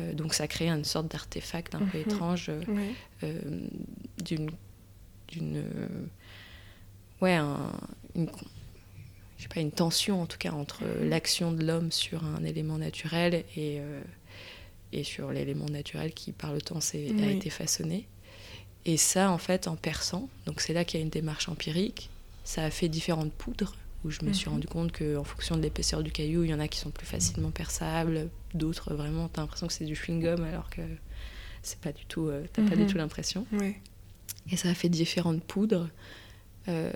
euh, 0.00 0.12
donc 0.12 0.34
ça 0.34 0.46
crée 0.46 0.68
une 0.68 0.84
sorte 0.84 1.10
d'artefact 1.10 1.74
un 1.74 1.80
peu 1.80 1.98
mhm. 1.98 2.04
étrange 2.08 2.48
euh, 2.48 2.62
euh, 3.22 3.40
d'une 4.24 4.50
d'une 5.28 5.62
ouais 7.20 7.36
une 7.36 8.28
je 9.36 9.42
sais 9.42 9.48
pas 9.48 9.60
une 9.60 9.72
tension 9.72 10.22
en 10.22 10.26
tout 10.26 10.38
cas 10.38 10.52
entre 10.52 10.84
mhm. 10.84 11.08
l'action 11.08 11.52
de 11.52 11.64
l'homme 11.64 11.92
sur 11.92 12.24
un 12.24 12.44
élément 12.44 12.78
naturel 12.78 13.44
et 13.56 13.80
et 14.92 15.04
sur 15.04 15.30
l'élément 15.32 15.66
naturel 15.66 16.12
qui 16.14 16.32
par 16.32 16.52
le 16.52 16.62
temps 16.62 16.78
a 16.78 17.30
été 17.30 17.50
façonné 17.50 18.06
Et 18.86 18.96
ça, 18.96 19.30
en 19.30 19.36
fait, 19.36 19.68
en 19.68 19.76
perçant, 19.76 20.30
donc 20.46 20.62
c'est 20.62 20.72
là 20.72 20.82
qu'il 20.86 20.98
y 20.98 21.02
a 21.02 21.04
une 21.04 21.10
démarche 21.10 21.50
empirique, 21.50 22.08
ça 22.42 22.64
a 22.64 22.70
fait 22.70 22.88
différentes 22.88 23.32
poudres 23.32 23.76
où 24.04 24.10
je 24.10 24.24
me 24.24 24.32
suis 24.32 24.46
mhm. 24.46 24.54
rendu 24.54 24.66
compte 24.68 24.92
qu'en 24.92 25.24
fonction 25.24 25.56
de 25.56 25.62
l'épaisseur 25.62 26.02
du 26.02 26.12
caillou, 26.12 26.44
il 26.44 26.50
y 26.50 26.54
en 26.54 26.60
a 26.60 26.68
qui 26.68 26.78
sont 26.78 26.90
plus 26.90 27.06
facilement 27.06 27.50
perçables, 27.50 28.28
d'autres 28.54 28.94
vraiment, 28.94 29.28
t'as 29.28 29.42
l'impression 29.42 29.66
que 29.66 29.72
c'est 29.72 29.84
du 29.84 29.94
chewing-gum 29.94 30.42
alors 30.44 30.70
que 30.70 30.82
c'est 31.62 31.80
pas 31.80 31.92
du 31.92 32.06
tout, 32.06 32.28
euh, 32.28 32.44
t'as 32.52 32.62
pas 32.62 32.76
du 32.76 32.82
mhm. 32.82 32.88
tout 32.88 32.96
l'impression. 32.96 33.46
Et 34.50 34.56
ça 34.56 34.68
a 34.68 34.74
fait 34.74 34.88
différentes 34.88 35.42
poudres 35.42 35.88
euh, 36.68 36.90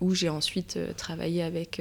où 0.00 0.14
j'ai 0.14 0.28
ensuite 0.28 0.76
euh, 0.76 0.92
travaillé 0.92 1.42
avec 1.42 1.80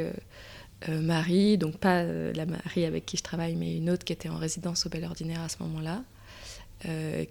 Marie, 0.88 1.58
donc 1.58 1.78
pas 1.78 2.04
la 2.04 2.46
Marie 2.46 2.86
avec 2.86 3.08
qui 3.08 3.18
je 3.18 3.24
travaille, 3.24 3.56
mais 3.56 3.78
une 3.78 3.90
autre 3.90 4.04
qui 4.06 4.14
était 4.14 4.30
en 4.30 4.38
résidence 4.38 4.86
au 4.86 4.90
Bel 4.90 5.04
Ordinaire 5.06 5.42
à 5.42 5.50
ce 5.50 5.64
moment-là, 5.64 6.04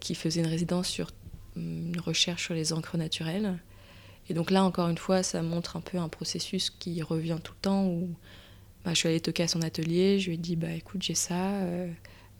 qui 0.00 0.16
faisait 0.16 0.40
une 0.40 0.48
résidence 0.48 0.88
sur 0.88 1.12
hum, 1.56 1.92
une 1.94 2.00
recherche 2.00 2.44
sur 2.44 2.54
les 2.54 2.72
encres 2.72 2.96
naturelles 2.96 3.58
et 4.28 4.34
donc 4.34 4.50
là, 4.50 4.64
encore 4.64 4.88
une 4.88 4.98
fois, 4.98 5.22
ça 5.22 5.42
montre 5.42 5.76
un 5.76 5.80
peu 5.80 5.98
un 5.98 6.08
processus 6.08 6.70
qui 6.70 7.02
revient 7.02 7.38
tout 7.42 7.52
le 7.52 7.60
temps 7.60 7.86
où 7.86 8.08
bah, 8.84 8.92
je 8.92 8.98
suis 8.98 9.08
allée 9.08 9.20
toquer 9.20 9.44
à 9.44 9.48
son 9.48 9.62
atelier, 9.62 10.18
je 10.18 10.28
lui 10.28 10.34
ai 10.34 10.38
dit 10.38 10.56
bah 10.56 10.70
écoute, 10.70 11.02
j'ai 11.02 11.14
ça, 11.14 11.54
euh, 11.62 11.88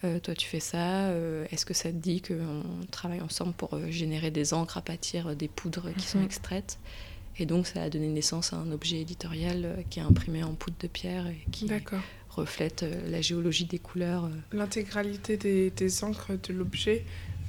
euh, 0.05 0.19
toi 0.19 0.35
tu 0.35 0.47
fais 0.47 0.61
ça, 0.61 1.09
euh, 1.09 1.47
est-ce 1.51 1.65
que 1.67 1.75
ça 1.75 1.91
te 1.91 1.97
dit 1.97 2.23
qu'on 2.23 2.63
travaille 2.91 3.21
ensemble 3.21 3.53
pour 3.53 3.79
générer 3.91 4.31
des 4.31 4.55
encres 4.55 4.79
à 4.79 4.83
partir 4.83 5.37
des 5.37 5.49
poudres 5.49 5.95
qui 5.97 6.07
sont 6.07 6.19
mhm. 6.19 6.25
extraites? 6.25 6.79
Et 7.39 7.47
donc 7.47 7.67
ça 7.67 7.83
a 7.83 7.91
donné 7.91 8.09
naissance 8.09 8.53
à 8.53 8.57
un 8.57 8.71
objet 8.71 9.01
éditorial 9.01 9.85
qui 9.91 9.99
est 9.99 10.03
imprimé 10.03 10.45
en 10.45 10.55
poudre 10.55 10.77
de 10.79 10.87
pierre 10.87 11.27
et 11.27 11.45
qui 11.51 11.69
reflète 12.31 12.85
la 13.09 13.21
géologie 13.21 13.65
des 13.65 13.79
couleurs. 13.79 14.31
L'intégralité 14.53 15.37
des, 15.37 15.71
des 15.71 16.05
encres 16.05 16.33
de 16.41 16.53
l'objet 16.53 17.05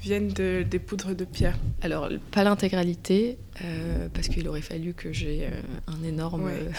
viennent 0.06 0.28
de, 0.28 0.64
des 0.70 0.78
poudres 0.78 1.16
de 1.16 1.26
pierre 1.26 1.58
Alors, 1.82 2.10
pas 2.30 2.43
l'intégralité, 2.43 3.39
euh, 3.64 4.08
parce 4.14 4.28
qu'il 4.28 4.47
aurait 4.47 4.62
fallu 4.62 4.93
que 4.93 5.12
j'ai 5.12 5.47
euh, 5.47 5.62
un 5.88 6.03
énorme 6.03 6.47
euh, 6.51 6.70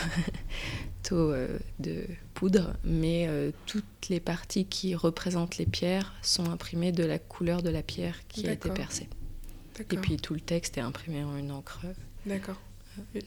taux 1.02 1.34
de 1.80 2.04
poudre, 2.34 2.74
mais 2.84 3.28
toutes 3.66 4.08
les 4.08 4.20
parties 4.20 4.64
qui 4.64 4.94
représentent 4.94 5.58
les 5.58 5.66
pierres 5.66 6.14
sont 6.22 6.48
imprimées 6.50 6.92
de 6.92 7.04
la 7.04 7.18
couleur 7.18 7.62
de 7.62 7.70
la 7.70 7.82
pierre 7.82 8.26
qui 8.28 8.48
a 8.48 8.52
été 8.52 8.70
percée. 8.70 9.08
Et 9.78 9.96
puis 9.96 10.16
tout 10.16 10.34
le 10.34 10.40
texte 10.40 10.78
est 10.78 10.82
imprimé 10.82 11.24
en 11.24 11.36
une 11.36 11.50
encre. 11.50 11.80
D'accord. 12.26 12.60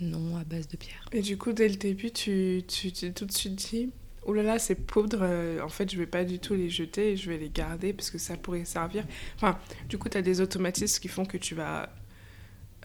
non 0.02 0.38
à 0.38 0.44
base 0.44 0.68
de 0.68 0.78
pierre. 0.78 1.06
Et 1.12 1.22
du 1.22 1.38
coup, 1.38 1.52
dès 1.54 1.68
le 1.68 1.76
début, 1.76 2.12
tu 2.12 2.64
t'es 2.68 3.12
tout 3.12 3.26
de 3.26 3.32
suite 3.32 3.56
dit 3.56 3.90
oh 4.30 4.34
là 4.34 4.44
là, 4.44 4.60
ces 4.60 4.76
poudres, 4.76 5.24
euh, 5.24 5.60
en 5.62 5.70
fait, 5.70 5.92
je 5.92 5.98
vais 5.98 6.06
pas 6.06 6.24
du 6.24 6.38
tout 6.38 6.54
les 6.54 6.70
jeter, 6.70 7.18
je 7.18 7.32
vais 7.32 7.38
les 7.38 7.50
garder 7.50 7.94
parce 7.94 8.12
que 8.12 8.20
ça 8.20 8.38
pourrait 8.38 8.64
servir. 8.64 9.04
Enfin, 9.36 9.58
du 9.90 9.98
coup, 9.98 10.08
tu 10.08 10.18
as 10.18 10.22
des 10.22 10.40
automatismes 10.40 11.02
qui 11.02 11.08
font 11.08 11.26
que 11.26 11.38
tu 11.38 11.56
vas 11.56 11.90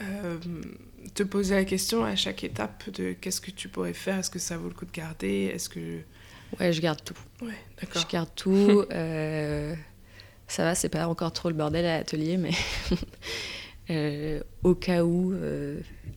euh, 0.00 0.38
te 1.12 1.22
poser 1.22 1.54
la 1.54 1.66
question 1.66 2.02
à 2.02 2.16
chaque 2.16 2.44
étape 2.44 2.88
de 2.90 3.12
qu'est-ce 3.12 3.42
que 3.42 3.50
tu 3.50 3.68
pourrais 3.68 3.92
faire, 3.92 4.18
est-ce 4.18 4.30
que 4.30 4.38
ça 4.38 4.56
vaut 4.56 4.68
le 4.68 4.74
coup 4.74 4.86
de 4.86 4.90
garder, 4.90 5.50
est-ce 5.54 5.68
que... 5.68 6.00
Ouais, 6.58 6.72
je 6.72 6.80
garde 6.80 7.04
tout. 7.04 7.18
Ouais, 7.42 7.52
d'accord. 7.78 8.00
Je 8.00 8.10
garde 8.10 8.30
tout. 8.34 8.84
euh, 8.92 9.74
ça 10.48 10.64
va, 10.64 10.74
c'est 10.74 10.88
pas 10.88 11.06
encore 11.08 11.32
trop 11.32 11.50
le 11.50 11.54
bordel 11.54 11.84
à 11.84 11.98
l'atelier, 11.98 12.38
mais 12.38 12.52
au 14.62 14.74
cas 14.74 15.04
où 15.04 15.34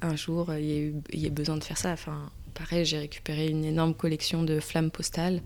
un 0.01 0.15
jour 0.15 0.53
il 0.53 1.01
y, 1.13 1.17
y, 1.17 1.25
ait 1.25 1.31
besoin 1.31 1.57
de 1.57 1.63
faire 1.65 1.77
ça, 1.77 1.91
enfin, 1.91 2.31
pareil, 2.57 2.85
j'ai 2.85 2.97
récupéré 2.97 3.47
une 3.47 3.65
énorme 3.65 3.93
collection 3.93 4.43
de 4.43 4.59
flammes 4.59 4.91
postales. 4.91 5.41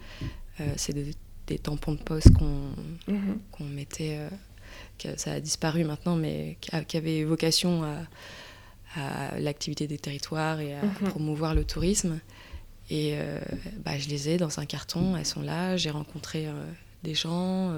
Euh, 0.59 0.73
c'est 0.77 0.93
des 0.93 1.59
tampons 1.59 1.93
de 1.93 2.01
poste 2.01 2.33
qu'on 2.33 2.73
mhm. 3.07 3.73
mettait. 3.73 4.17
Euh, 4.17 4.29
que 4.97 5.19
ça 5.19 5.33
a 5.33 5.39
disparu 5.39 5.83
maintenant, 5.83 6.15
mais 6.15 6.57
qui, 6.87 6.95
avait 6.95 7.23
vocation 7.23 7.83
à, 7.83 9.39
l'activité 9.39 9.87
des 9.87 9.97
territoires 9.97 10.59
et 10.59 10.75
à 10.75 10.83
mhm. 10.83 11.09
promouvoir 11.09 11.55
le 11.55 11.65
tourisme. 11.65 12.19
Et 12.89 13.13
euh, 13.15 13.39
bah, 13.83 13.97
je 13.97 14.07
les 14.09 14.29
ai 14.29 14.37
dans 14.37 14.59
un 14.59 14.65
carton, 14.65 15.17
elles 15.17 15.25
sont 15.25 15.41
là. 15.41 15.75
J'ai 15.75 15.89
rencontré 15.89 16.47
des 17.03 17.15
gens, 17.15 17.75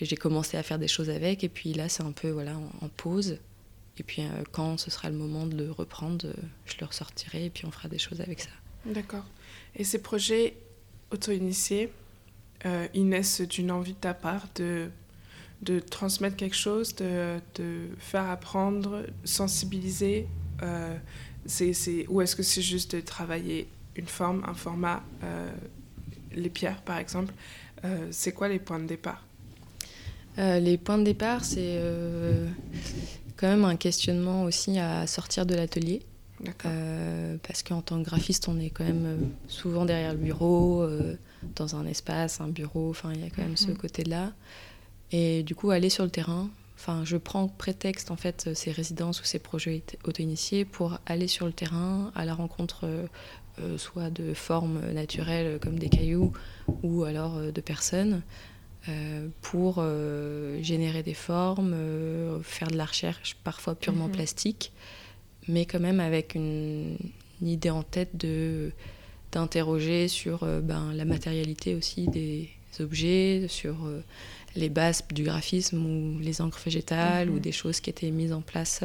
j'ai 0.00 0.16
commencé 0.16 0.56
à 0.56 0.62
faire 0.62 0.78
des 0.78 0.88
choses 0.88 1.10
avec. 1.10 1.44
Et 1.44 1.48
puis 1.48 1.74
là, 1.74 1.88
c'est 1.88 2.02
un 2.02 2.12
peu 2.12 2.30
voilà, 2.30 2.56
en 2.80 2.88
pause. 2.88 3.38
Et 3.98 4.02
puis 4.02 4.22
euh, 4.22 4.42
quand 4.52 4.76
ce 4.78 4.90
sera 4.90 5.10
le 5.10 5.16
moment 5.16 5.46
de 5.46 5.56
le 5.56 5.70
reprendre, 5.70 6.26
euh, 6.26 6.32
je 6.66 6.76
le 6.80 6.86
ressortirai 6.86 7.46
et 7.46 7.50
puis 7.50 7.64
on 7.66 7.70
fera 7.70 7.88
des 7.88 7.98
choses 7.98 8.20
avec 8.20 8.40
ça. 8.40 8.50
D'accord. 8.84 9.24
Et 9.74 9.84
ces 9.84 10.00
projets 10.00 10.56
auto-initiés, 11.10 11.90
euh, 12.64 12.86
ils 12.94 13.08
naissent 13.08 13.40
d'une 13.40 13.70
envie 13.70 13.94
de 13.94 13.98
ta 13.98 14.14
part 14.14 14.46
de, 14.54 14.90
de 15.62 15.80
transmettre 15.80 16.36
quelque 16.36 16.56
chose, 16.56 16.94
de, 16.96 17.38
de 17.54 17.88
faire 17.98 18.28
apprendre, 18.28 19.04
sensibiliser 19.24 20.26
c'est, 21.44 21.74
c'est, 21.74 22.06
Ou 22.08 22.22
est-ce 22.22 22.34
que 22.34 22.42
c'est 22.42 22.62
juste 22.62 22.96
de 22.96 23.00
travailler 23.00 23.68
une 23.94 24.06
forme, 24.06 24.42
un 24.48 24.54
format, 24.54 25.04
les 26.32 26.48
pierres 26.48 26.80
par 26.80 26.96
exemple 26.96 27.32
C'est 28.10 28.32
quoi 28.32 28.48
les 28.48 28.58
points 28.58 28.78
de 28.78 28.86
départ? 28.86 29.22
Les 30.38 30.78
points 30.78 30.96
de 30.96 31.04
départ, 31.04 31.44
c'est 31.44 31.78
quand 33.36 33.48
même 33.48 33.64
un 33.64 33.76
questionnement 33.76 34.44
aussi 34.44 34.78
à 34.78 35.06
sortir 35.06 35.46
de 35.46 35.54
l'atelier. 35.54 36.02
Euh, 36.64 37.36
parce 37.46 37.62
qu'en 37.62 37.80
tant 37.80 38.02
que 38.02 38.04
graphiste, 38.04 38.48
on 38.48 38.58
est 38.58 38.70
quand 38.70 38.84
même 38.84 39.06
euh, 39.06 39.16
souvent 39.48 39.84
derrière 39.84 40.12
le 40.12 40.18
bureau, 40.18 40.82
euh, 40.82 41.16
dans 41.54 41.76
un 41.76 41.86
espace, 41.86 42.40
un 42.40 42.48
bureau, 42.48 42.90
enfin 42.90 43.12
il 43.14 43.20
y 43.22 43.24
a 43.24 43.30
quand 43.30 43.42
même 43.42 43.56
ce 43.56 43.68
mhm. 43.68 43.76
côté-là. 43.76 44.32
Et 45.12 45.42
du 45.42 45.54
coup, 45.54 45.70
aller 45.70 45.88
sur 45.88 46.04
le 46.04 46.10
terrain, 46.10 46.50
enfin 46.76 47.02
je 47.04 47.16
prends 47.16 47.48
prétexte 47.48 48.10
en 48.10 48.16
fait 48.16 48.50
ces 48.54 48.70
résidences 48.70 49.20
ou 49.22 49.24
ces 49.24 49.38
projets 49.38 49.82
auto-initiés 50.04 50.64
pour 50.64 50.98
aller 51.06 51.28
sur 51.28 51.46
le 51.46 51.52
terrain 51.52 52.10
à 52.14 52.24
la 52.24 52.34
rencontre 52.34 52.86
soit 53.78 54.10
de 54.10 54.34
formes 54.34 54.80
naturelles 54.92 55.58
comme 55.60 55.78
des 55.78 55.88
cailloux 55.88 56.32
ou 56.82 57.04
alors 57.04 57.40
de 57.40 57.60
personnes 57.62 58.20
pour 59.40 59.76
euh, 59.78 60.62
générer 60.62 61.02
des 61.02 61.14
formes, 61.14 61.72
euh, 61.74 62.40
faire 62.42 62.68
de 62.68 62.76
la 62.76 62.84
recherche 62.84 63.36
parfois 63.42 63.74
purement 63.74 64.06
mhm. 64.06 64.12
plastique, 64.12 64.72
mais 65.48 65.66
quand 65.66 65.80
même 65.80 66.00
avec 66.00 66.34
une, 66.34 66.96
idée 67.42 67.70
en 67.70 67.82
tête 67.82 68.16
de 68.16 68.72
d'interroger 69.32 70.08
sur 70.08 70.46
ben, 70.62 70.94
la 70.94 71.04
matérialité 71.04 71.74
aussi 71.74 72.06
des 72.06 72.48
objets, 72.80 73.46
sur 73.48 73.76
les 74.54 74.70
bases 74.70 75.02
du 75.12 75.24
graphisme 75.24 75.84
ou 75.84 76.18
les 76.20 76.40
encres 76.40 76.60
végétales 76.64 77.28
ou 77.28 77.34
mhm. 77.34 77.40
des 77.40 77.52
choses 77.52 77.80
qui 77.80 77.90
étaient 77.90 78.10
mises 78.10 78.32
en 78.32 78.40
place 78.40 78.84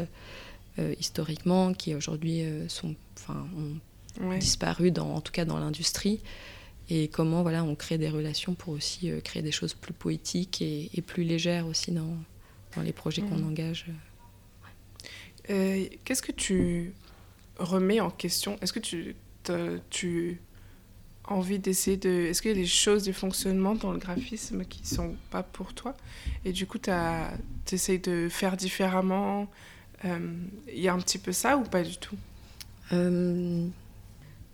historiquement, 0.99 1.73
qui 1.73 1.95
aujourd'hui 1.95 2.43
sont, 2.67 2.95
enfin, 3.17 3.47
ont 4.21 4.37
disparu, 4.37 4.91
dans, 4.91 5.13
en 5.15 5.21
tout 5.21 5.31
cas 5.31 5.45
dans 5.45 5.59
l'industrie 5.59 6.19
et 6.93 7.07
comment 7.07 7.41
voilà, 7.41 7.63
on 7.63 7.73
crée 7.73 7.97
des 7.97 8.09
relations 8.09 8.53
pour 8.53 8.73
aussi 8.73 9.09
euh, 9.09 9.21
créer 9.21 9.41
des 9.41 9.53
choses 9.53 9.73
plus 9.73 9.93
poétiques 9.93 10.61
et, 10.61 10.89
plus 11.07 11.23
légères 11.23 11.65
aussi 11.65 11.93
dans, 11.93 12.17
dans 12.75 12.81
les 12.81 12.91
projets 12.91 13.21
qu'on 13.21 13.37
mmh. 13.37 13.47
engage. 13.47 13.85
Euh, 15.49 15.85
qu'est-ce 16.03 16.21
que 16.21 16.33
tu 16.33 16.93
remets 17.57 18.01
en 18.01 18.09
question? 18.09 18.57
Est-ce 18.59 18.73
que 18.73 18.81
tu, 18.81 19.15
tu 19.89 20.41
as 21.23 21.31
envie 21.31 21.59
d'essayer 21.59 21.95
de... 21.95 22.09
Est-ce 22.09 22.41
qu'il 22.41 22.51
y 22.51 22.53
a 22.53 22.57
des 22.57 22.67
choses, 22.67 23.03
des 23.03 23.13
fonctionnements 23.13 23.75
dans 23.75 23.93
le 23.93 23.97
graphisme 23.97 24.65
qui 24.65 24.81
ne 24.81 24.87
sont 24.87 25.15
pas 25.29 25.43
pour 25.43 25.73
toi? 25.73 25.95
Et 26.43 26.51
du 26.51 26.67
coup, 26.67 26.77
tu 26.77 26.91
essayes 27.71 27.99
de 27.99 28.27
faire 28.29 28.57
différemment? 28.57 29.49
Euh, 30.03 30.19
Il 30.67 30.81
y 30.81 30.89
a 30.89 30.93
un 30.93 30.99
petit 30.99 31.19
peu 31.19 31.31
ça 31.31 31.55
ou 31.55 31.63
pas 31.63 31.83
du 31.83 31.95
tout? 31.95 32.17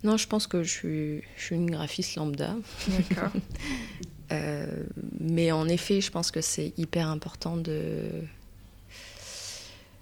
Non, 0.03 0.17
je 0.17 0.27
pense 0.27 0.47
que 0.47 0.63
je 0.63 0.69
suis, 0.69 1.21
je 1.37 1.43
suis 1.43 1.55
une 1.55 1.71
graphiste 1.71 2.15
lambda. 2.15 2.55
D'accord. 2.87 3.31
Euh, 4.33 4.83
mais 5.21 5.53
en 5.53 5.69
effet, 5.69 6.01
je 6.01 6.11
pense 6.11 6.31
que 6.31 6.41
c'est 6.41 6.73
hyper 6.77 7.07
important 7.07 7.55
de. 7.55 8.09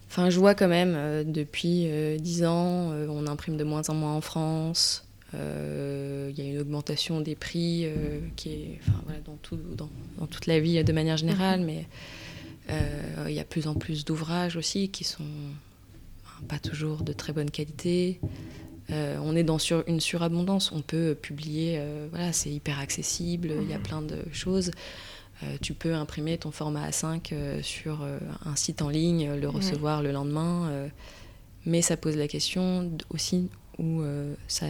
Enfin, 0.08 0.32
je 0.32 0.40
vois 0.40 0.56
quand 0.56 0.68
même, 0.68 0.96
euh, 0.96 1.24
depuis 1.24 1.84
euh, 1.86 2.18
dix 2.18 2.44
ans, 2.44 2.90
on 2.90 3.28
imprime 3.28 3.56
de 3.56 3.64
moins 3.64 3.88
en 3.88 3.94
moins 3.94 4.16
en 4.16 4.22
France. 4.22 5.06
Il 5.34 6.34
y 6.36 6.42
a 6.42 6.44
une 6.44 6.60
augmentation 6.60 7.22
des 7.22 7.36
prix 7.36 7.88
qui 8.36 8.50
est 8.50 8.80
enfin, 8.82 9.00
voilà, 9.06 9.20
dans, 9.20 9.36
tout, 9.44 9.58
dans, 9.58 9.92
dans, 10.18 10.26
toute 10.26 10.48
la 10.48 10.60
vie 10.60 10.84
de 10.84 10.92
manière 10.92 11.18
générale, 11.18 11.60
mhm. 11.60 11.66
mais 11.68 11.86
il 13.28 13.34
y 13.36 13.40
a 13.40 13.44
plus 13.44 13.68
en 13.68 13.76
plus 13.76 14.06
d'ouvrages 14.06 14.58
aussi 14.58 14.90
qui 14.90 15.04
sont 15.04 15.24
pas 16.48 16.58
toujours 16.58 17.04
de 17.04 17.14
très 17.14 17.32
bonne 17.32 17.52
qualité. 17.52 18.20
Euh, 18.92 19.18
on 19.24 19.36
est 19.36 19.44
dans 19.44 19.58
sur, 19.58 19.84
une 19.88 20.00
surabondance. 20.00 20.72
On 20.72 20.82
peut 20.82 21.18
publier, 21.20 21.76
euh, 21.78 22.08
voilà, 22.12 22.34
c'est 22.34 22.52
hyper 22.52 22.80
accessible, 22.80 23.52
il 23.62 23.70
y 23.70 23.74
a 23.74 23.78
mhm. 23.78 23.84
plein 23.84 24.02
de 24.02 24.20
choses. 24.32 24.72
Euh, 25.44 25.58
tu 25.62 25.74
peux 25.74 25.94
imprimer 25.94 26.38
ton 26.38 26.52
format 26.52 26.90
A5 26.90 27.62
sur 27.62 28.08
un 28.46 28.56
site 28.56 28.82
en 28.82 28.90
ligne, 28.90 29.34
le 29.34 29.50
recevoir 29.50 30.02
le 30.02 30.12
lendemain. 30.12 30.90
mais 31.66 31.82
ça 31.82 31.98
pose 31.98 32.16
la 32.16 32.28
question 32.28 32.92
aussi 33.10 33.50
où 33.80 34.04
ça, 34.48 34.68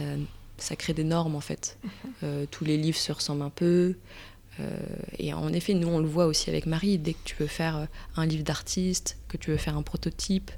ça, 0.56 0.74
crée 0.76 0.94
des 0.94 1.04
normes 1.04 1.36
en 1.36 1.40
fait. 1.40 1.78
Mhm. 2.22 2.46
tous 2.50 2.64
les 2.64 2.76
livres 2.76 2.98
se 2.98 3.12
ressemblent 3.12 3.42
un 3.44 3.50
peu. 3.50 3.94
et 5.18 5.32
en 5.32 5.52
effet, 5.52 5.74
nous 5.74 5.88
on 5.88 6.00
le 6.00 6.08
voit 6.08 6.26
aussi 6.26 6.50
avec 6.50 6.66
Marie, 6.66 6.98
dès 6.98 7.12
que 7.12 7.22
tu 7.24 7.36
veux 7.36 7.46
faire 7.46 7.86
un 8.16 8.26
livre 8.26 8.42
d'artiste, 8.42 9.18
que 9.28 9.36
tu 9.36 9.52
veux 9.52 9.58
faire 9.58 9.76
un 9.76 9.82
prototype, 9.82 10.50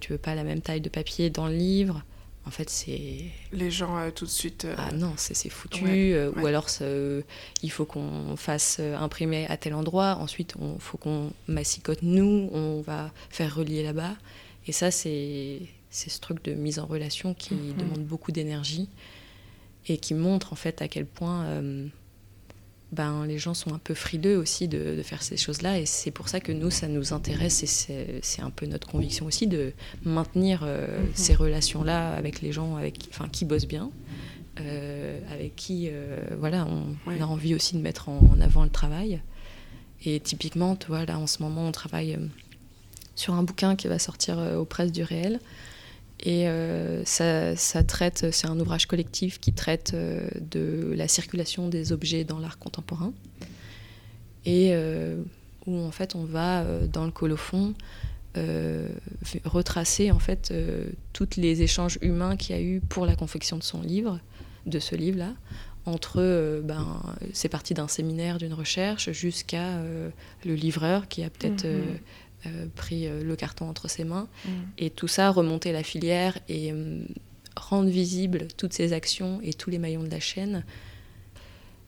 tu 0.00 0.12
veux 0.12 0.18
pas 0.18 0.36
la 0.36 0.44
même 0.44 0.60
taille 0.60 0.80
de 0.80 0.90
papier 0.90 1.28
dans 1.28 1.48
le 1.48 1.56
livre. 1.56 2.04
En 2.48 2.50
fait, 2.50 2.70
c'est. 2.70 3.26
Les 3.52 3.70
gens 3.70 4.10
tout 4.10 4.24
de 4.24 4.30
suite. 4.30 4.66
Ah 4.78 4.90
non, 4.92 5.12
c'est 5.16 5.50
foutu. 5.50 6.14
Ou 6.36 6.46
alors, 6.46 6.66
il 7.62 7.70
faut 7.70 7.84
qu'on 7.84 8.36
fasse 8.36 8.80
imprimer 8.80 9.46
à 9.48 9.58
tel 9.58 9.74
endroit. 9.74 10.16
Ensuite, 10.16 10.54
il 10.60 10.80
faut 10.80 10.96
qu'on 10.96 11.30
massicote 11.46 12.02
nous. 12.02 12.48
On 12.52 12.80
va 12.80 13.12
faire 13.28 13.54
relier 13.54 13.82
là-bas. 13.82 14.16
Et 14.66 14.72
ça, 14.72 14.90
c'est 14.90 15.60
ce 15.90 16.20
truc 16.20 16.42
de 16.44 16.54
mise 16.54 16.78
en 16.78 16.86
relation 16.86 17.34
qui 17.34 17.54
mhm. 17.54 17.76
demande 17.76 18.04
beaucoup 18.04 18.32
d'énergie 18.32 18.88
et 19.88 19.98
qui 19.98 20.14
montre 20.14 20.52
en 20.52 20.56
fait 20.56 20.82
à 20.82 20.88
quel 20.88 21.06
point 21.06 21.44
euh, 21.44 21.86
ben, 22.92 23.26
les 23.26 23.38
gens 23.38 23.54
sont 23.54 23.74
un 23.74 23.78
peu 23.78 23.94
frileux 23.94 24.38
aussi 24.38 24.68
de, 24.68 25.00
faire 25.02 25.22
ces 25.22 25.36
choses-là. 25.36 25.78
Et 25.78 25.86
c'est 25.86 26.10
pour 26.10 26.28
ça 26.28 26.40
que 26.40 26.52
nous, 26.52 26.70
ça 26.70 26.88
nous 26.88 27.12
intéresse 27.12 27.62
et 27.62 28.20
c'est 28.22 28.42
un 28.42 28.50
peu 28.50 28.66
notre 28.66 28.88
conviction 28.88 29.26
aussi 29.26 29.46
de 29.46 29.72
maintenir 30.04 30.62
euh, 30.62 31.00
mhm. 31.00 31.10
ces 31.14 31.34
relations-là 31.34 32.12
avec 32.12 32.40
les 32.40 32.52
gens 32.52 32.76
avec, 32.76 33.08
enfin, 33.10 33.28
qui 33.28 33.44
bossent 33.44 33.68
bien. 33.68 33.90
Euh, 34.60 35.20
avec 35.32 35.54
qui 35.54 35.88
voilà, 36.40 36.66
on, 36.66 37.20
a 37.20 37.24
envie 37.24 37.54
aussi 37.54 37.76
de 37.76 37.80
mettre 37.80 38.08
en, 38.08 38.18
en, 38.18 38.40
avant 38.40 38.64
le 38.64 38.70
travail. 38.70 39.20
Et 40.04 40.18
typiquement, 40.20 40.74
tu 40.74 40.88
vois, 40.88 41.04
là 41.04 41.18
en 41.18 41.26
ce 41.26 41.42
moment, 41.42 41.68
on 41.68 41.72
travaille 41.72 42.18
sur 43.18 43.34
un 43.34 43.42
bouquin 43.42 43.76
qui 43.76 43.88
va 43.88 43.98
sortir 43.98 44.38
euh, 44.38 44.56
aux 44.56 44.64
presses 44.64 44.92
du 44.92 45.02
réel. 45.02 45.40
Et 46.20 46.48
euh, 46.48 47.04
ça, 47.04 47.82
traite, 47.84 48.26
c'est 48.32 48.48
un 48.48 48.58
ouvrage 48.58 48.86
collectif 48.86 49.38
qui 49.38 49.52
traite 49.52 49.92
euh, 49.94 50.28
de 50.40 50.92
la 50.96 51.06
circulation 51.06 51.68
des 51.68 51.92
objets 51.92 52.24
dans 52.24 52.38
l'art 52.38 52.58
contemporain. 52.58 53.12
Et 54.44 54.74
où 55.66 55.78
en 55.78 55.90
fait 55.90 56.14
on 56.14 56.24
va 56.24 56.64
dans 56.90 57.04
le 57.04 57.10
colophon 57.10 57.74
retracer 59.44 60.10
en 60.10 60.18
fait 60.18 60.54
tous 61.12 61.36
les 61.36 61.60
échanges 61.60 61.98
humains 62.00 62.34
qu'il 62.36 62.56
y 62.56 62.58
a 62.58 62.62
eu 62.62 62.80
pour 62.80 63.04
la 63.04 63.14
confection 63.14 63.58
de 63.58 63.62
son 63.62 63.82
livre, 63.82 64.20
de 64.64 64.78
ce 64.78 64.94
livre-là, 64.94 65.34
entre, 65.84 66.62
ben, 66.64 67.02
c'est 67.34 67.50
parti 67.50 67.74
d'un 67.74 67.88
séminaire, 67.88 68.38
d'une 68.38 68.54
recherche, 68.54 69.10
jusqu'à 69.10 69.82
le 70.46 70.54
livreur 70.54 71.08
qui 71.08 71.24
a 71.24 71.28
peut-être 71.28 71.66
mhm. 71.66 71.98
Euh, 72.46 72.66
pris 72.76 73.08
euh, 73.08 73.24
le 73.24 73.34
carton 73.34 73.68
entre 73.68 73.88
ses 73.88 74.04
mains. 74.04 74.28
Mm. 74.44 74.50
Et 74.78 74.90
tout 74.90 75.08
ça, 75.08 75.30
remonter 75.30 75.72
la 75.72 75.82
filière 75.82 76.38
et 76.48 76.72
euh, 76.72 77.00
rendre 77.56 77.90
visible 77.90 78.46
toutes 78.56 78.72
ces 78.72 78.92
actions 78.92 79.40
et 79.42 79.52
tous 79.52 79.70
les 79.70 79.78
maillons 79.78 80.04
de 80.04 80.10
la 80.10 80.20
chaîne. 80.20 80.64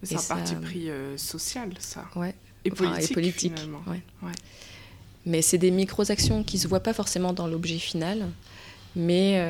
C'est 0.03 0.17
un 0.17 0.23
parti 0.23 0.57
pris 0.57 0.89
social, 1.17 1.71
ça. 1.79 2.05
Ouais. 2.17 2.35
Et 2.65 2.71
politique. 2.71 3.11
et 3.11 3.15
politique 3.15 3.61
ouais. 3.87 4.33
Mais 5.25 5.41
c'est 5.41 5.59
des 5.59 5.71
micro-actions 5.71 6.43
qui 6.43 6.57
ne 6.57 6.63
se 6.63 6.69
voient 6.69 6.83
pas 6.83 6.95
forcément 6.95 7.33
dans 7.33 7.47
l'objet 7.47 7.79
final. 7.79 8.27
Mais 8.97 9.45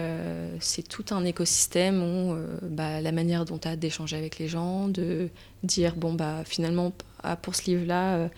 c'est 0.59 0.87
tout 0.87 1.05
un 1.13 1.25
écosystème 1.25 2.03
où 2.03 2.37
bah, 2.63 3.01
la 3.01 3.13
manière 3.13 3.45
dont 3.45 3.59
tu 3.59 3.69
as 3.69 3.77
d'échanger 3.77 4.17
avec 4.17 4.41
les 4.41 4.49
gens, 4.49 4.89
de 4.89 5.29
dire, 5.63 5.95
bon, 5.95 6.15
bah, 6.15 6.43
finalement, 6.45 6.93
ah, 7.23 7.37
pour 7.37 7.55
ce 7.55 7.71
livre-là, 7.71 8.29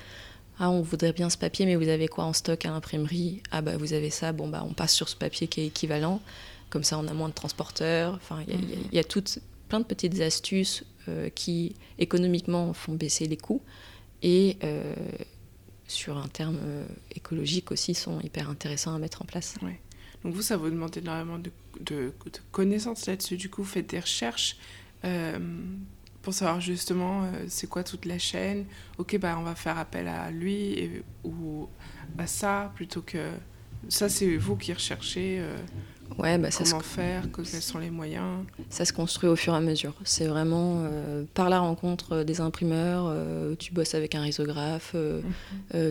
ah, 0.58 0.70
on 0.70 0.82
voudrait 0.82 1.12
bien 1.12 1.30
ce 1.30 1.38
papier, 1.38 1.66
mais 1.66 1.76
vous 1.76 1.88
avez 1.88 2.08
quoi 2.08 2.24
en 2.24 2.32
stock 2.32 2.64
à 2.66 2.70
l'imprimerie? 2.70 3.42
Ah, 3.50 3.62
bah 3.62 3.76
vous 3.76 3.92
avez 3.94 4.10
ça, 4.10 4.32
bon, 4.32 4.48
bah 4.48 4.64
on 4.68 4.72
passe 4.74 4.92
sur 4.92 5.08
ce 5.08 5.16
papier 5.16 5.48
qui 5.48 5.60
est 5.62 5.66
équivalent. 5.66 6.20
Comme 6.70 6.84
ça, 6.84 6.98
on 6.98 7.06
a 7.08 7.12
moins 7.12 7.28
de 7.28 7.34
transporteurs. 7.34 8.14
Enfin, 8.14 8.42
il 8.46 8.54
y, 8.92 8.98
a 8.98 9.02
mhm. 9.02 9.08
toutes, 9.08 9.38
plein 9.68 9.80
de 9.80 9.84
petites 9.84 10.20
astuces 10.20 10.84
euh, 11.08 11.28
qui, 11.30 11.74
économiquement, 11.98 12.72
font 12.72 12.94
baisser 12.94 13.26
les 13.26 13.36
coûts. 13.36 13.62
Et 14.22 14.56
euh, 14.62 14.94
sur 15.88 16.16
un 16.16 16.28
terme 16.28 16.58
euh, 16.62 16.86
écologique 17.14 17.72
aussi, 17.72 17.94
sont 17.94 18.20
hyper 18.20 18.48
intéressants 18.48 18.94
à 18.94 18.98
mettre 18.98 19.22
en 19.22 19.24
place. 19.24 19.56
Donc 20.22 20.34
vous, 20.34 20.42
ça 20.42 20.56
vous 20.56 20.70
demande 20.70 20.96
énormément 20.96 21.38
de, 21.38 21.50
de 21.80 22.12
connaissances 22.52 23.06
là-dessus. 23.06 23.36
Du 23.36 23.50
coup, 23.50 23.62
vous 23.62 23.68
faites 23.68 23.90
des 23.90 24.00
recherches 24.00 24.56
pour 26.22 26.32
savoir 26.32 26.60
justement 26.60 27.24
euh, 27.24 27.44
c'est 27.48 27.66
quoi 27.68 27.84
toute 27.84 28.04
la 28.04 28.18
chaîne. 28.18 28.64
Ok, 28.98 29.18
bah, 29.18 29.36
on 29.38 29.42
va 29.42 29.54
faire 29.54 29.78
appel 29.78 30.08
à 30.08 30.30
lui 30.30 31.02
ou 31.24 31.68
à 32.18 32.26
ça 32.26 32.72
plutôt 32.74 33.02
que. 33.02 33.30
Ça, 33.88 34.08
c'est 34.08 34.36
vous 34.36 34.54
qui 34.54 34.72
recherchez. 34.72 35.42
Euh, 36.18 36.22
Ouais, 36.22 36.38
bah, 36.38 36.48
Comment 36.56 36.80
faire 36.80 37.24
Quels 37.34 37.46
sont 37.46 37.78
les 37.78 37.90
moyens 37.90 38.44
Ça 38.70 38.84
se 38.84 38.92
construit 38.92 39.28
au 39.28 39.36
fur 39.36 39.54
et 39.54 39.56
à 39.56 39.60
mesure. 39.60 39.94
C'est 40.04 40.26
vraiment 40.26 40.82
euh, 40.84 41.24
par 41.34 41.48
la 41.48 41.60
rencontre 41.60 42.22
des 42.22 42.40
imprimeurs, 42.40 43.06
euh, 43.08 43.54
tu 43.58 43.72
bosses 43.72 43.94
avec 43.94 44.14
un 44.14 44.22
risographe, 44.22 44.94
euh, 44.94 45.22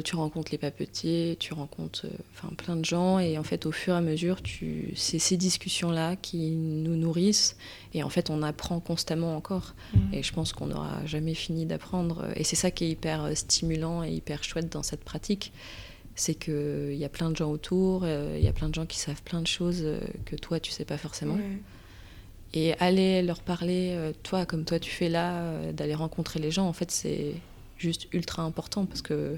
tu 0.04 0.16
rencontres 0.16 0.52
les 0.52 0.58
papetiers, 0.58 1.38
tu 1.40 1.54
rencontres 1.54 2.06
enfin 2.34 2.54
plein 2.56 2.76
de 2.76 2.86
gens. 2.86 3.20
Et 3.20 3.38
en 3.38 3.44
fait, 3.44 3.66
au 3.66 3.72
fur 3.72 3.94
et 3.94 3.98
à 3.98 4.02
mesure, 4.02 4.42
tu... 4.42 4.94
c'est 4.96 5.20
ces 5.20 5.38
discussions-là 5.38 6.16
qui 6.16 6.52
nous 6.52 6.96
nourrissent. 6.96 7.58
Et 7.94 8.04
en 8.04 8.10
fait, 8.10 8.30
on 8.30 8.42
apprend 8.44 8.80
constamment 8.80 9.36
encore. 9.36 9.74
Mhm. 9.94 10.14
Et 10.14 10.24
je 10.24 10.34
pense 10.34 10.54
qu'on 10.54 10.68
n'aura 10.68 11.06
jamais 11.06 11.34
fini 11.34 11.66
d'apprendre. 11.66 12.28
Et 12.36 12.44
c'est 12.44 12.56
ça 12.56 12.72
qui 12.72 12.86
est 12.86 12.90
hyper 12.90 13.30
stimulant 13.36 14.04
et 14.04 14.12
hyper 14.12 14.44
chouette 14.44 14.72
dans 14.72 14.84
cette 14.84 15.04
pratique 15.04 15.52
c'est 16.22 16.36
qu'il 16.36 16.94
y 16.94 17.04
a 17.04 17.10
plein 17.10 17.32
de 17.32 17.36
gens 17.36 17.50
autour, 17.50 18.04
euh, 18.04 18.36
il 18.38 18.46
y 18.46 18.48
a 18.48 18.54
plein 18.54 18.70
de 18.70 18.76
gens 18.76 18.86
qui 18.86 19.00
savent 19.00 19.24
plein 19.24 19.42
de 19.42 19.48
choses 19.48 19.82
euh, 19.82 20.00
que 20.26 20.36
toi, 20.36 20.60
tu 20.60 20.70
sais 20.70 20.86
pas 20.86 21.00
forcément. 21.00 21.40
Et 22.54 22.74
aller 22.76 23.24
leur 23.24 23.42
parler, 23.42 23.94
euh, 23.96 24.12
toi, 24.22 24.46
comme 24.46 24.64
toi 24.64 24.78
tu 24.78 24.92
fais 24.92 25.10
là, 25.10 25.72
d'aller 25.72 25.96
rencontrer 25.96 26.40
les 26.40 26.52
gens, 26.52 26.68
en 26.68 26.74
fait, 26.74 26.92
c'est 26.92 27.34
juste 27.80 28.08
ultra 28.14 28.44
important 28.44 28.86
parce 28.86 29.02
que 29.02 29.38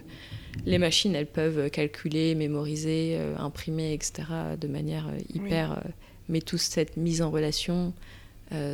les 0.66 0.78
machines, 0.78 1.16
elles 1.16 1.26
peuvent 1.26 1.70
calculer, 1.70 2.36
mémoriser, 2.36 3.18
imprimer, 3.38 3.94
etc., 3.94 4.24
de 4.60 4.68
manière 4.68 5.08
hyper. 5.34 5.82
mais 6.28 6.42
toute 6.42 6.60
cette 6.60 6.98
mise 6.98 7.22
en 7.22 7.32
relation, 7.32 7.94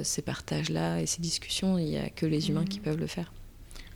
ces 0.02 0.24
partages-là 0.24 1.00
et 1.00 1.06
ces 1.06 1.22
discussions, 1.22 1.78
il 1.78 1.86
n'y 1.86 1.98
a 1.98 2.10
que 2.10 2.26
les 2.26 2.50
humains 2.50 2.66
qui 2.66 2.80
peuvent 2.80 3.00
le 3.00 3.06
faire. 3.06 3.32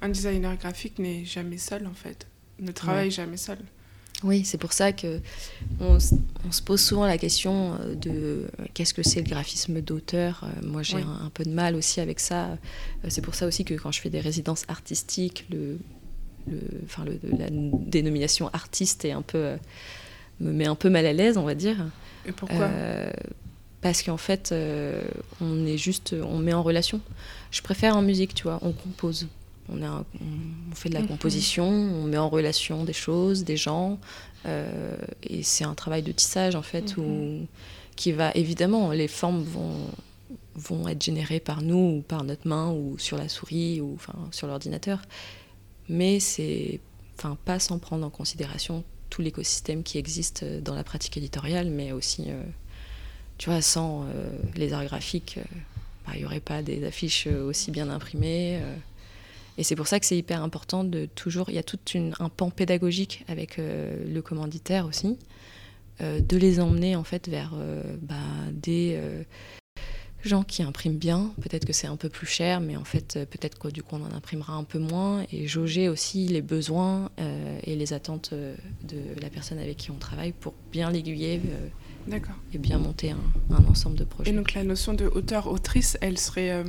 Un 0.02 0.10
designer 0.10 0.56
graphique 0.56 1.00
n'est 1.00 1.26
jamais 1.26 1.58
seul, 1.58 1.88
en 1.88 1.96
fait. 1.96 2.28
Ne 2.60 2.72
travaille 2.72 3.10
jamais 3.10 3.38
seul. 3.38 3.58
Oui, 4.24 4.46
c'est 4.46 4.58
pour 4.58 4.74
ça 4.74 4.94
que 4.94 5.20
on, 5.80 6.00
se 6.00 6.62
pose 6.62 6.82
souvent 6.82 7.06
la 7.06 7.18
question 7.18 7.74
euh, 7.74 7.96
de 7.96 8.12
euh, 8.12 8.48
qu'est-ce 8.74 8.94
que 8.94 9.04
c'est 9.04 9.22
le 9.22 9.30
graphisme 9.30 9.82
d'auteur. 9.82 10.44
Euh, 10.44 10.66
moi, 10.66 10.82
j'ai 10.82 11.02
un, 11.02 11.30
peu 11.34 11.44
de 11.44 11.50
mal 11.50 11.76
aussi 11.76 12.00
avec 12.00 12.20
ça. 12.20 12.58
C'est 13.10 13.22
pour 13.22 13.36
ça 13.36 13.46
aussi 13.46 13.66
que 13.66 13.74
quand 13.74 13.92
je 13.92 14.00
fais 14.00 14.10
des 14.10 14.22
résidences 14.22 14.64
artistiques, 14.70 15.46
le, 15.52 15.78
enfin, 16.86 17.06
la 17.06 17.48
dénomination 17.50 18.50
artiste 18.54 19.04
est 19.06 19.12
un 19.12 19.22
peu, 19.22 19.56
me 20.40 20.52
met 20.52 20.68
un 20.68 20.76
peu 20.76 20.90
mal 20.90 21.06
à 21.06 21.14
l'aise, 21.14 21.38
on 21.38 21.44
va 21.44 21.56
dire. 21.56 21.86
Et 22.26 22.32
pourquoi? 22.32 22.70
Parce 23.82 24.02
qu'en 24.02 24.18
fait, 24.18 24.56
on 25.42 25.66
est 25.66 25.78
juste, 25.78 26.16
on 26.24 26.38
met 26.38 26.54
en 26.54 26.64
relation. 26.64 27.02
Je 27.52 27.62
préfère 27.62 27.98
en 27.98 28.02
musique, 28.02 28.34
tu 28.34 28.44
vois, 28.44 28.60
on 28.62 28.72
compose. 28.72 29.28
On, 29.70 29.82
on, 29.82 30.76
fait 30.76 30.90
de 30.90 30.94
la 30.94 31.02
mhm. 31.02 31.08
composition, 31.08 31.66
on 31.66 32.04
met 32.04 32.18
en 32.18 32.30
relation 32.30 32.84
des 32.84 32.94
choses, 32.94 33.44
des 33.44 33.58
gens, 33.58 34.00
euh, 34.46 34.98
et 35.24 35.44
c'est 35.44 35.64
un 35.64 35.74
travail 35.74 36.04
de 36.04 36.12
tissage 36.12 36.56
en 36.56 36.62
fait, 36.62 36.98
où, 36.98 37.02
mhm. 37.02 37.46
qui 37.96 38.12
va 38.12 38.32
évidemment, 38.36 38.92
les 38.92 39.08
formes 39.08 39.44
vont, 39.44 39.88
vont 40.56 40.88
être 40.88 41.02
générées 41.02 41.40
par 41.40 41.62
nous, 41.62 41.98
ou 41.98 42.02
par 42.02 42.24
notre 42.24 42.48
main, 42.48 42.72
ou 42.72 42.98
sur 42.98 43.18
la 43.18 43.30
souris, 43.30 43.80
ou 43.80 43.94
enfin, 43.96 44.16
sur 44.32 44.48
l'ordinateur, 44.48 45.02
mais 45.88 46.20
c'est 46.20 46.80
enfin, 47.18 47.38
pas 47.46 47.60
sans 47.60 47.80
prendre 47.80 48.06
en 48.06 48.10
considération 48.10 48.84
tout 49.10 49.22
l'écosystème 49.22 49.84
qui 49.84 49.98
existe 49.98 50.44
dans 50.44 50.76
la 50.76 50.84
pratique 50.84 51.16
éditoriale, 51.16 51.70
mais 51.70 51.92
aussi, 51.92 52.26
euh, 52.28 52.44
tu 53.38 53.50
vois, 53.50 53.62
sans 53.62 54.04
euh, 54.04 54.30
les 54.56 54.74
arts 54.74 54.86
graphiques, 54.86 55.40
bah, 56.06 56.14
il 56.16 56.20
n'y 56.20 56.26
aurait 56.26 56.42
pas 56.42 56.62
des 56.64 56.84
affiches 56.84 57.28
aussi 57.28 57.72
bien 57.72 57.90
imprimées. 57.90 58.60
Et 59.58 59.64
c'est 59.64 59.76
pour 59.76 59.88
ça 59.88 60.00
que 60.00 60.06
c'est 60.06 60.18
hyper 60.18 60.42
important 60.42 60.84
de 60.84 61.06
toujours. 61.06 61.50
Il 61.50 61.56
y 61.56 61.60
a 61.60 61.64
tout 61.64 61.80
un 62.20 62.30
pan 62.30 62.50
pédagogique 62.50 63.24
avec 63.28 63.60
euh, 63.60 64.04
le 64.12 64.22
commanditaire 64.22 64.86
aussi, 64.86 65.18
euh, 66.02 66.20
de 66.20 66.38
les 66.38 66.60
emmener 66.60 66.96
en 66.96 67.04
fait 67.04 67.28
vers 67.30 67.54
euh, 67.56 67.84
bah, 68.02 68.16
des 68.52 69.00
gens 70.24 70.44
qui 70.44 70.64
impriment 70.64 70.98
bien. 70.98 71.34
Peut-être 71.42 71.66
que 71.66 71.74
c'est 71.74 71.88
un 71.88 71.98
peu 71.98 72.10
plus 72.10 72.26
cher, 72.26 72.62
mais 72.62 72.78
en 72.78 72.86
fait, 72.86 73.20
peut-être 73.30 73.60
que 73.60 73.68
du 73.68 73.84
coup, 73.84 73.96
on 73.98 74.04
en 74.04 74.16
imprimera 74.16 74.54
un 74.54 74.64
peu 74.64 74.80
moins. 74.80 75.26
Et 75.32 75.48
jauger 75.48 75.90
aussi 75.90 76.28
les 76.28 76.42
besoins 76.42 77.12
et 77.64 77.76
les 77.76 77.92
attentes 77.92 78.34
de 78.34 79.22
la 79.22 79.30
personne 79.30 79.60
avec 79.60 79.76
qui 79.76 79.92
on 79.92 79.98
travaille 79.98 80.32
pour 80.32 80.54
bien 80.72 80.90
l'aiguiller. 80.90 81.42
et 82.54 82.58
bien 82.58 82.80
monter 82.80 83.12
un, 83.12 83.20
un, 83.52 83.66
ensemble 83.66 83.98
de 83.98 84.06
projets. 84.06 84.32
Et 84.32 84.34
donc 84.34 84.54
la 84.54 84.64
notion 84.64 84.94
de 84.94 85.06
auteur-autrice, 85.06 85.98
elle 86.00 86.18
serait 86.18 86.64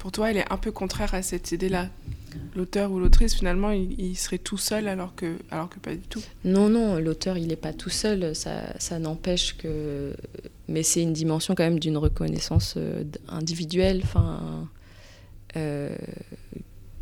pour 0.00 0.12
toi, 0.12 0.30
elle 0.30 0.38
est 0.38 0.50
un 0.50 0.56
peu 0.56 0.72
contraire 0.72 1.14
à 1.14 1.22
cette 1.22 1.52
idée-là. 1.52 1.88
L'auteur 2.56 2.90
ou 2.90 2.98
l'autrice, 2.98 3.34
finalement, 3.34 3.70
il, 3.70 4.16
serait 4.16 4.38
tout 4.38 4.56
seul 4.56 4.88
alors 4.88 5.14
que, 5.14 5.36
alors 5.50 5.68
que 5.68 5.78
pas 5.78 5.94
du 5.94 6.00
tout. 6.00 6.22
Non, 6.44 6.68
non, 6.68 6.98
l'auteur, 6.98 7.36
il 7.36 7.48
n'est 7.48 7.56
pas 7.56 7.74
tout 7.74 7.90
seul. 7.90 8.34
Ça, 8.34 8.98
n'empêche 8.98 9.56
que. 9.58 10.16
Mais 10.68 10.82
c'est 10.82 11.02
une 11.02 11.12
dimension 11.12 11.54
quand 11.54 11.64
même 11.64 11.78
d'une 11.78 11.98
reconnaissance 11.98 12.74
euh, 12.76 13.04
individuelle, 13.28 14.02
euh, 15.56 15.94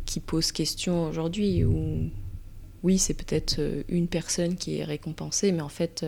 qui 0.05 0.19
pose 0.19 0.51
question 0.51 1.07
aujourd'hui. 1.07 1.63
Oui, 2.83 2.97
c'est 2.97 3.13
peut-être 3.13 3.59
euh, 3.59 3.83
une 3.87 4.07
personne 4.07 4.55
qui 4.55 4.79
est 4.79 4.83
récompensée, 4.83 5.51
mais 5.51 5.61
en 5.61 5.69
fait, 5.69 6.05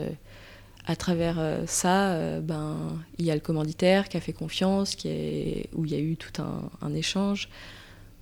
à 0.86 0.96
travers 0.96 1.40
ça, 1.68 2.40
ben, 2.42 2.76
il 3.20 3.26
y 3.26 3.32
a 3.32 3.36
le 3.36 3.40
commanditaire 3.40 4.10
qui 4.10 4.18
a 4.18 4.20
fait 4.20 4.34
confiance, 4.34 4.96
qui 4.96 5.10
est, 5.10 5.70
où 5.74 5.86
il 5.86 5.92
y 5.92 5.96
a 5.96 6.00
eu 6.00 6.18
tout 6.18 6.42
un, 6.42 6.94
échange. 6.94 7.50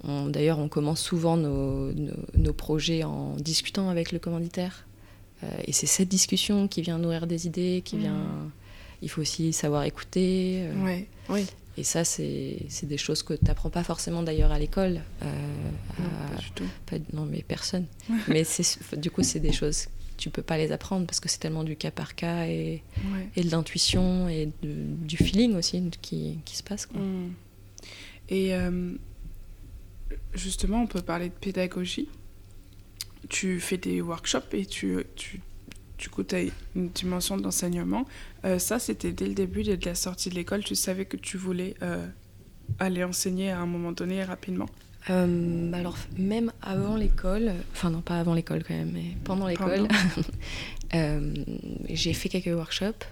D'ailleurs, 0.04 0.60
on 0.60 0.68
commence 0.68 1.02
souvent 1.02 1.38
nos, 1.38 1.92
nos, 1.94 2.54
projets 2.54 3.04
en 3.04 3.36
discutant 3.38 3.90
avec 3.90 4.12
le 4.12 4.20
commanditaire. 4.20 4.86
et 5.66 5.72
c'est 5.72 5.88
cette 5.88 6.10
discussion 6.10 6.68
qui 6.68 6.82
vient 6.82 6.98
nourrir 6.98 7.28
des 7.28 7.48
idées, 7.48 7.82
qui 7.86 7.96
mmh. 7.96 8.00
vient 8.00 8.52
il 9.02 9.10
faut 9.10 9.22
aussi 9.22 9.54
savoir 9.54 9.84
écouter. 9.84 10.64
Euh, 10.64 11.02
oui. 11.30 11.46
Et 11.78 11.84
ça, 11.84 12.04
c'est 12.04 12.60
des 12.84 12.98
choses 12.98 13.24
que 13.24 13.34
tu 13.34 13.46
n'apprends 13.46 13.70
pas 13.70 13.84
forcément 13.84 14.22
d'ailleurs 14.22 14.52
à 14.52 14.60
l'école. 14.60 15.02
Euh, 15.22 15.26
non, 15.98 16.10
pas 16.30 16.42
du 16.42 16.52
tout. 16.52 16.66
non, 17.14 17.26
mais 17.26 17.44
personne. 17.48 17.86
mais 18.28 18.44
du 18.98 19.10
coup, 19.10 19.24
c'est 19.24 19.40
des 19.40 19.54
choses, 19.54 19.88
tu 20.20 20.30
peux 20.30 20.42
pas 20.42 20.58
les 20.58 20.72
apprendre 20.72 21.06
parce 21.06 21.20
que 21.20 21.30
c'est 21.30 21.40
tellement 21.40 21.64
du 21.64 21.76
cas 21.76 21.92
par 21.92 22.14
cas 22.14 22.46
et, 22.46 22.84
et 23.36 23.44
de 23.44 23.50
l'intuition 23.50 24.28
et 24.28 24.50
du 24.62 25.18
feeling 25.18 25.56
aussi 25.56 25.82
qui, 26.02 26.40
qui 26.46 26.58
se 26.58 26.64
passe. 26.64 26.86
Quoi. 26.86 27.02
Mm. 27.02 27.34
Et 28.28 28.54
euh, 28.54 28.92
justement, 30.34 30.84
on 30.84 30.88
peut 30.88 31.02
parler 31.02 31.30
de 31.30 31.34
pédagogie. 31.34 32.10
Tu 33.30 33.60
fais 33.60 33.78
des 33.78 34.02
workshops 34.02 34.54
et 34.54 34.66
tu, 34.66 35.04
tu 35.16 35.42
du 35.98 36.10
coup, 36.10 36.24
tu 36.24 36.36
as 36.36 36.42
une 36.76 36.90
dimension 36.90 37.38
d'enseignement. 37.38 38.06
Euh, 38.46 38.60
ça, 38.60 38.80
c'était 38.80 39.12
dès 39.12 39.28
le 39.28 39.34
début 39.34 39.64
de 39.64 39.78
la 39.86 39.96
sortie 39.96 40.30
de 40.30 40.36
l'école. 40.36 40.64
Tu 40.64 40.76
savais 40.76 41.06
que 41.06 41.18
tu 41.18 41.38
voulais 41.38 41.76
euh, 41.82 42.08
aller 42.80 43.04
enseigner 43.04 43.52
à 43.52 43.60
un 43.60 43.66
moment 43.66 43.92
donné 43.92 44.24
rapidement? 44.24 44.70
Euh, 45.10 45.72
Alors, 45.74 45.98
même 46.18 46.52
avant 46.62 46.96
l'école, 46.96 47.54
enfin 47.74 47.90
non, 47.90 48.02
pas 48.02 48.20
avant 48.20 48.34
l'école 48.34 48.64
quand 48.64 48.74
même, 48.74 48.92
mais 48.94 49.16
pendant 49.24 49.48
l'école, 49.48 49.88
j'ai 51.90 52.14
fait 52.14 52.30
quelques 52.30 52.56
workshops. 52.56 53.06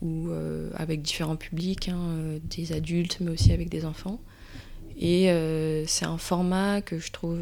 où, 0.00 0.30
avec 0.74 1.02
différents 1.02 1.36
publics, 1.36 1.88
hein, 1.88 2.38
des 2.44 2.72
adultes, 2.72 3.18
mais 3.20 3.30
aussi 3.30 3.52
avec 3.52 3.68
des 3.68 3.84
enfants. 3.84 4.20
Et 4.98 5.32
c'est 5.86 6.04
un 6.04 6.18
format 6.18 6.80
que 6.82 6.98
je 6.98 7.10
trouve 7.10 7.38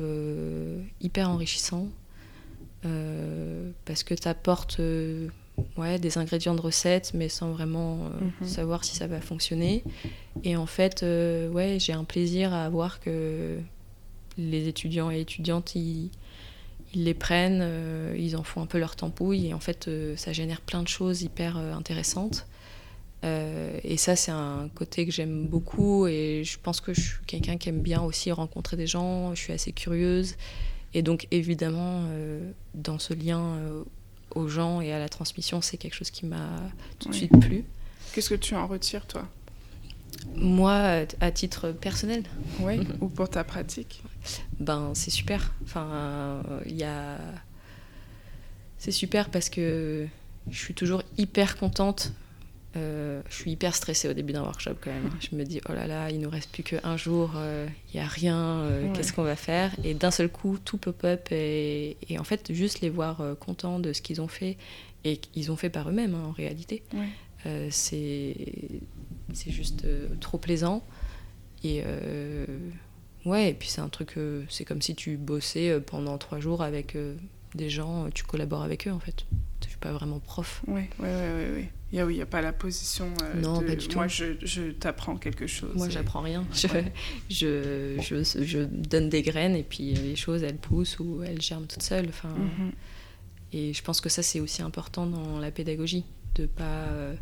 hyper 1.01 1.31
enrichissant 1.31 1.89
euh, 2.85 3.71
parce 3.85 4.05
que 4.05 4.15
tu 4.15 4.29
apportes 4.29 4.79
euh, 4.79 5.29
ouais, 5.77 5.99
des 5.99 6.19
ingrédients 6.19 6.55
de 6.55 6.61
recettes, 6.61 7.13
mais 7.15 7.29
sans 7.29 7.53
vraiment 7.53 8.07
euh, 8.07 8.25
mhm. 8.41 8.49
savoir 8.49 8.85
si 8.85 8.97
ça 8.97 9.07
va 9.07 9.21
fonctionner. 9.21 9.85
Et 10.45 10.57
en 10.57 10.67
fait, 10.67 11.03
ouais, 11.03 11.79
j'ai 11.81 11.93
un 11.93 12.05
plaisir 12.05 12.53
à 12.55 12.69
voir 12.69 13.01
que 13.01 13.59
les 14.37 14.69
étudiants 14.69 15.11
et 15.11 15.21
étudiantes, 15.21 15.75
ils, 15.75 16.11
ils 16.95 17.05
les 17.05 17.15
prennent, 17.15 17.67
ils 18.17 18.37
en 18.37 18.45
font 18.45 18.63
un 18.63 18.67
peu 18.67 18.79
leur 18.79 18.95
tampouille, 18.95 19.49
et 19.49 19.55
en 19.55 19.61
fait, 19.61 19.91
ça 20.17 20.33
génère 20.33 20.61
plein 20.61 20.83
de 20.83 20.89
choses 20.89 21.23
hyper 21.23 21.57
intéressantes. 21.57 22.47
et 23.25 23.97
ça, 23.97 24.15
c'est 24.15 24.31
un 24.31 24.71
côté 24.77 25.07
que 25.07 25.13
j'aime 25.13 25.47
beaucoup, 25.47 26.07
et 26.07 26.43
je 26.45 26.57
pense 26.63 26.81
que 26.81 26.95
je 26.95 27.01
suis 27.01 27.25
quelqu'un 27.27 27.57
qui 27.57 27.69
aime 27.69 27.83
bien 27.83 28.01
aussi 28.01 28.31
rencontrer 28.31 28.77
des 28.77 28.87
gens, 28.87 29.35
je 29.35 29.41
suis 29.41 29.53
assez 29.53 29.73
curieuse. 29.73 30.37
Et 30.95 31.03
donc 31.03 31.27
évidemment, 31.31 32.05
euh, 32.09 32.51
dans 32.75 32.99
ce 32.99 33.15
lien 33.15 33.41
euh, 33.41 33.85
aux 34.39 34.49
gens 34.49 34.81
et 34.81 34.93
à 34.93 34.99
la 34.99 35.09
transmission, 35.09 35.61
c'est 35.61 35.77
quelque 35.77 35.95
chose 35.95 36.11
qui 36.11 36.27
m'a 36.27 36.49
tout 36.99 37.09
de 37.09 37.15
suite 37.15 37.39
plu. 37.41 37.65
Qu'est-ce 38.13 38.31
que 38.31 38.35
tu 38.35 38.55
en 38.55 38.67
retires, 38.67 39.07
toi? 39.07 39.29
Moi, 40.35 41.05
à 41.21 41.31
titre 41.31 41.73
personnel 41.73 42.25
Oui, 42.61 42.87
ou 43.01 43.09
pour 43.09 43.29
ta 43.29 43.45
pratique 43.45 44.03
Ben, 44.61 44.93
c'est 44.95 45.11
super. 45.11 45.53
Enfin, 45.65 46.43
il 46.67 46.77
y 46.77 46.85
a... 46.85 47.19
C'est 48.79 48.93
super 48.93 49.29
parce 49.31 49.49
que 49.51 50.07
je 50.51 50.59
suis 50.59 50.75
toujours 50.75 51.03
hyper 51.17 51.57
contente 51.57 52.13
euh, 52.79 53.23
je 53.29 53.35
suis 53.35 53.51
hyper 53.53 53.75
stressée 53.75 54.09
au 54.09 54.13
début 54.13 54.33
d'un 54.33 54.43
workshop 54.43 54.77
quand 54.81 54.91
même. 54.91 55.11
Je 55.21 55.37
me 55.37 55.45
dis, 55.45 55.61
oh 55.69 55.73
là 55.73 55.87
là, 55.87 56.11
il 56.11 56.21
nous 56.21 56.31
reste 56.31 56.51
plus 56.51 56.63
qu'un 56.63 56.97
jour, 56.97 57.33
il 57.35 57.41
euh, 57.41 57.67
n'y 57.95 58.01
a 58.01 58.07
rien, 58.07 58.39
euh, 58.39 58.93
qu'est-ce 58.95 59.13
qu'on 59.13 59.23
va 59.23 59.37
faire? 59.37 59.73
Et 59.85 59.95
d'un 59.95 60.11
seul 60.11 60.29
coup, 60.29 60.59
tout 60.65 60.79
pop-up 60.79 61.29
et, 61.31 61.97
en 62.19 62.25
fait, 62.25 62.53
juste 62.53 62.81
les 62.81 62.91
voir 62.91 63.23
contents 63.41 63.79
de 63.79 63.93
ce 63.93 64.03
qu'ils 64.03 64.21
ont 64.21 64.29
fait 64.29 64.57
et 65.05 65.17
qu'ils 65.17 65.53
ont 65.53 65.57
fait 65.57 65.71
par 65.71 65.89
eux-mêmes 65.89 66.15
hein, 66.15 66.25
en 66.29 66.33
réalité. 66.33 66.83
c'est 67.71 68.35
juste 69.35 69.87
trop 70.21 70.39
plaisant. 70.39 70.83
Et 71.65 71.83
ouais, 73.25 73.51
et 73.51 73.55
puis 73.55 73.69
c'est 73.69 73.81
un 73.81 73.89
truc, 73.89 74.15
c'est 74.49 74.65
comme 74.65 74.83
si 74.83 74.95
tu 74.95 75.17
bossais 75.17 75.81
pendant 75.81 76.19
trois 76.19 76.41
jours 76.41 76.63
avec 76.63 76.97
des 77.55 77.71
gens, 77.71 78.09
tu 78.11 78.25
collabores 78.25 78.63
avec 78.63 78.87
eux 78.87 78.93
en 78.93 79.01
fait. 79.01 79.25
Suis 79.79 79.91
pas 79.91 79.93
vraiment 79.93 80.19
prof. 80.19 80.63
Oui, 80.67 80.83
oui, 80.99 81.09
oui, 81.09 81.45
oui. 81.55 81.69
Il 81.91 82.05
n'y 82.05 82.21
a, 82.21 82.25
a, 82.25 82.27
pas 82.27 82.43
la 82.43 82.53
position 82.53 83.09
euh, 83.23 83.41
non, 83.41 83.63
pas 83.63 83.75
du 83.75 83.89
tout. 83.89 83.97
moi 83.97 84.09
je, 84.09 84.25
je 84.43 84.73
t'apprends 84.73 85.17
quelque 85.17 85.47
chose. 85.47 85.75
Moi 85.75 85.89
j'apprends 85.89 86.21
rien. 86.21 86.47
Je, 86.53 86.69
je, 87.31 87.97
je, 88.01 88.45
je, 88.45 88.59
donne 88.59 89.09
des 89.09 89.23
graines 89.23 89.57
et 89.57 89.63
puis 89.63 89.95
les 89.95 90.17
choses 90.17 90.43
elles 90.43 90.59
poussent 90.59 90.99
ou 90.99 91.23
elles 91.23 91.41
germent 91.41 91.67
toutes 91.67 91.83
seules. 91.83 92.09
Enfin, 92.09 92.29
mhm. 92.29 92.73
Et 93.55 93.73
je 93.73 93.83
pense 93.83 94.03
que 94.03 94.11
ça 94.11 94.23
c'est 94.23 94.41
aussi 94.41 94.61
important 94.61 95.07
dans 95.07 95.39
la 95.39 95.51
pédagogie, 95.51 96.05
de 96.35 96.45
pas 96.45 96.65
euh, 96.65 97.15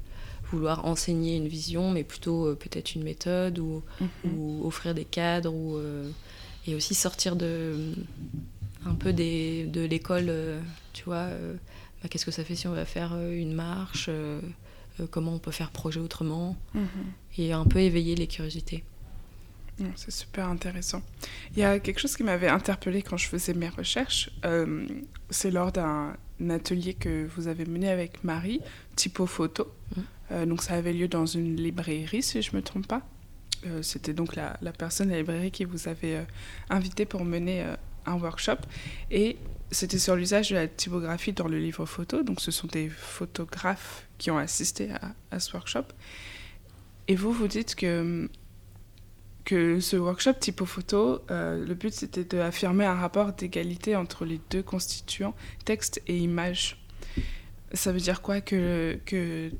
vouloir 0.50 0.84
enseigner 0.84 1.36
une 1.36 1.46
vision 1.46 1.92
mais 1.92 2.02
plutôt 2.02 2.46
euh, 2.46 2.54
peut-être 2.56 2.96
une 2.96 3.04
méthode 3.04 3.60
ou, 3.60 3.84
mhm. 4.00 4.08
ou, 4.32 4.66
offrir 4.66 4.94
des 4.94 5.04
cadres 5.04 5.54
ou, 5.54 5.78
et 6.66 6.74
aussi 6.74 6.94
sortir 6.94 7.36
de 7.36 7.94
un 8.84 8.94
peu 8.94 9.12
des, 9.12 9.66
de 9.66 9.82
l'école, 9.82 10.32
tu 10.92 11.04
vois 11.04 11.28
bah, 12.06 12.08
qu'est-ce 12.08 12.24
que 12.24 12.30
ça 12.30 12.44
fait 12.44 12.54
si 12.54 12.68
on 12.68 12.72
va 12.72 12.84
faire 12.84 13.14
euh, 13.14 13.36
une 13.36 13.52
marche, 13.52 14.06
euh, 14.08 14.40
euh, 15.00 15.08
comment 15.10 15.34
on 15.34 15.40
peut 15.40 15.50
faire 15.50 15.72
projet 15.72 15.98
autrement, 15.98 16.56
mhm. 16.72 16.88
et 17.36 17.52
un 17.52 17.64
peu 17.64 17.80
éveiller 17.80 18.14
les 18.14 18.28
curiosités. 18.28 18.84
C'est 19.96 20.12
super 20.12 20.48
intéressant. 20.48 21.02
Il 21.52 21.58
y 21.58 21.64
a 21.64 21.78
quelque 21.80 21.98
chose 21.98 22.16
qui 22.16 22.22
m'avait 22.22 22.48
interpellée 22.48 23.02
quand 23.02 23.18
je 23.18 23.26
faisais 23.26 23.52
mes 23.52 23.68
recherches. 23.68 24.30
c'est 25.28 25.50
lors 25.50 25.70
d'un 25.70 26.16
atelier 26.48 26.94
que 26.94 27.26
vous 27.36 27.46
avez 27.46 27.66
mené 27.66 27.90
avec 27.90 28.24
Marie, 28.24 28.60
Typo 28.94 29.26
Photo. 29.26 29.70
Mhm. 30.30 30.46
donc 30.46 30.62
ça 30.62 30.74
avait 30.74 30.94
lieu 30.94 31.08
dans 31.08 31.26
une 31.26 31.56
librairie, 31.56 32.22
si 32.22 32.40
je 32.40 32.52
ne 32.52 32.56
me 32.56 32.62
trompe 32.62 32.86
pas. 32.86 33.02
C'était 33.82 34.14
donc 34.14 34.34
la, 34.34 34.56
la, 34.62 34.72
personne 34.72 35.10
à 35.10 35.12
la 35.12 35.18
librairie 35.18 35.50
qui 35.50 35.64
vous 35.66 35.88
avait 35.88 36.24
invité 36.70 37.04
pour 37.04 37.22
mener 37.26 37.66
un 38.06 38.14
workshop. 38.14 38.60
Et 39.10 39.36
c'était 39.70 39.98
sur 39.98 40.16
l'usage 40.16 40.50
de 40.50 40.54
la 40.54 40.68
typographie 40.68 41.32
dans 41.32 41.48
le 41.48 41.58
livre 41.58 41.86
photo. 41.86 42.22
Donc, 42.22 42.40
ce 42.40 42.50
sont 42.50 42.68
des 42.68 42.88
photographes 42.88 44.06
qui 44.18 44.30
ont 44.30 44.38
assisté 44.38 44.90
à, 45.30 45.40
ce 45.40 45.52
workshop. 45.52 45.86
Et 47.08 47.16
vous, 47.16 47.32
vous 47.32 47.48
dites 47.48 47.74
que, 47.74 48.28
que 49.44 49.80
ce 49.80 49.96
workshop 49.96 50.34
typo-photo, 50.34 51.20
euh, 51.30 51.64
le 51.64 51.74
but 51.74 51.92
c'était 51.92 52.24
d'affirmer 52.24 52.84
un 52.84 52.94
rapport 52.94 53.32
d'égalité 53.32 53.96
entre 53.96 54.24
les 54.24 54.40
deux 54.50 54.62
constituants, 54.62 55.34
texte 55.64 56.00
et 56.06 56.16
image. 56.16 56.82
Ça 57.72 57.92
veut 57.92 58.00
dire 58.00 58.22
quoi 58.22 58.40
que, 58.40 58.98
que 59.04 59.50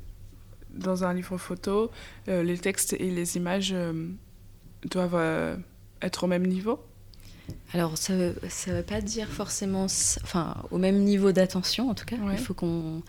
dans 0.71 1.03
un 1.03 1.13
livre 1.13 1.37
photo, 1.37 1.91
euh, 2.27 2.43
les 2.43 2.57
textes 2.57 2.93
et 2.93 3.11
les 3.11 3.37
images 3.37 3.71
euh, 3.73 4.09
doivent 4.83 5.57
être 6.01 6.23
au 6.23 6.27
même 6.27 6.45
niveau? 6.45 6.79
Alors, 7.73 7.97
ça 7.97 8.13
ne 8.13 8.31
veut 8.67 8.83
pas 8.83 9.01
dire 9.01 9.27
forcément, 9.27 9.85
enfin, 10.23 10.55
au 10.71 10.77
même 10.77 11.03
niveau 11.03 11.31
d'attention 11.31 11.89
en 11.89 11.95
tout 11.95 12.05
cas. 12.05 12.15
Il 12.31 12.37
faut 12.37 12.53
qu'on 12.53 13.01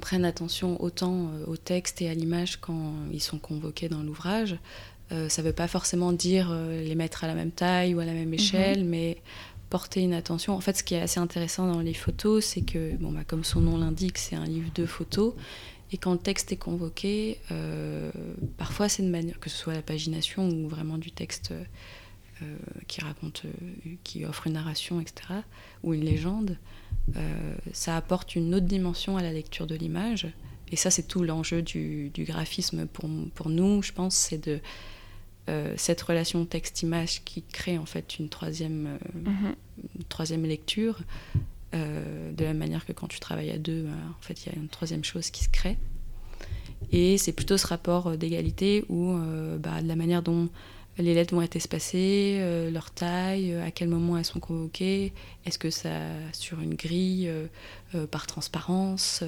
prenne 0.00 0.24
attention 0.24 0.80
autant 0.82 1.28
euh, 1.28 1.46
au 1.46 1.56
texte 1.56 2.00
et 2.00 2.08
à 2.08 2.14
l'image 2.14 2.60
quand 2.60 2.92
ils 3.12 3.22
sont 3.22 3.38
convoqués 3.38 3.88
dans 3.88 4.02
l'ouvrage. 4.02 4.56
Euh, 5.12 5.28
ça 5.28 5.42
ne 5.42 5.48
veut 5.48 5.52
pas 5.52 5.66
forcément 5.66 6.12
dire 6.12 6.50
euh, 6.52 6.84
les 6.84 6.94
mettre 6.94 7.24
à 7.24 7.26
la 7.26 7.34
même 7.34 7.50
taille 7.50 7.94
ou 7.94 8.00
à 8.00 8.04
la 8.04 8.12
même 8.12 8.32
échelle, 8.32 8.84
mhm. 8.84 8.90
mais 8.90 9.16
porter 9.70 10.02
une 10.02 10.14
attention. 10.14 10.54
En 10.54 10.60
fait, 10.60 10.76
ce 10.76 10.84
qui 10.84 10.94
est 10.94 11.00
assez 11.00 11.18
intéressant 11.18 11.72
dans 11.72 11.80
les 11.80 11.94
photos, 11.94 12.44
c'est 12.44 12.62
que, 12.62 12.94
bon, 12.96 13.10
bah, 13.10 13.24
comme 13.26 13.42
son 13.42 13.60
nom 13.60 13.76
l'indique, 13.76 14.18
c'est 14.18 14.36
un 14.36 14.44
livre 14.44 14.70
de 14.74 14.86
photos. 14.86 15.34
Et 15.92 15.96
quand 15.96 16.12
le 16.12 16.18
texte 16.18 16.52
est 16.52 16.56
convoqué, 16.56 17.40
parfois 18.56 18.88
c'est 18.88 19.02
de 19.02 19.08
manière, 19.08 19.40
que 19.40 19.50
ce 19.50 19.56
soit 19.56 19.74
la 19.74 19.82
pagination 19.82 20.48
ou 20.48 20.68
vraiment 20.68 20.98
du 20.98 21.10
texte 21.10 21.52
qui 22.86 23.00
raconte, 23.00 23.42
euh, 23.44 23.94
qui 24.04 24.24
offre 24.24 24.46
une 24.46 24.54
narration, 24.54 25.00
etc., 25.00 25.40
ou 25.82 25.94
une 25.94 26.04
légende, 26.04 26.56
euh, 27.16 27.54
ça 27.72 27.96
apporte 27.96 28.34
une 28.34 28.54
autre 28.54 28.66
dimension 28.66 29.16
à 29.16 29.22
la 29.22 29.32
lecture 29.32 29.66
de 29.66 29.74
l'image. 29.74 30.28
Et 30.72 30.76
ça, 30.76 30.90
c'est 30.90 31.06
tout 31.06 31.22
l'enjeu 31.22 31.62
du, 31.62 32.10
graphisme 32.18 32.86
pour, 32.86 33.08
pour, 33.34 33.48
nous, 33.48 33.82
je 33.82 33.92
pense, 33.92 34.14
c'est 34.14 34.38
de 34.38 34.60
cette 35.74 36.00
relation 36.02 36.44
texte-image 36.44 37.24
qui 37.24 37.42
crée 37.42 37.76
en 37.76 37.84
fait 37.84 38.20
une 38.20 38.28
troisième, 38.28 39.00
mhm. 39.16 39.56
troisième 40.08 40.44
lecture. 40.44 41.00
de 41.72 42.44
la 42.44 42.54
manière 42.54 42.86
que 42.86 42.92
quand 42.92 43.08
tu 43.08 43.18
travailles 43.18 43.50
à 43.50 43.58
deux, 43.58 43.88
en 43.88 44.22
fait, 44.22 44.46
il 44.46 44.52
y 44.52 44.54
a 44.54 44.58
une 44.58 44.68
troisième 44.68 45.02
chose 45.02 45.30
qui 45.30 45.42
se 45.42 45.48
crée. 45.48 45.76
Et 46.92 47.18
c'est 47.18 47.32
plutôt 47.32 47.56
ce 47.56 47.66
rapport 47.66 48.16
d'égalité 48.16 48.84
où, 48.88 49.18
bah, 49.58 49.82
de 49.82 49.88
la 49.88 49.96
manière 49.96 50.22
dont 50.22 50.48
les 51.00 51.14
lettres 51.14 51.34
vont 51.34 51.42
être 51.42 51.56
espacées, 51.56 52.38
euh, 52.40 52.70
leur 52.70 52.90
taille, 52.90 53.54
à 53.54 53.70
quel 53.70 53.88
moment 53.88 54.18
elles 54.18 54.24
sont 54.24 54.40
convoquées, 54.40 55.12
est-ce 55.44 55.58
que 55.58 55.70
ça 55.70 55.90
sur 56.32 56.60
une 56.60 56.74
grille 56.74 57.30
par 58.10 58.26
transparence. 58.26 59.24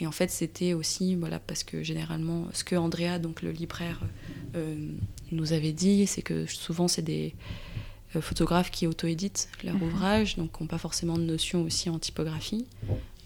et 0.00 0.06
en 0.06 0.12
fait, 0.12 0.30
c'était 0.30 0.72
aussi, 0.72 1.16
voilà, 1.16 1.40
parce 1.40 1.64
que 1.64 1.82
généralement, 1.82 2.46
ce 2.52 2.62
que 2.62 2.76
Andrea, 2.76 3.18
donc 3.18 3.42
le 3.42 3.50
libraire, 3.50 4.00
nous 5.32 5.52
avait 5.52 5.72
dit, 5.72 6.06
c'est 6.06 6.22
que 6.22 6.46
souvent 6.46 6.86
c'est 6.86 7.02
des 7.02 7.34
photographes 8.20 8.70
qui 8.70 8.86
auto-éditent 8.86 9.48
leur 9.64 9.74
mhm. 9.74 9.82
ouvrage, 9.82 10.36
donc 10.36 10.56
qui 10.56 10.62
n'ont 10.62 10.68
pas 10.68 10.78
forcément 10.78 11.18
de 11.18 11.24
notion 11.24 11.62
aussi 11.62 11.90
en 11.90 11.98
typographie. 11.98 12.66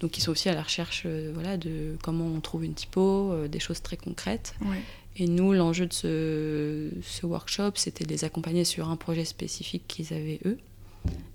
Donc 0.01 0.17
ils 0.17 0.23
sont 0.23 0.31
aussi 0.31 0.49
à 0.49 0.55
la 0.55 0.63
recherche 0.63 1.07
voilà, 1.35 1.57
de 1.57 1.97
comment 2.03 2.25
on 2.25 2.41
trouve 2.41 2.65
une 2.65 2.75
typo, 2.75 3.35
des 3.49 3.61
choses 3.61 3.83
très 3.83 3.97
concrètes. 3.99 4.55
Et 5.19 5.27
nous, 5.27 5.53
l'enjeu 5.53 5.87
de 5.87 5.93
ce, 5.93 7.27
workshop, 7.27 7.73
c'était 7.75 8.05
de 8.05 8.11
les 8.11 8.25
accompagner 8.25 8.65
sur 8.65 8.89
un 8.89 8.97
projet 8.97 9.25
spécifique 9.25 9.83
qu'ils 9.89 10.15
avaient 10.15 10.39
eux, 10.45 10.59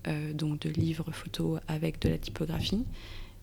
euh, 0.08 0.32
donc 0.34 0.60
de 0.60 0.70
livres 0.70 1.12
photos 1.12 1.60
avec 1.68 2.00
de 2.00 2.08
la 2.08 2.18
typographie, 2.18 2.86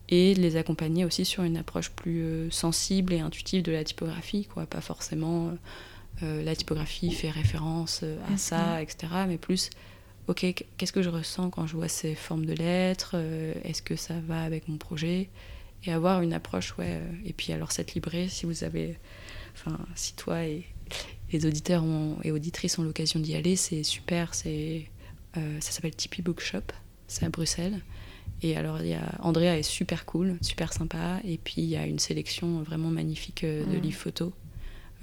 et 0.09 0.33
de 0.33 0.41
les 0.41 0.55
accompagner 0.55 1.05
aussi 1.05 1.25
sur 1.25 1.43
une 1.43 1.57
approche 1.57 1.91
plus 1.91 2.23
euh, 2.23 2.49
sensible 2.49 3.13
et 3.13 3.19
intuitive 3.19 3.61
de 3.61 3.71
la 3.71 3.83
typographie, 3.83 4.45
quoi. 4.45 4.65
Pas 4.65 4.81
forcément 4.81 5.51
euh, 6.23 6.43
la 6.43 6.55
typographie 6.55 7.11
fait 7.11 7.29
référence 7.29 8.03
à 8.33 8.37
ça, 8.37 8.81
etc., 8.81 9.13
mais 9.27 9.37
plus 9.37 9.69
ok, 10.27 10.53
qu'est-ce 10.77 10.91
que 10.91 11.03
je 11.03 11.09
ressens 11.09 11.51
quand 11.51 11.67
je 11.67 11.75
vois 11.75 11.87
ces 11.87 12.15
formes 12.15 12.45
de 12.45 12.53
lettres 12.53 13.15
Est-ce 13.63 13.81
que 13.83 13.95
ça 13.95 14.15
va 14.27 14.43
avec 14.43 14.67
mon 14.67 14.77
projet? 14.77 15.29
Et 15.83 15.91
avoir 15.91 16.21
une 16.21 16.33
approche, 16.33 16.75
ouais. 16.77 17.01
et 17.25 17.33
puis 17.33 17.53
alors 17.53 17.71
cette 17.71 17.95
librairie, 17.95 18.29
si 18.29 18.45
vous 18.45 18.63
avez 18.63 18.97
Enfin, 19.53 19.77
si 19.95 20.13
toi 20.13 20.43
et 20.43 20.65
les 21.31 21.45
auditeurs 21.45 21.83
et 22.23 22.31
auditrices 22.31 22.77
ont 22.77 22.83
l'occasion 22.83 23.19
d'y 23.19 23.35
aller, 23.35 23.55
c'est 23.55 23.83
super. 23.83 24.33
C'est, 24.33 24.89
euh, 25.37 25.57
ça 25.61 25.71
s'appelle 25.71 25.95
Tipeee 25.95 26.21
Bookshop, 26.21 26.73
c'est 27.07 27.25
à 27.25 27.29
Bruxelles. 27.29 27.79
Et 28.43 28.57
alors, 28.57 28.81
il 28.81 28.87
y 28.87 28.93
a, 28.93 29.17
Andrea 29.19 29.57
est 29.57 29.63
super 29.63 30.05
cool, 30.05 30.37
super 30.41 30.73
sympa. 30.73 31.19
Et 31.23 31.37
puis, 31.37 31.61
il 31.61 31.69
y 31.69 31.77
a 31.77 31.85
une 31.85 31.99
sélection 31.99 32.61
vraiment 32.63 32.89
magnifique 32.89 33.43
euh, 33.43 33.65
de 33.65 33.77
mm. 33.77 33.81
livres 33.81 33.99
photos, 33.99 34.31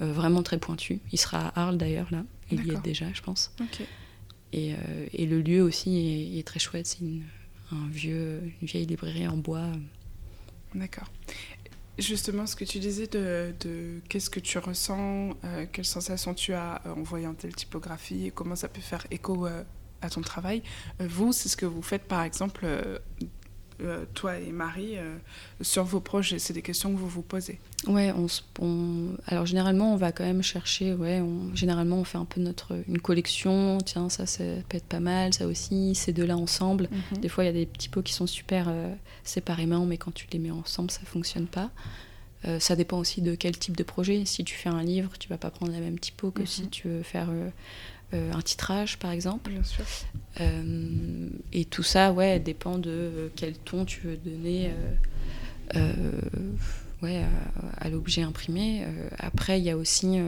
euh, 0.01 0.11
vraiment 0.11 0.43
très 0.43 0.57
pointu. 0.57 0.99
Il 1.11 1.19
sera 1.19 1.47
à 1.49 1.61
Arles 1.61 1.77
d'ailleurs, 1.77 2.07
là. 2.11 2.23
Il 2.51 2.65
y 2.65 2.71
est 2.71 2.81
déjà, 2.81 3.05
je 3.13 3.21
pense. 3.21 3.53
Et, 4.53 4.73
et, 5.13 5.27
le 5.27 5.39
lieu 5.39 5.61
aussi 5.61 6.35
est, 6.39 6.47
très 6.47 6.59
chouette. 6.59 6.87
C'est 6.87 7.01
une, 7.01 7.21
un 7.71 7.87
vieux, 7.91 8.41
une 8.59 8.67
vieille 8.67 8.87
librairie 8.87 9.27
en 9.27 9.37
bois. 9.37 9.67
D'accord. 10.73 11.11
Justement, 11.99 12.47
ce 12.47 12.55
que 12.55 12.63
tu 12.63 12.79
disais 12.79 13.07
de, 13.07 13.53
qu'est-ce 14.07 14.29
que 14.29 14.39
tu 14.39 14.57
ressens, 14.57 15.31
euh, 15.43 15.65
quelles 15.71 15.85
sensations 15.85 16.33
tu 16.33 16.53
as 16.53 16.81
en 16.85 17.03
voyant 17.03 17.33
telle 17.33 17.53
typographie 17.53 18.31
comment 18.33 18.55
ça 18.55 18.69
peut 18.69 18.81
faire 18.81 19.05
écho 19.11 19.45
euh, 19.45 19.63
à 20.01 20.09
ton 20.09 20.21
travail. 20.21 20.63
Euh, 21.01 21.07
vous, 21.09 21.33
c'est 21.33 21.49
ce 21.49 21.57
que 21.57 21.65
vous 21.65 21.81
faites 21.81 22.03
par 22.03 22.23
exemple, 22.23 22.65
toi 24.13 24.37
et 24.37 24.51
Marie, 24.51 24.95
sur 25.61 25.83
vos 25.83 25.99
projets, 25.99 26.39
c'est 26.39 26.53
des 26.53 26.61
questions 26.61 26.91
que 26.91 26.97
vous 26.97 27.07
vous 27.07 27.21
posez. 27.21 27.59
Ouais, 27.87 28.13
on, 28.59 29.15
alors 29.27 29.45
généralement 29.45 29.93
on 29.93 29.97
va 29.97 30.11
quand 30.11 30.25
même 30.25 30.43
chercher, 30.43 30.93
ouais, 30.93 31.21
on, 31.21 31.55
généralement 31.55 31.97
on 31.97 32.03
fait 32.03 32.17
un 32.17 32.25
peu 32.25 32.41
notre 32.41 32.77
une 32.87 32.99
collection, 32.99 33.77
tiens 33.85 34.09
ça, 34.09 34.25
ça 34.25 34.43
peut 34.67 34.77
être 34.77 34.85
pas 34.85 34.99
mal, 34.99 35.33
ça 35.33 35.47
aussi, 35.47 35.95
ces 35.95 36.11
deux-là 36.11 36.35
ensemble. 36.35 36.89
Mhm. 36.91 37.21
Des 37.21 37.29
fois 37.29 37.43
il 37.43 37.47
y 37.47 37.51
a 37.51 37.53
des 37.53 37.65
petits 37.65 37.89
pots 37.89 38.01
qui 38.01 38.13
sont 38.13 38.27
super 38.27 38.67
séparément, 39.23 39.85
mais 39.85 39.97
quand 39.97 40.13
tu 40.13 40.27
les 40.31 40.39
mets 40.39 40.51
ensemble, 40.51 40.91
ça 40.91 41.01
fonctionne 41.05 41.47
pas. 41.47 41.71
Euh, 42.45 42.59
ça 42.59 42.75
dépend 42.75 42.97
aussi 42.97 43.21
de 43.21 43.35
quel 43.35 43.57
type 43.57 43.75
de 43.75 43.83
projet. 43.83 44.23
Si 44.25 44.43
tu 44.43 44.55
fais 44.55 44.69
un 44.69 44.81
livre, 44.81 45.11
tu 45.19 45.27
vas 45.27 45.37
pas 45.37 45.49
prendre 45.49 45.71
la 45.71 45.79
même 45.79 45.99
typo 45.99 46.31
que 46.31 46.45
si 46.45 46.63
mhm. 46.63 46.69
tu 46.69 46.87
veux 46.87 47.03
faire 47.03 47.27
euh, 47.29 47.49
euh, 48.13 48.31
un 48.33 48.41
titrage, 48.41 48.97
par 48.97 49.11
exemple. 49.11 49.51
Bien 49.51 49.63
sûr. 49.63 49.85
et 51.53 51.65
tout 51.65 51.83
ça, 51.83 52.11
ouais, 52.11 52.39
dépend 52.39 52.77
de 52.77 53.31
quel 53.35 53.57
ton 53.57 53.85
tu 53.85 54.01
veux 54.01 54.17
donner 54.17 54.71
ouais, 57.01 57.23
à, 57.23 57.85
à 57.85 57.89
l'objet 57.89 58.21
imprimé. 58.21 58.85
après, 59.17 59.59
il 59.59 59.65
y 59.65 59.69
a 59.69 59.77
aussi 59.77 60.19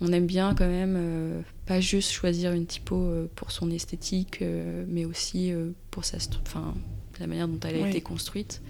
on 0.00 0.12
aime 0.12 0.26
bien 0.26 0.54
quand 0.54 0.68
même 0.68 1.42
pas 1.66 1.80
juste 1.80 2.12
choisir 2.12 2.52
une 2.52 2.66
typo 2.66 3.10
pour 3.34 3.50
son 3.50 3.70
esthétique, 3.70 4.42
mais 4.88 5.04
aussi 5.04 5.52
pour 5.90 6.04
sa, 6.04 6.18
enfin, 6.42 6.74
la 7.20 7.26
manière 7.26 7.48
dont 7.48 7.60
elle 7.66 7.82
a 7.82 7.88
été 7.88 8.00
construite. 8.00 8.60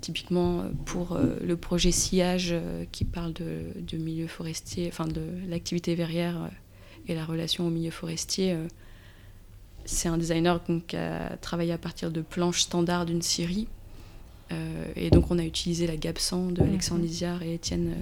Typiquement 0.00 0.60
euh, 0.60 0.70
pour 0.84 1.12
euh, 1.12 1.36
le 1.44 1.56
projet 1.56 1.92
Sillage 1.92 2.48
euh, 2.50 2.84
qui 2.90 3.04
parle 3.04 3.32
de, 3.32 3.96
milieu 3.96 4.26
forestier, 4.26 4.88
enfin 4.88 5.06
de 5.06 5.22
l'activité 5.48 5.94
verrière 5.94 6.50
et 7.08 7.14
la 7.14 7.24
relation 7.24 7.66
au 7.66 7.70
milieu 7.70 7.90
forestier, 7.90 8.56
c'est 9.84 10.08
un 10.08 10.18
designer 10.18 10.60
qui 10.86 10.96
a 10.96 11.36
travaillé 11.38 11.72
à 11.72 11.78
partir 11.78 12.10
de 12.10 12.22
planches 12.22 12.62
standards 12.62 13.06
d'une 13.06 13.22
scierie. 13.22 13.68
et 14.96 15.10
donc 15.10 15.30
on 15.30 15.38
a 15.38 15.44
utilisé 15.44 15.86
la 15.86 15.96
Gapsan 15.96 16.52
de 16.52 16.62
Alexandre 16.62 17.00
mhm. 17.00 17.06
Lisiard 17.06 17.42
et 17.42 17.54
Étienne 17.54 17.94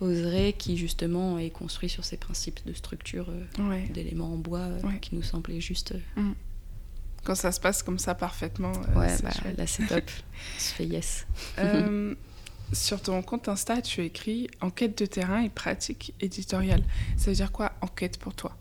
Oseret 0.00 0.54
qui 0.54 0.76
justement 0.76 1.38
est 1.38 1.50
construit 1.50 1.88
sur 1.88 2.04
ces 2.04 2.16
principes 2.16 2.60
de 2.66 2.72
structure 2.72 3.28
d'éléments 3.92 4.32
en 4.32 4.36
bois 4.36 4.68
qui 5.00 5.14
nous 5.14 5.22
semblaient 5.22 5.60
juste 5.60 5.94
mm 6.16 6.32
quand 7.26 7.34
ça 7.34 7.52
se 7.52 7.60
passe 7.60 7.82
comme 7.82 7.98
ça 7.98 8.14
parfaitement. 8.14 8.72
Euh, 8.72 9.00
ouais, 9.00 9.16
bah, 9.22 9.30
là 9.58 9.66
c'est 9.66 9.86
top. 9.86 10.04
Je 10.58 10.64
fais 10.64 10.86
yes. 10.86 11.26
Euh, 11.58 12.14
sur 12.72 13.00
ton 13.00 13.22
compte 13.22 13.48
Insta, 13.48 13.80
tu 13.82 14.04
écris 14.04 14.48
enquête 14.60 14.98
de 14.98 15.06
terrain 15.06 15.42
et 15.42 15.48
pratique 15.48 16.14
éditoriale. 16.20 16.82
Ça 17.16 17.30
veut 17.30 17.36
dire 17.36 17.52
quoi 17.52 17.72
enquête 17.80 18.18
pour 18.18 18.34
toi? 18.34 18.56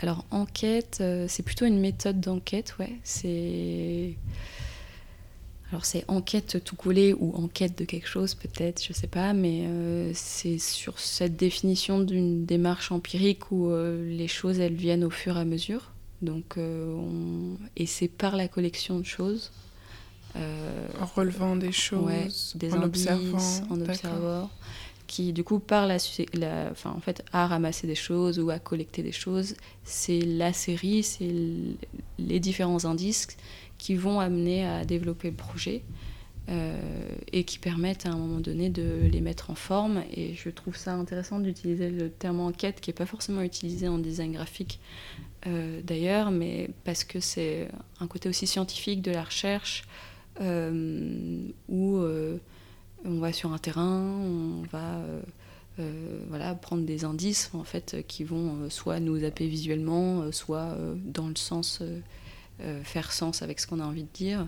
Alors 0.00 0.24
enquête, 0.30 0.98
euh, 1.00 1.26
c'est 1.28 1.42
plutôt 1.42 1.64
une 1.64 1.78
méthode 1.78 2.20
d'enquête, 2.20 2.74
ouais. 2.78 2.98
C'est 3.04 4.16
alors 5.70 5.86
c'est 5.86 6.04
enquête 6.08 6.62
tout 6.62 6.76
collé 6.76 7.14
ou 7.14 7.34
enquête 7.34 7.78
de 7.78 7.86
quelque 7.86 8.06
chose 8.06 8.34
peut-être, 8.34 8.84
je 8.84 8.92
sais 8.92 9.06
pas, 9.06 9.32
mais 9.32 9.66
c'est 10.12 10.58
sur 10.58 10.98
cette 10.98 11.36
définition 11.36 12.00
d'une 12.00 12.44
démarche 12.44 12.92
empirique 12.92 13.50
où 13.50 13.70
les 13.72 14.28
choses 14.28 14.60
elles 14.60 14.74
viennent 14.74 15.02
au 15.02 15.08
fur 15.08 15.38
et 15.38 15.40
à 15.40 15.44
mesure. 15.46 15.92
Donc, 16.22 16.56
euh, 16.56 17.54
Et 17.76 17.86
c'est 17.86 18.08
par 18.08 18.36
la 18.36 18.48
collection 18.48 18.98
de 18.98 19.04
choses. 19.04 19.50
Euh, 20.36 20.88
en 21.00 21.06
relevant 21.06 21.56
des 21.56 21.72
choses, 21.72 22.52
des 22.56 22.72
en 22.72 22.82
observant, 22.82 23.38
en 23.70 23.80
observant, 23.80 24.50
qui 25.06 25.32
du 25.32 25.44
coup 25.44 25.58
par 25.58 25.86
la, 25.86 25.96
enfin, 26.70 26.94
en 26.96 27.00
fait, 27.00 27.22
à 27.32 27.46
ramasser 27.46 27.86
des 27.86 27.94
choses 27.94 28.38
ou 28.38 28.48
à 28.50 28.58
collecter 28.58 29.02
des 29.02 29.12
choses, 29.12 29.54
c'est 29.84 30.20
la 30.20 30.52
série, 30.52 31.02
c'est 31.02 31.30
les 32.18 32.40
différents 32.40 32.84
indices 32.86 33.28
qui 33.76 33.94
vont 33.94 34.20
amener 34.20 34.66
à 34.66 34.84
développer 34.84 35.30
le 35.30 35.36
projet. 35.36 35.82
Euh, 36.48 36.76
et 37.30 37.44
qui 37.44 37.60
permettent 37.60 38.04
à 38.04 38.08
un 38.08 38.16
moment 38.16 38.40
donné 38.40 38.68
de 38.68 39.06
les 39.06 39.20
mettre 39.20 39.50
en 39.50 39.54
forme. 39.54 40.02
Et 40.12 40.34
je 40.34 40.50
trouve 40.50 40.76
ça 40.76 40.92
intéressant 40.92 41.38
d'utiliser 41.38 41.88
le 41.88 42.10
terme 42.10 42.40
enquête 42.40 42.80
qui 42.80 42.90
n'est 42.90 42.94
pas 42.94 43.06
forcément 43.06 43.42
utilisé 43.42 43.86
en 43.86 43.96
design 43.96 44.32
graphique 44.32 44.80
euh, 45.46 45.80
d'ailleurs, 45.84 46.32
mais 46.32 46.70
parce 46.82 47.04
que 47.04 47.20
c'est 47.20 47.68
un 48.00 48.08
côté 48.08 48.28
aussi 48.28 48.48
scientifique 48.48 49.02
de 49.02 49.12
la 49.12 49.22
recherche 49.22 49.84
euh, 49.84 50.11
où 50.40 51.96
euh, 51.96 52.38
on 53.04 53.18
va 53.18 53.32
sur 53.32 53.52
un 53.52 53.58
terrain, 53.58 54.00
on 54.00 54.62
va 54.70 55.00
voilà, 56.28 56.54
prendre 56.54 56.84
des 56.84 57.04
indices 57.04 57.50
en 57.54 57.64
fait 57.64 58.04
qui 58.06 58.22
vont 58.22 58.70
soit 58.70 59.00
nous 59.00 59.24
appeler 59.24 59.48
visuellement, 59.48 60.30
soit 60.30 60.76
dans 61.04 61.28
le 61.28 61.34
sens 61.36 61.82
faire 62.84 63.10
sens 63.10 63.42
avec 63.42 63.58
ce 63.58 63.66
qu'on 63.66 63.80
a 63.80 63.84
envie 63.84 64.04
de 64.04 64.12
dire. 64.14 64.46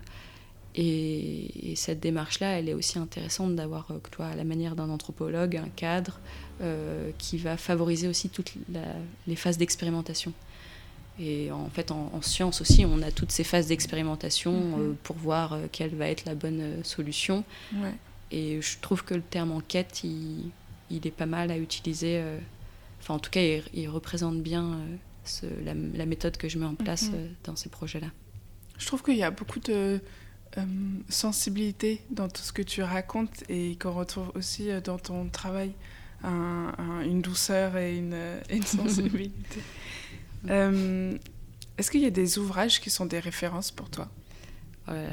Et, 0.77 1.75
cette 1.77 1.99
démarche-là, 1.99 2.59
elle 2.59 2.69
est 2.69 2.75
aussi 2.75 2.99
intéressante 2.99 3.57
d'avoir, 3.57 3.89
toi, 4.13 4.27
à 4.27 4.37
la 4.37 4.45
manière 4.45 4.77
d'un 4.77 4.91
anthropologue, 4.91 5.57
un 5.57 5.69
cadre 5.71 6.21
qui 7.19 7.39
va 7.39 7.57
favoriser 7.57 8.07
aussi 8.07 8.29
toutes 8.29 8.55
les 9.27 9.37
phases 9.37 9.59
d'expérimentation. 9.59 10.33
Et 11.19 11.53
en 11.53 11.69
fait, 11.71 11.93
en, 11.93 12.21
science 12.23 12.61
aussi, 12.61 12.85
on 12.85 13.01
a 13.03 13.11
toutes 13.13 13.31
ces 13.31 13.45
phases 13.45 13.69
d'expérimentation 13.69 14.53
mhm. 14.53 14.75
euh, 14.81 14.93
pour 15.05 15.17
voir 15.17 15.53
euh, 15.53 15.67
quelle 15.71 15.95
va 15.95 16.09
être 16.09 16.25
la 16.25 16.35
bonne 16.35 16.61
euh, 16.61 16.83
solution. 16.83 17.45
Et 18.31 18.61
je 18.61 18.79
trouve 18.81 19.05
que 19.05 19.15
le 19.15 19.23
terme 19.23 19.53
enquête, 19.53 20.03
il, 20.03 20.51
il 20.91 21.07
est 21.07 21.13
pas 21.13 21.27
mal 21.27 21.53
à 21.53 21.59
utiliser. 21.59 22.21
enfin, 23.01 23.15
en 23.15 23.19
tout 23.21 23.31
cas, 23.31 23.41
il, 23.73 23.89
représente 23.89 24.43
bien 24.43 24.81
la, 25.65 26.07
méthode 26.07 26.37
que 26.37 26.49
je 26.49 26.59
mets 26.59 26.67
en 26.67 26.75
place 26.75 27.11
mhm. 27.11 27.29
dans 27.45 27.55
ces 27.55 27.69
projets-là. 27.69 28.09
Je 28.77 28.87
trouve 28.87 29.05
qu'il 29.05 29.17
y 29.17 29.23
a 29.23 29.31
beaucoup 29.31 29.61
de 29.61 30.01
sensibilité 31.09 32.01
dans 32.11 32.29
tout 32.29 32.43
ce 32.43 32.53
que 32.53 32.63
tu 32.63 32.83
racontes 32.83 33.45
et 33.49 33.77
qu'on 33.77 33.93
retrouve 33.93 34.33
aussi 34.35 34.69
dans 34.83 34.99
ton 34.99 35.29
travail. 35.29 35.73
une 36.25 37.21
douceur 37.21 37.77
et 37.77 37.99
une, 37.99 38.19
une 38.51 38.63
sensibilité. 38.65 39.61
Euh, 40.51 41.17
est-ce 41.79 41.91
qu'il 41.91 42.01
y 42.01 42.07
a 42.07 42.11
des 42.11 42.39
ouvrages 42.39 42.81
qui 42.81 42.91
sont 42.91 43.07
des 43.07 43.19
références 43.19 43.71
pour 43.71 43.91
toi? 43.91 44.09
Voilà. 44.87 45.09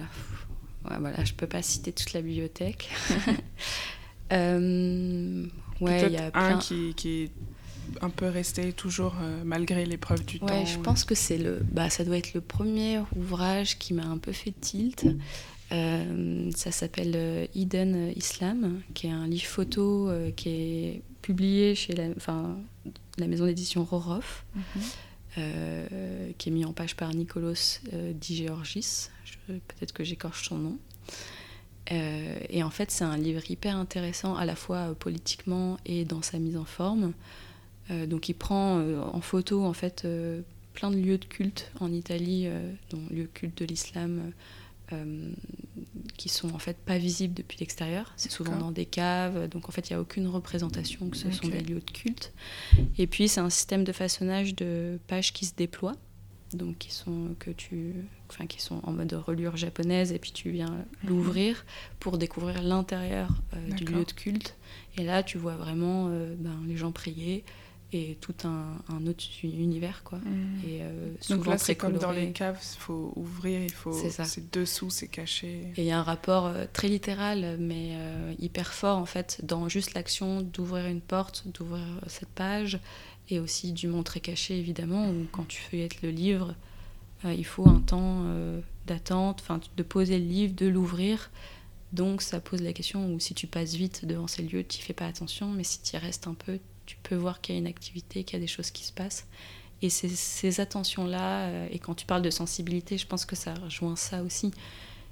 Ouais, 0.90 0.98
voilà, 1.00 1.24
je 1.24 1.34
peux 1.34 1.48
pas 1.48 1.62
citer 1.62 1.92
toute 1.92 2.14
la 2.14 2.22
bibliothèque. 2.22 2.90
euh, 4.34 5.46
ouais, 5.80 6.08
il 6.08 6.14
y 6.14 6.18
a 6.18 6.32
plein... 6.32 6.56
un 6.56 6.58
qui, 6.58 6.94
qui, 6.96 7.24
est 7.24 7.32
un 8.02 8.10
peu 8.10 8.28
resté 8.28 8.72
toujours 8.74 9.16
euh, 9.22 9.42
malgré 9.44 9.86
l'épreuve 9.86 10.24
du 10.26 10.38
ouais, 10.38 10.48
temps 10.48 10.66
je 10.66 10.80
pense 10.80 11.04
que 11.04 11.14
c'est 11.14 11.38
le, 11.38 11.60
bah, 11.72 11.90
ça 11.90 12.06
doit 12.06 12.18
être 12.18 12.34
le 12.34 12.40
premier 12.40 13.00
ouvrage 13.18 13.78
qui 13.78 13.94
m'a 13.94 14.06
un 14.06 14.18
peu 14.18 14.32
fait 14.32 14.54
tilt. 14.60 15.06
Euh, 15.74 16.50
ça 16.56 16.72
s'appelle 16.72 17.48
Eden 17.56 18.12
Islam, 18.16 18.82
qui 18.94 19.08
est 19.08 19.12
un 19.12 19.28
livre 19.28 19.46
photo 19.46 20.10
qui 20.36 20.50
est 20.50 21.02
publié 21.22 21.76
chez 21.76 21.94
la, 21.94 22.08
enfin, 22.18 22.58
la 23.18 23.28
maison 23.28 23.46
d'édition 23.46 23.84
Roroff, 23.84 24.46
Mhm. 24.56 24.82
Qui 25.36 26.50
est 26.50 26.52
mis 26.52 26.66
en 26.66 26.74
page 26.74 26.96
par 26.96 27.14
Nicolos 27.14 27.80
euh, 27.94 28.14
Di 28.14 28.46
Georgis. 28.46 29.10
Peut-être 29.48 29.94
que 29.94 30.04
j'écorche 30.04 30.48
son 30.48 30.58
nom. 30.58 30.78
Euh, 31.92 32.36
et 32.50 32.64
en 32.64 32.70
fait, 32.70 32.92
c'est 32.92 33.04
un 33.04 33.18
livre 33.18 33.42
hyper 33.50 33.76
intéressant 33.76 34.36
à 34.36 34.46
la 34.46 34.56
fois 34.56 34.78
euh, 34.78 34.94
politiquement 34.94 35.78
et 35.86 36.06
dans 36.06 36.22
sa 36.22 36.40
mise 36.40 36.58
en 36.58 36.66
forme. 36.66 37.14
Euh, 37.90 38.06
donc, 38.06 38.30
il 38.30 38.34
prend 38.34 38.80
euh, 38.80 39.02
en 39.02 39.22
photo 39.22 39.66
en 39.66 39.74
fait 39.74 40.04
euh, 40.06 40.42
plein 40.74 40.92
de 40.92 40.98
lieux 40.98 41.18
de 41.18 41.26
culte 41.26 41.72
en 41.80 41.92
Italie, 41.92 42.44
euh, 42.46 42.72
dont 42.92 43.02
lieux 43.10 43.30
culte 43.34 43.58
de 43.58 43.66
l'islam, 43.66 44.32
euh, 44.94 45.32
qui 46.18 46.30
sont 46.30 46.54
en 46.54 46.60
fait 46.60 46.78
pas 46.78 46.98
visibles 46.98 47.34
depuis 47.34 47.60
l'extérieur. 47.60 48.14
C'est 48.16 48.32
souvent 48.32 48.56
dans 48.56 48.72
des 48.72 48.86
caves, 48.86 49.48
donc 49.50 49.70
en 49.70 49.72
fait, 49.72 49.90
il 49.90 49.94
n'y 49.94 49.98
a 49.98 50.02
aucune 50.02 50.28
représentation 50.28 51.10
que 51.10 51.18
ce 51.18 51.32
sont 51.32 51.48
des 51.48 51.62
lieux 51.62 51.82
de 51.86 51.92
culte. 51.92 52.34
Et 52.98 53.08
puis, 53.08 53.28
c'est 53.28 53.40
un 53.40 53.50
système 53.50 53.84
de 53.84 53.92
façonnage 53.92 54.56
de 54.56 55.00
pages 55.08 55.34
qui 55.34 55.46
se 55.46 55.56
déploient. 55.56 55.98
Donc, 56.54 56.80
qui 56.80 56.92
sont, 56.92 57.34
que 57.40 57.50
tu, 57.50 57.94
enfin, 58.30 58.46
qui 58.46 58.62
sont 58.62 58.82
en 58.84 58.92
mode 58.92 59.14
reliure 59.14 59.56
japonaise, 59.56 60.12
et 60.12 60.20
puis 60.20 60.34
tu 60.34 60.52
viens 60.52 60.86
l'ouvrir 61.06 61.66
pour 62.00 62.18
découvrir 62.18 62.62
l'intérieur 62.62 63.42
euh, 63.54 63.72
du 63.72 63.86
lieu 63.86 64.04
de 64.04 64.12
culte. 64.12 64.58
Et 64.98 65.06
là, 65.06 65.24
tu 65.24 65.38
vois 65.38 65.56
vraiment 65.56 66.10
euh, 66.10 66.36
ben, 66.38 66.60
les 66.68 66.76
gens 66.76 66.92
prier 66.92 67.46
et 67.94 68.18
tout 68.22 68.36
un, 68.46 68.78
un 68.90 69.06
autre 69.06 69.24
univers, 69.44 70.04
quoi. 70.04 70.20
Mhm. 70.20 70.62
Et 70.66 70.82
euh, 70.82 71.12
Donc 71.30 71.40
souvent 71.40 71.52
là, 71.52 71.58
c'est 71.58 71.76
comme 71.76 71.98
dans 71.98 72.12
les 72.12 72.32
caves, 72.32 72.60
il 72.62 72.80
faut 72.80 73.12
ouvrir, 73.16 73.62
il 73.62 73.72
faut. 73.72 73.92
C'est 73.92 74.52
dessous, 74.52 74.90
c'est 74.90 75.08
caché. 75.08 75.72
Et 75.76 75.82
il 75.82 75.86
y 75.86 75.92
a 75.92 76.00
un 76.00 76.04
rapport 76.04 76.46
euh, 76.46 76.66
très 76.72 76.88
littéral, 76.88 77.58
mais 77.60 77.92
euh, 77.94 78.34
hyper 78.40 78.74
fort 78.74 78.98
en 78.98 79.06
fait, 79.06 79.42
dans 79.44 79.68
juste 79.68 79.94
l'action 79.94 80.42
d'ouvrir 80.42 80.86
une 80.86 81.02
porte, 81.02 81.46
d'ouvrir 81.54 81.86
cette 82.08 82.30
page, 82.30 82.80
et 83.30 83.40
aussi 83.40 83.74
du 83.74 83.88
montrer 83.88 84.20
caché 84.22 84.58
évidemment, 84.58 85.10
où 85.10 85.26
quand 85.32 85.48
tu 85.48 85.62
feuillettes 85.62 86.02
le 86.02 86.10
livre, 86.10 86.56
il 87.24 87.46
faut 87.46 87.68
un 87.68 87.82
temps 87.82 88.26
d'attente, 88.88 89.42
enfin 89.42 89.60
de 89.78 89.84
poser 89.84 90.18
le 90.18 90.26
livre, 90.26 90.56
de 90.56 90.68
l'ouvrir. 90.68 91.30
Donc 91.94 92.22
ça 92.22 92.40
pose 92.40 92.62
la 92.62 92.74
question 92.74 93.14
où 93.14 93.20
si 93.20 93.34
tu 93.34 93.48
passes 93.48 93.76
vite 93.76 94.06
devant 94.06 94.28
ces 94.28 94.44
lieux, 94.44 94.64
tu 94.64 94.82
fais 94.82 94.94
pas 94.94 95.06
attention, 95.06 95.50
mais 95.50 95.64
si 95.64 95.82
tu 95.82 95.96
y 95.96 96.00
restes 96.00 96.28
un 96.28 96.34
peu, 96.34 96.58
tu 96.92 96.98
peux 97.04 97.16
voir 97.16 97.42
qu'il 97.42 97.56
y 97.56 97.58
a 97.58 97.62
une 97.62 97.68
activité, 97.68 98.24
qu'il 98.24 98.38
y 98.38 98.42
a 98.42 98.46
des 98.46 98.48
choses 98.48 98.72
qui 98.72 98.84
se 98.84 98.92
passent. 98.94 99.26
Et 99.82 99.90
ces, 99.90 100.10
ces 100.10 100.60
attentions-là, 100.60 101.46
euh, 101.48 101.68
et 101.72 101.80
quand 101.80 101.96
tu 101.96 102.06
parles 102.06 102.22
de 102.22 102.30
sensibilité, 102.30 102.98
je 102.98 103.08
pense 103.08 103.26
que 103.26 103.36
ça 103.36 103.54
rejoint 103.56 103.96
ça 103.96 104.24
aussi 104.24 104.52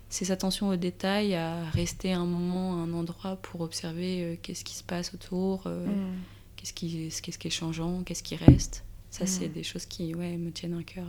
ces 0.09 0.31
attentions 0.31 0.69
aux 0.69 0.75
détails, 0.75 1.35
à 1.35 1.63
rester 1.69 2.13
un 2.13 2.25
moment 2.25 2.81
un 2.83 2.91
endroit 2.93 3.35
pour 3.35 3.61
observer 3.61 4.23
euh, 4.23 4.35
qu'est-ce 4.41 4.63
qui 4.63 4.73
se 4.75 4.83
passe 4.83 5.13
autour, 5.13 5.63
euh, 5.67 5.85
Mhm. 5.85 6.17
qu'est-ce 6.55 6.73
qui, 6.73 7.09
qu'est-ce 7.21 7.37
qui 7.37 7.47
est 7.47 7.51
changeant, 7.51 8.01
qu'est-ce 8.03 8.23
qui 8.23 8.35
reste. 8.35 8.83
Ça, 9.11 9.25
Mm. 9.25 9.27
c'est 9.27 9.47
des 9.49 9.63
choses 9.63 9.85
qui 9.85 10.13
ouais, 10.15 10.35
me 10.37 10.51
tiennent 10.51 10.77
à 10.77 10.83
cœur 10.83 11.05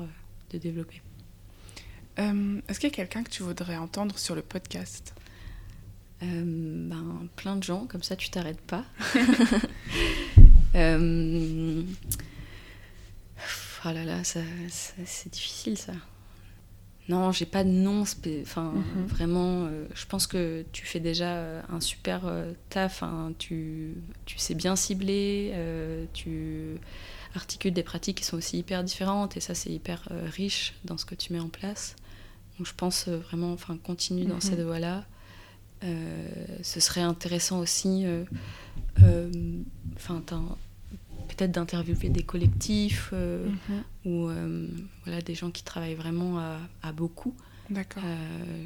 de 0.50 0.58
développer. 0.58 1.00
Euh, 2.18 2.60
Est-ce 2.68 2.78
qu'il 2.80 2.90
y 2.90 2.92
a 2.92 2.94
quelqu'un 2.96 3.22
que 3.22 3.30
tu 3.30 3.42
voudrais 3.42 3.76
entendre 3.76 4.18
sur 4.18 4.34
le 4.34 4.42
podcast? 4.42 5.14
Euh, 6.22 6.42
ben, 6.90 7.26
plein 7.36 7.56
de 7.56 7.62
gens, 7.62 7.86
comme 7.86 8.02
ça 8.02 8.16
tu 8.16 8.28
t'arrêtes 8.28 8.60
pas. 8.60 8.84
Euh, 10.74 11.82
Oh 13.86 13.88
là 13.92 14.04
là, 14.04 14.22
ça, 14.24 14.40
ça- 14.68 14.92
c'est 15.06 15.32
difficile 15.32 15.78
ça. 15.78 15.94
Non, 17.08 17.32
j'ai 17.32 17.46
pas 17.46 17.64
de 17.64 17.70
nom, 17.70 18.02
enfin 18.42 18.72
Mhm. 18.74 19.06
vraiment. 19.06 19.64
euh, 19.66 19.86
je 19.94 20.04
pense 20.06 20.26
que 20.26 20.64
tu 20.70 20.84
fais 20.84 21.00
déjà 21.00 21.32
euh, 21.36 21.62
un 21.70 21.80
super 21.80 22.26
euh, 22.26 22.52
taf. 22.68 23.02
hein, 23.02 23.32
tu, 23.38 23.94
tu 24.26 24.38
sais 24.38 24.54
bien 24.54 24.76
cibler, 24.76 25.50
euh, 25.54 26.04
tu 26.12 26.76
articules 27.34 27.72
des 27.72 27.82
pratiques 27.82 28.18
qui 28.18 28.24
sont 28.24 28.36
aussi 28.36 28.58
hyper 28.58 28.84
différentes 28.84 29.36
et 29.36 29.40
ça 29.40 29.54
c'est 29.54 29.70
hyper 29.70 30.02
riche 30.26 30.74
dans 30.84 30.98
ce 30.98 31.06
que 31.06 31.14
tu 31.14 31.32
mets 31.32 31.40
en 31.40 31.48
place. 31.48 31.96
Donc 32.58 32.66
je 32.66 32.74
pense 32.76 33.08
vraiment, 33.08 33.52
enfin 33.54 33.78
continue 33.82 34.26
dans 34.26 34.34
Mhm. 34.34 34.40
cette 34.42 34.60
voie-là. 34.60 35.04
Euh, 35.82 36.28
ce 36.62 36.78
serait 36.80 37.00
intéressant 37.00 37.58
aussi, 37.60 38.04
euh, 38.04 38.24
euh, 39.02 39.30
enfin 39.96 40.22
peut-être 41.28 41.52
d'interviewer 41.52 42.08
des 42.10 42.22
collectifs 42.22 43.12
Mhm. 43.12 43.82
ou 44.04 44.28
voilà 45.04 45.22
des 45.22 45.34
gens 45.34 45.50
qui 45.50 45.62
travaillent 45.62 45.94
vraiment 45.94 46.38
à, 46.38 46.58
à 46.82 46.92
beaucoup. 46.92 47.34
D'accord. 47.70 48.02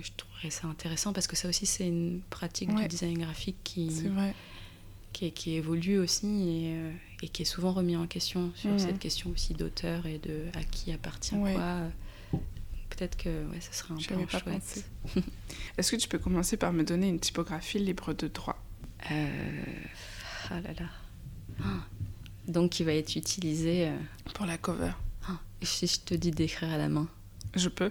Je 0.02 0.10
trouverais 0.16 0.50
ça 0.50 0.66
intéressant 0.66 1.12
parce 1.12 1.26
que 1.26 1.36
ça 1.36 1.48
aussi 1.48 1.66
c'est 1.66 1.86
une 1.86 2.20
pratique 2.30 2.70
Ouais. 2.70 2.82
du 2.82 2.88
design 2.88 3.18
graphique 3.18 3.58
qui, 3.62 3.90
C'est 3.92 4.08
vrai. 4.08 4.34
qui, 5.12 5.30
qui 5.30 5.52
évolue 5.54 5.98
aussi 5.98 6.26
et, 6.26 6.76
et 7.22 7.28
qui 7.28 7.42
est 7.42 7.44
souvent 7.44 7.72
remis 7.72 7.96
en 7.96 8.06
question 8.06 8.50
sur 8.56 8.80
cette 8.80 8.98
question 8.98 9.30
aussi 9.30 9.52
d'auteur 9.54 10.06
et 10.06 10.18
de 10.18 10.46
à 10.54 10.64
qui 10.64 10.90
appartient 10.90 11.34
Ouais. 11.36 11.52
quoi. 11.54 11.80
Peut-être 12.96 13.16
que 13.16 13.44
ouais, 13.48 13.60
ça 13.60 13.72
serait 13.72 13.94
un 13.94 13.96
peu 13.96 14.26
pas 14.26 14.38
chouette. 14.38 14.84
Est-ce 15.78 15.90
que 15.90 15.96
tu 15.96 16.08
peux 16.08 16.18
commencer 16.18 16.56
par 16.56 16.72
me 16.72 16.84
donner 16.84 17.08
une 17.08 17.18
typographie 17.20 17.78
libre 17.78 18.12
de 18.12 18.28
droit? 18.28 18.62
Euh, 19.10 19.64
ah 20.50 20.60
là 20.60 20.72
là. 20.78 20.86
Ah. 21.60 21.84
Donc 22.46 22.70
qui 22.72 22.84
va 22.84 22.92
être 22.94 23.16
utilisé. 23.16 23.88
euh, 23.88 23.96
pour 24.34 24.46
la 24.46 24.58
cover 24.58 24.92
ah, 25.28 25.38
si 25.62 25.86
je 25.86 26.00
te 26.00 26.14
dis 26.14 26.30
d'écrire 26.30 26.70
à 26.72 26.76
la 26.78 26.88
main, 26.88 27.08
Je 27.54 27.68
peux, 27.68 27.90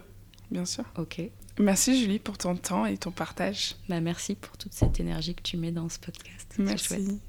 bien 0.51 0.65
sûr. 0.65 0.85
ok. 0.97 1.21
Merci 1.59 1.99
Julie 1.99 2.19
pour 2.19 2.37
ton 2.37 2.55
temps 2.55 2.85
et 2.85 2.97
ton 2.97 3.11
partage. 3.11 3.75
Bah, 3.89 3.99
merci 4.01 4.35
pour 4.35 4.57
toute 4.57 4.73
cette 4.73 4.99
énergie 4.99 5.35
que 5.35 5.41
tu 5.43 5.57
mets 5.57 5.71
dans 5.71 5.87
ce 5.89 5.99
podcast. 5.99 6.53
Merci. 6.57 7.19